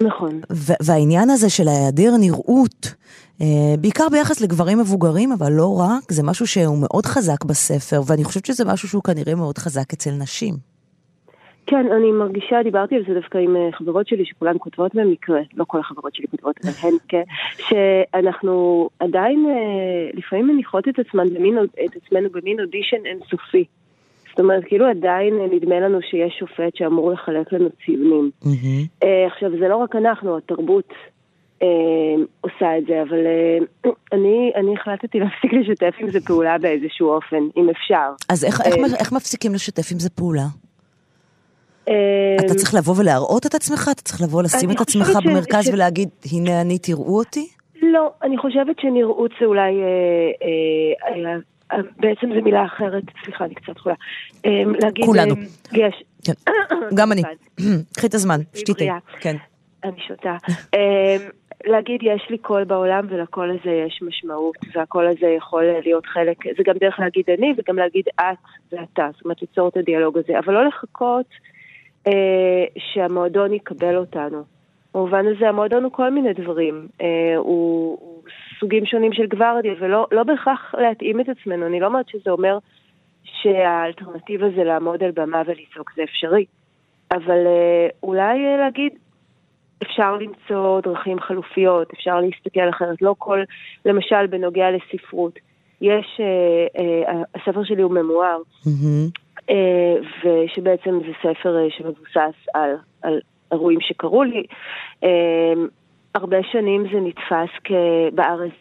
נכון. 0.00 0.40
והעניין 0.86 1.30
הזה 1.30 1.50
של 1.50 1.68
ההיעדר 1.68 2.10
נראות, 2.20 2.94
אה, 3.40 3.46
בעיקר 3.80 4.08
ביחס 4.10 4.40
לגברים 4.40 4.78
מבוגרים, 4.78 5.32
אבל 5.32 5.52
לא 5.52 5.80
רק, 5.80 6.12
זה 6.12 6.22
משהו 6.22 6.46
שהוא 6.46 6.78
מאוד 6.80 7.06
חזק 7.06 7.44
בספר, 7.44 8.00
ואני 8.06 8.24
חושבת 8.24 8.46
שזה 8.46 8.64
משהו 8.64 8.88
שהוא 8.88 9.02
כנראה 9.02 9.34
מאוד 9.34 9.58
חזק 9.58 9.92
אצל 9.92 10.10
נשים. 10.10 10.54
כן, 11.66 11.86
אני 11.96 12.12
מרגישה, 12.12 12.62
דיברתי 12.62 12.94
על 12.94 13.02
זה 13.08 13.14
דווקא 13.14 13.38
עם 13.38 13.56
אה, 13.56 13.68
חברות 13.72 14.08
שלי 14.08 14.24
שכולן 14.24 14.56
כותבות 14.58 14.94
במקרה, 14.94 15.40
לא 15.54 15.64
כל 15.68 15.80
החברות 15.80 16.14
שלי 16.14 16.26
כותבות, 16.30 16.56
אבל 16.64 16.72
הן 16.82 16.94
כן, 17.08 17.22
שאנחנו 17.58 18.88
עדיין 19.00 19.46
אה, 19.48 20.18
לפעמים 20.18 20.46
מניחות 20.46 20.88
את, 20.88 20.98
עצמנו 20.98 22.30
במין 22.32 22.60
אודישן 22.60 23.06
אינסופי. 23.06 23.64
זאת 24.34 24.40
אומרת, 24.40 24.64
כאילו 24.64 24.86
עדיין 24.86 25.34
נדמה 25.52 25.80
לנו 25.80 25.98
שיש 26.02 26.36
שופט 26.38 26.76
שאמור 26.76 27.12
לחלק 27.12 27.52
לנו 27.52 27.68
ציונים. 27.84 28.30
Mm-hmm. 28.42 29.06
עכשיו, 29.26 29.50
זה 29.60 29.68
לא 29.68 29.76
רק 29.76 29.96
אנחנו, 29.96 30.36
התרבות 30.36 30.92
אה, 31.62 31.68
עושה 32.40 32.78
את 32.78 32.86
זה, 32.86 33.02
אבל 33.02 33.18
אה, 33.26 33.58
אני, 34.14 34.52
אני 34.56 34.74
החלטתי 34.80 35.18
להפסיק 35.18 35.52
לשתף 35.52 35.94
עם 35.98 36.10
זה 36.10 36.20
פעולה 36.20 36.58
באיזשהו 36.58 37.08
אופן, 37.08 37.42
אם 37.56 37.70
אפשר. 37.70 38.08
אז 38.28 38.44
איך, 38.44 38.60
איך, 38.60 38.74
איך 39.00 39.12
מפסיקים 39.12 39.54
לשתף 39.54 39.92
עם 39.92 39.98
זה 39.98 40.10
פעולה? 40.10 40.46
אתה 42.40 42.54
צריך 42.54 42.74
לבוא 42.74 42.94
ולהראות 42.98 43.46
את 43.46 43.54
עצמך? 43.54 43.88
אתה 43.92 44.02
צריך 44.02 44.22
לבוא 44.22 44.42
לשים 44.42 44.70
את 44.70 44.80
עצמך. 44.80 45.08
במרכז. 45.24 45.74
ולהגיד, 45.74 46.08
הנה 46.32 46.60
אני, 46.60 46.78
תראו 46.78 47.18
אותי? 47.18 47.48
לא, 47.82 48.10
אני 48.22 48.38
חושבת 48.38 48.76
שנראות 48.80 49.30
זה 49.40 49.46
אולי 49.46 49.72
אה, 49.82 50.46
אה, 51.06 51.36
בעצם 51.96 52.34
זו 52.34 52.42
מילה 52.42 52.64
אחרת, 52.64 53.02
סליחה, 53.24 53.44
אני 53.44 53.54
קצת 53.54 53.78
חולה. 53.78 53.94
אמ, 54.44 54.72
להגיד... 54.82 55.04
כולנו. 55.04 55.34
אמ, 55.34 55.42
יש. 55.72 56.04
כן. 56.24 56.32
גם 56.94 57.12
אני. 57.12 57.22
קחי 57.96 58.06
את 58.06 58.14
הזמן, 58.14 58.40
שתיתי. 58.54 58.88
כן. 59.20 59.36
אני 59.84 60.00
שותה. 60.08 60.36
אמ, 60.74 61.28
להגיד 61.66 62.00
יש 62.02 62.26
לי 62.30 62.38
קול 62.38 62.64
בעולם 62.64 63.06
ולקול 63.10 63.50
הזה 63.50 63.70
יש 63.86 64.00
משמעות, 64.02 64.56
והקול 64.74 65.06
הזה 65.06 65.26
יכול 65.26 65.64
להיות 65.84 66.06
חלק, 66.06 66.36
זה 66.56 66.62
גם 66.66 66.74
דרך 66.80 67.00
להגיד 67.00 67.24
אני 67.38 67.54
וגם 67.56 67.76
להגיד 67.76 68.04
את 68.20 68.38
ואתה, 68.72 69.08
זאת 69.12 69.24
אומרת 69.24 69.42
ליצור 69.42 69.68
את 69.68 69.76
הדיאלוג 69.76 70.18
הזה, 70.18 70.38
אבל 70.38 70.54
לא 70.54 70.66
לחכות 70.66 71.26
אה, 72.06 72.64
שהמועדון 72.78 73.52
יקבל 73.52 73.96
אותנו. 73.96 74.42
במובן 74.94 75.24
הזה 75.26 75.48
המועדון 75.48 75.84
הוא 75.84 75.92
כל 75.92 76.10
מיני 76.10 76.32
דברים, 76.32 76.88
אה, 77.00 77.36
הוא, 77.36 77.98
הוא 78.00 78.13
סוגים 78.60 78.86
שונים 78.86 79.12
של 79.12 79.26
גוורדיה, 79.26 79.74
ולא 79.80 80.06
לא 80.12 80.22
בהכרח 80.22 80.74
להתאים 80.78 81.20
את 81.20 81.28
עצמנו. 81.28 81.66
אני 81.66 81.80
לא 81.80 81.86
אומרת 81.86 82.08
שזה 82.08 82.30
אומר 82.30 82.58
שהאלטרנטיבה 83.24 84.46
זה 84.56 84.64
לעמוד 84.64 85.02
על 85.02 85.10
במה 85.10 85.42
ולצעוק, 85.46 85.92
זה 85.96 86.02
אפשרי. 86.02 86.44
אבל 87.12 87.46
אה, 87.46 87.88
אולי 88.02 88.46
אה, 88.46 88.56
להגיד, 88.56 88.92
אפשר 89.82 90.16
למצוא 90.16 90.80
דרכים 90.80 91.20
חלופיות, 91.20 91.92
אפשר 91.92 92.20
להסתכל 92.20 92.68
אחרת. 92.68 93.02
לא 93.02 93.14
כל, 93.18 93.42
למשל, 93.84 94.26
בנוגע 94.26 94.66
לספרות. 94.70 95.38
יש, 95.80 96.20
אה, 96.20 96.82
אה, 96.82 97.22
הספר 97.34 97.64
שלי 97.64 97.82
הוא 97.82 97.92
ממואר, 97.92 98.38
mm-hmm. 98.38 99.20
אה, 99.50 99.94
ושבעצם 100.24 100.98
זה 101.06 101.12
ספר 101.18 101.56
אה, 101.56 101.70
שמבוסס 101.70 102.48
על, 102.54 102.70
על 103.02 103.20
אירועים 103.52 103.80
שקרו 103.80 104.24
לי. 104.24 104.42
הרבה 106.14 106.36
שנים 106.52 106.84
זה 106.92 107.00
נתפס 107.00 107.70
בארץ 108.12 108.52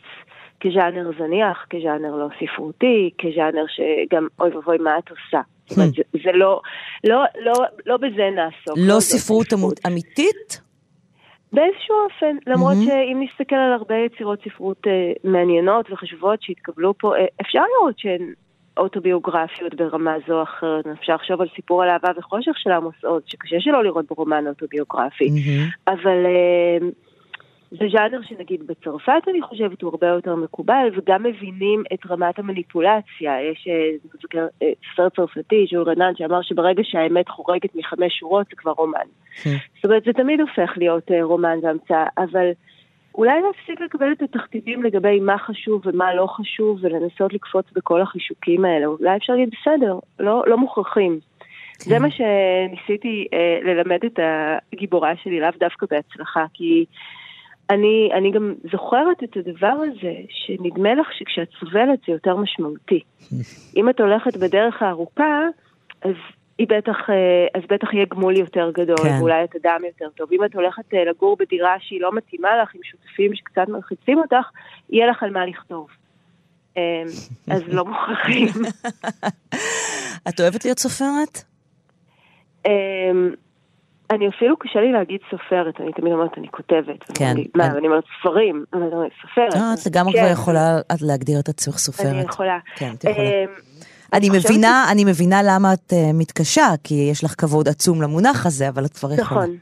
כז'אנר 0.60 1.12
זניח, 1.18 1.66
כז'אנר 1.70 2.16
לא 2.16 2.28
ספרותי, 2.40 3.10
כז'אנר 3.18 3.66
שגם 3.68 4.28
אוי 4.40 4.50
ואבוי 4.50 4.78
מה 4.78 4.98
את 4.98 5.10
עושה. 5.10 5.42
זאת 5.66 5.78
אומרת, 5.78 5.94
hmm. 5.94 6.24
זה, 6.24 6.32
לא, 6.34 6.62
לא, 7.04 7.24
לא, 7.40 7.54
לא 7.86 7.98
בזה 7.98 8.30
נעסוק. 8.36 8.78
לא, 8.78 8.96
לא 8.96 9.00
ספרות 9.00 9.54
אמיתית? 9.88 10.62
באיזשהו 11.54 11.96
אופן, 12.04 12.36
למרות 12.48 12.74
mm-hmm. 12.74 12.86
שאם 12.86 13.24
נסתכל 13.24 13.56
על 13.56 13.74
הרבה 13.74 13.96
יצירות 13.96 14.40
ספרות 14.44 14.88
אה, 14.88 15.32
מעניינות 15.32 15.92
וחשובות 15.92 16.42
שהתקבלו 16.42 16.94
פה, 16.98 17.16
אה, 17.16 17.26
אפשר 17.42 17.60
לראות 17.60 18.00
שהן 18.00 18.34
אוטוביוגרפיות 18.78 19.74
ברמה 19.76 20.16
זו 20.28 20.34
או 20.34 20.44
אחרת. 20.44 20.86
אפשר 21.00 21.16
לחשוב 21.16 21.42
על 21.42 21.48
סיפור 21.56 21.84
על 21.84 21.90
אהבה 21.90 22.10
וחושך 22.18 22.52
של 22.58 22.72
עמוס 22.72 22.96
עוז, 23.04 23.24
שקשה 23.26 23.56
שלא 23.60 23.84
לראות 23.84 24.06
ברומן 24.10 24.48
אוטוביוגרפי. 24.48 25.26
Mm-hmm. 25.26 25.92
אבל 25.92 26.26
אה, 26.26 26.88
זה 27.80 27.86
ז'אנר 27.92 28.22
שנגיד 28.22 28.68
בצרפת 28.68 29.22
אני 29.28 29.42
חושבת 29.42 29.82
הוא 29.82 29.92
הרבה 29.92 30.08
יותר 30.08 30.36
מקובל, 30.36 30.90
וגם 30.96 31.24
מבינים 31.24 31.84
את 31.94 32.00
רמת 32.10 32.40
המניפולציה. 32.40 33.42
יש 33.52 33.68
אה, 33.68 34.42
אה, 34.62 34.68
סופר 34.96 35.10
צרפתי, 35.10 35.66
ז'ול 35.72 35.90
רנן, 35.90 36.16
שאמר 36.16 36.42
שברגע 36.42 36.84
שהאמת 36.86 37.30
חורגת 37.30 37.76
מחמש 37.76 38.20
שורות 38.20 38.48
זה 38.50 38.56
כבר 38.56 38.72
רומן. 38.72 39.00
Mm-hmm. 39.00 39.50
זאת 39.76 39.86
אומרת, 39.86 40.04
זה 40.04 40.14
תמיד 40.14 40.40
הופך 40.40 40.74
להיות 40.78 41.12
רומן 41.22 41.58
והמצאה, 41.64 42.06
אבל... 42.18 42.52
אולי 43.16 43.42
להפסיק 43.42 43.82
לקבל 43.82 44.12
את 44.12 44.22
התכתיבים 44.22 44.84
לגבי 44.84 45.20
מה 45.20 45.38
חשוב 45.38 45.82
ומה 45.86 46.16
לא 46.16 46.28
חשוב 46.28 46.80
ולנסות 46.82 47.34
לקפוץ 47.34 47.66
בכל 47.76 48.02
החישוקים 48.02 48.66
האלה. 48.66 48.86
אולי 48.86 49.18
אפשר 49.18 49.34
להגיד 49.34 49.50
בסדר, 49.62 50.00
לא, 50.20 50.44
לא 50.48 50.58
מוכרחים. 50.58 51.20
כן. 51.20 51.90
זה 51.90 52.00
מה 52.00 52.08
שניסיתי 52.12 53.28
אה, 53.34 53.60
ללמד 53.64 54.00
את 54.06 54.20
הגיבורה 54.74 55.14
שלי, 55.24 55.40
לאו 55.40 55.50
דווקא 55.60 55.86
בהצלחה, 55.92 56.46
כי 56.54 56.86
אני, 57.70 58.10
אני 58.14 58.32
גם 58.32 58.54
זוכרת 58.72 59.24
את 59.24 59.38
הדבר 59.38 59.68
הזה, 59.68 60.14
שנדמה 60.30 60.94
לך 60.94 61.08
שכשאת 61.14 61.48
סובלת 61.60 62.00
זה 62.08 62.14
יותר 62.14 62.36
משמעותי. 62.36 63.00
אם 63.78 63.90
את 63.90 64.00
הולכת 64.00 64.38
בדרך 64.38 64.82
הארוכה, 64.82 65.42
אז 66.02 66.16
היא 66.58 66.68
בטח, 66.70 67.10
אה, 67.10 67.48
אז 67.56 67.62
בטח 67.70 67.94
יהיה 67.94 68.06
גמול 68.06 68.38
יותר 68.38 68.72
גדול, 68.74 68.98
כן. 68.98 69.18
ואולי 69.20 69.44
את 69.44 69.56
אדם 69.56 69.80
יותר 69.86 70.10
טוב. 70.16 70.30
אם 70.32 70.44
את 70.46 70.56
הולכת 70.56 70.94
אה, 70.94 71.06
לגור 71.06 71.38
בדירה 71.40 71.76
שהיא 71.80 72.02
לא 72.02 72.12
מתאימה 72.16 72.50
לך, 72.64 72.76
עם 72.76 72.82
שותפים 72.84 73.36
שקצת 73.36 73.68
מלחיצים 73.68 74.18
אותך, 74.18 74.50
יהיה 74.90 75.08
לך 75.08 75.24
על 75.24 75.30
מה 75.30 75.46
לכתוב. 75.46 75.88
אמ, 76.78 76.82
אז 77.54 77.62
לא 77.68 77.86
מוכרחים. 77.86 78.48
את 80.30 80.40
אוהבת 80.40 80.66
להיות 80.66 80.80
סופרת? 80.80 81.44
אני 84.12 84.30
אפילו 84.30 84.58
קשה 84.58 84.80
לי 84.80 84.92
להגיד 84.92 85.20
סופרת, 85.32 85.82
אני 85.82 85.92
תמיד 85.92 86.14
אומרת, 86.14 86.38
אני 86.38 86.48
כותבת. 86.52 87.04
כן. 87.14 87.36
מה, 87.56 87.66
אני 87.66 87.88
אומרת 87.88 88.04
ספרים, 88.20 88.66
אני 88.74 88.82
אומרת 88.82 89.12
סופרת. 89.22 89.56
לא, 89.56 89.74
את 89.74 89.86
לגמרי 89.86 90.14
כבר 90.14 90.28
כן. 90.28 90.32
יכולה 90.32 90.80
להגדיר 91.02 91.40
את 91.40 91.50
עצמך 91.50 91.78
סופרת. 91.78 92.08
אני 92.08 92.22
יכולה. 92.22 92.58
כן, 92.76 92.94
את 92.98 93.04
יכולה. 93.04 93.30
אמ, 93.30 93.46
אני 94.14 94.30
מבינה, 94.30 94.86
אני 94.92 95.06
מבינה 95.06 95.42
למה 95.44 95.74
את 95.74 95.94
אה, 95.94 96.12
מתקשה, 96.14 96.68
כי 96.84 97.08
יש 97.12 97.24
לך 97.24 97.34
כבוד 97.38 97.68
עצום 97.68 98.02
למונח 98.02 98.46
הזה, 98.46 98.70
אבל 98.70 98.86
את 98.86 98.94
כבר 98.98 99.14
יכולה. 99.14 99.42
נכון. 99.42 99.58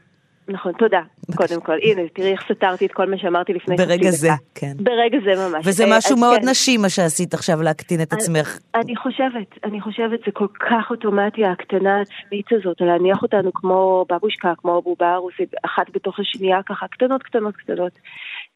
נכון, 0.48 0.72
תודה, 0.72 1.00
קודם 1.40 1.60
כל. 1.60 1.72
הנה, 1.82 2.02
תראי 2.14 2.32
איך 2.32 2.42
סתרתי 2.52 2.86
את 2.86 2.92
כל 2.92 3.10
מה 3.10 3.18
שאמרתי 3.18 3.52
לפני 3.52 3.76
חצי 3.76 3.84
דקה. 3.84 3.94
ברגע 3.94 4.10
זה, 4.10 4.28
כן. 4.54 4.72
ברגע 4.76 5.18
זה 5.24 5.48
ממש. 5.48 5.66
וזה 5.66 5.84
אה, 5.84 5.98
משהו 5.98 6.16
מאוד 6.16 6.40
כן. 6.40 6.48
נשי, 6.48 6.76
מה 6.76 6.88
שעשית 6.88 7.34
עכשיו, 7.34 7.62
להקטין 7.62 8.02
את 8.02 8.12
עצמך. 8.12 8.58
אני 8.74 8.96
חושבת, 8.96 9.64
אני 9.64 9.80
חושבת, 9.80 10.20
זה 10.26 10.32
כל 10.32 10.46
כך 10.46 10.90
אוטומטי, 10.90 11.44
הקטנה 11.44 11.98
העצמית 11.98 12.46
הזאת, 12.52 12.80
להניח 12.80 13.22
אותנו 13.22 13.52
כמו 13.52 14.04
בבושקה, 14.12 14.52
כמו 14.58 14.82
בובה 14.82 15.16
רוסית, 15.16 15.54
אחת 15.64 15.90
בתוך 15.94 16.20
השנייה, 16.20 16.62
ככה, 16.66 16.86
קטנות, 16.88 17.22
קטנות, 17.22 17.56
קטנות. 17.56 17.92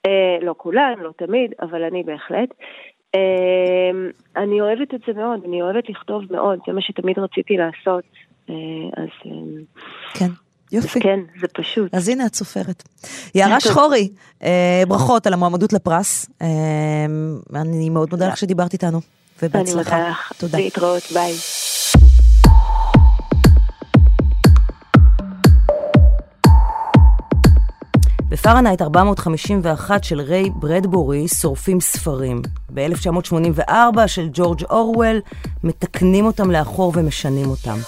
אה, 0.07 0.47
לא 0.47 0.55
כולן, 0.57 0.95
לא 1.03 1.11
תמיד, 1.19 1.51
אבל 1.63 1.83
אני 1.83 2.03
בהחלט. 2.03 2.49
אמ, 3.15 4.11
אני 4.37 4.61
אוהבת 4.61 4.95
את 4.95 5.01
זה 5.07 5.13
מאוד, 5.13 5.41
אני 5.45 5.63
אוהבת 5.63 5.89
לכתוב 5.89 6.23
מאוד, 6.31 6.59
זה 6.67 6.73
מה 6.73 6.81
שתמיד 6.83 7.19
רציתי 7.19 7.57
לעשות. 7.57 8.05
אה, 8.51 8.55
אז... 9.03 9.09
אמ, 9.27 9.63
כן. 10.19 10.46
יופי. 10.73 11.01
כן, 11.01 11.21
זה 11.41 11.47
פשוט. 11.55 11.95
אז 11.95 12.09
הנה 12.09 12.27
את 12.27 12.35
סופרת. 12.35 12.83
יערה 13.35 13.61
שחורי, 13.61 14.09
אה, 14.43 14.83
ברכות 14.89 15.27
על 15.27 15.33
המועמדות 15.33 15.73
לפרס. 15.73 16.27
אה, 16.43 16.47
אני 17.55 17.91
מאוד 17.91 18.09
מודה 18.11 18.29
לך 18.29 18.37
שדיברת 18.37 18.73
איתנו, 18.73 19.01
ובהצלחה. 19.43 19.97
אני 19.97 20.03
מודה 20.03 20.11
לך. 20.11 20.33
תודה. 20.39 20.59
להתראות, 20.59 21.03
ביי. 21.13 21.35
בפרנהייט 28.29 28.83
451 28.83 30.05
של 30.05 30.21
ריי 30.21 30.51
ברדבורי 30.51 31.29
שורפים 31.29 31.81
ספרים. 31.81 32.43
ב-1984 32.75 33.73
של 34.07 34.29
ג'ורג' 34.33 34.65
אורוול 34.65 35.21
מתקנים 35.65 36.27
אותם 36.27 36.51
לאחור 36.51 36.93
ומשנים 36.97 37.51
אותם. 37.51 37.79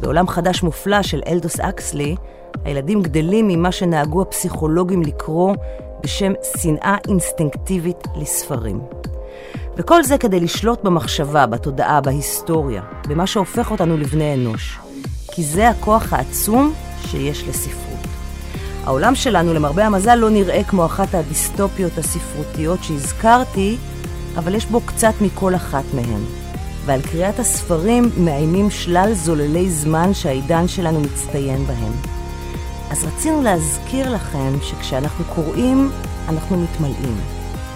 בעולם 0.00 0.28
חדש 0.28 0.62
מופלא 0.62 1.02
של 1.02 1.20
אלדוס 1.28 1.60
האקסלי, 1.60 2.16
הילדים 2.64 3.02
גדלים 3.02 3.48
ממה 3.48 3.72
שנהגו 3.72 4.22
הפסיכולוגים 4.22 5.02
לקרוא 5.02 5.54
בשם 6.02 6.32
שנאה 6.56 6.96
אינסטינקטיבית 7.08 8.04
לספרים. 8.16 8.80
וכל 9.76 10.02
זה 10.02 10.18
כדי 10.18 10.40
לשלוט 10.40 10.82
במחשבה, 10.82 11.46
בתודעה, 11.46 12.00
בהיסטוריה, 12.00 12.82
במה 13.08 13.26
שהופך 13.26 13.70
אותנו 13.70 13.96
לבני 13.96 14.34
אנוש. 14.34 14.78
כי 15.32 15.42
זה 15.42 15.68
הכוח 15.68 16.12
העצום 16.12 16.74
שיש 17.00 17.48
לספרות. 17.48 17.86
העולם 18.84 19.14
שלנו, 19.14 19.54
למרבה 19.54 19.86
המזל, 19.86 20.14
לא 20.14 20.30
נראה 20.30 20.64
כמו 20.64 20.86
אחת 20.86 21.14
הדיסטופיות 21.14 21.98
הספרותיות 21.98 22.84
שהזכרתי, 22.84 23.76
אבל 24.36 24.54
יש 24.54 24.66
בו 24.66 24.80
קצת 24.80 25.12
מכל 25.20 25.54
אחת 25.54 25.84
מהן. 25.94 26.45
ועל 26.86 27.02
קריאת 27.02 27.38
הספרים 27.38 28.10
מאיימים 28.18 28.70
שלל 28.70 29.10
זוללי 29.14 29.70
זמן 29.70 30.14
שהעידן 30.14 30.68
שלנו 30.68 31.00
מצטיין 31.00 31.64
בהם. 31.64 31.92
אז 32.90 33.04
רצינו 33.04 33.42
להזכיר 33.42 34.14
לכם 34.14 34.52
שכשאנחנו 34.62 35.24
קוראים, 35.24 35.90
אנחנו 36.28 36.56
מתמלאים. 36.56 37.16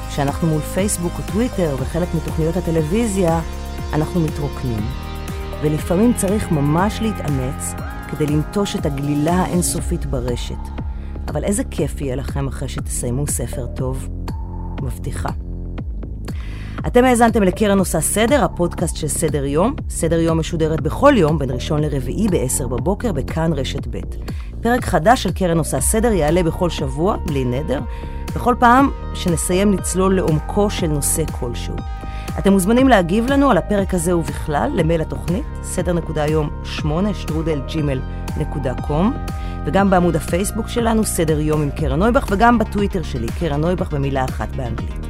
כשאנחנו 0.08 0.48
מול 0.48 0.61
פייסבוק 0.61 1.12
או 1.18 1.32
טוויטר 1.32 1.76
וחלק 1.80 2.08
מתוכניות 2.14 2.56
הטלוויזיה, 2.56 3.40
אנחנו 3.92 4.20
מתרוקנים. 4.20 4.86
ולפעמים 5.62 6.12
צריך 6.14 6.52
ממש 6.52 6.98
להתאמץ 7.02 7.74
כדי 8.11 8.26
לנטוש 8.26 8.76
את 8.76 8.86
הגלילה 8.86 9.34
האינסופית 9.34 10.06
ברשת. 10.06 10.54
אבל 11.28 11.44
איזה 11.44 11.64
כיף 11.64 12.00
יהיה 12.00 12.16
לכם 12.16 12.48
אחרי 12.48 12.68
שתסיימו 12.68 13.26
ספר 13.26 13.66
טוב. 13.66 14.08
מבטיחה. 14.82 15.39
אתם 16.87 17.05
האזנתם 17.05 17.43
לקרן 17.43 17.78
עושה 17.78 18.01
סדר, 18.01 18.45
הפודקאסט 18.45 18.97
של 18.97 19.09
סדר 19.09 19.45
יום. 19.45 19.74
סדר 19.91 20.18
יום 20.20 20.39
משודרת 20.39 20.81
בכל 20.81 21.14
יום, 21.16 21.39
בין 21.39 21.51
ראשון 21.51 21.81
לרביעי 21.81 22.28
ב-10 22.28 22.66
בבוקר, 22.66 23.12
בכאן 23.12 23.53
רשת 23.53 23.87
ב'. 23.91 24.01
פרק 24.62 24.85
חדש 24.85 25.22
של 25.22 25.33
קרן 25.33 25.59
עושה 25.59 25.81
סדר 25.81 26.12
יעלה 26.12 26.43
בכל 26.43 26.70
שבוע, 26.70 27.16
בלי 27.26 27.45
נדר, 27.45 27.81
בכל 28.35 28.55
פעם 28.59 28.91
שנסיים 29.14 29.72
לצלול 29.72 30.16
לעומקו 30.16 30.70
של 30.70 30.87
נושא 30.87 31.22
כלשהו. 31.41 31.74
אתם 32.39 32.53
מוזמנים 32.53 32.89
להגיב 32.89 33.26
לנו 33.26 33.51
על 33.51 33.57
הפרק 33.57 33.95
הזה 33.95 34.16
ובכלל 34.16 34.70
למייל 34.74 35.01
התוכנית, 35.01 35.45
סדר.יום 35.62 36.51
8 36.64 37.14
שטרודל 37.14 37.61
ג'ימל 37.68 38.01
נקודה 38.37 38.74
קום, 38.87 39.14
וגם 39.66 39.91
בעמוד 39.91 40.16
הפייסבוק 40.16 40.68
שלנו, 40.68 41.05
סדר 41.05 41.41
יום 41.41 41.62
עם 41.62 41.70
קרן 41.70 41.99
נויבך, 41.99 42.26
וגם 42.31 42.59
בטוויטר 42.59 43.03
שלי, 43.03 43.26
קרן 43.41 43.61
נויבך 43.61 43.93
במילה 43.93 44.24
אחת 44.24 44.49
באנגלית. 44.57 45.09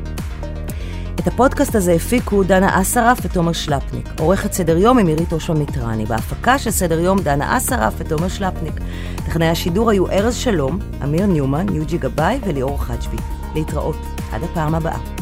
את 1.21 1.27
הפודקאסט 1.27 1.75
הזה 1.75 1.93
הפיקו 1.93 2.43
דנה 2.43 2.81
אסרף 2.81 3.19
ותומר 3.23 3.53
שלפניק. 3.53 4.09
עורכת 4.19 4.53
סדר 4.53 4.77
יום 4.77 4.99
עם 4.99 5.07
עירית 5.07 5.33
ראשון 5.33 5.59
מיטרני. 5.59 6.07
בהפקה 6.07 6.59
של 6.59 6.71
סדר 6.71 7.01
יום 7.01 7.19
דנה 7.19 7.57
אסרף 7.57 7.95
ותומר 7.99 8.29
שלפניק. 8.29 8.75
טכנאי 9.17 9.49
השידור 9.49 9.91
היו 9.91 10.11
ארז 10.11 10.35
שלום, 10.35 10.79
אמיר 11.05 11.27
ניומן, 11.27 11.67
יוג'י 11.75 11.99
גבאי 11.99 12.41
וליאור 12.47 12.85
חג'בי. 12.85 13.17
להתראות. 13.55 13.97
עד 14.33 14.43
הפעם 14.43 14.75
הבאה. 14.75 15.20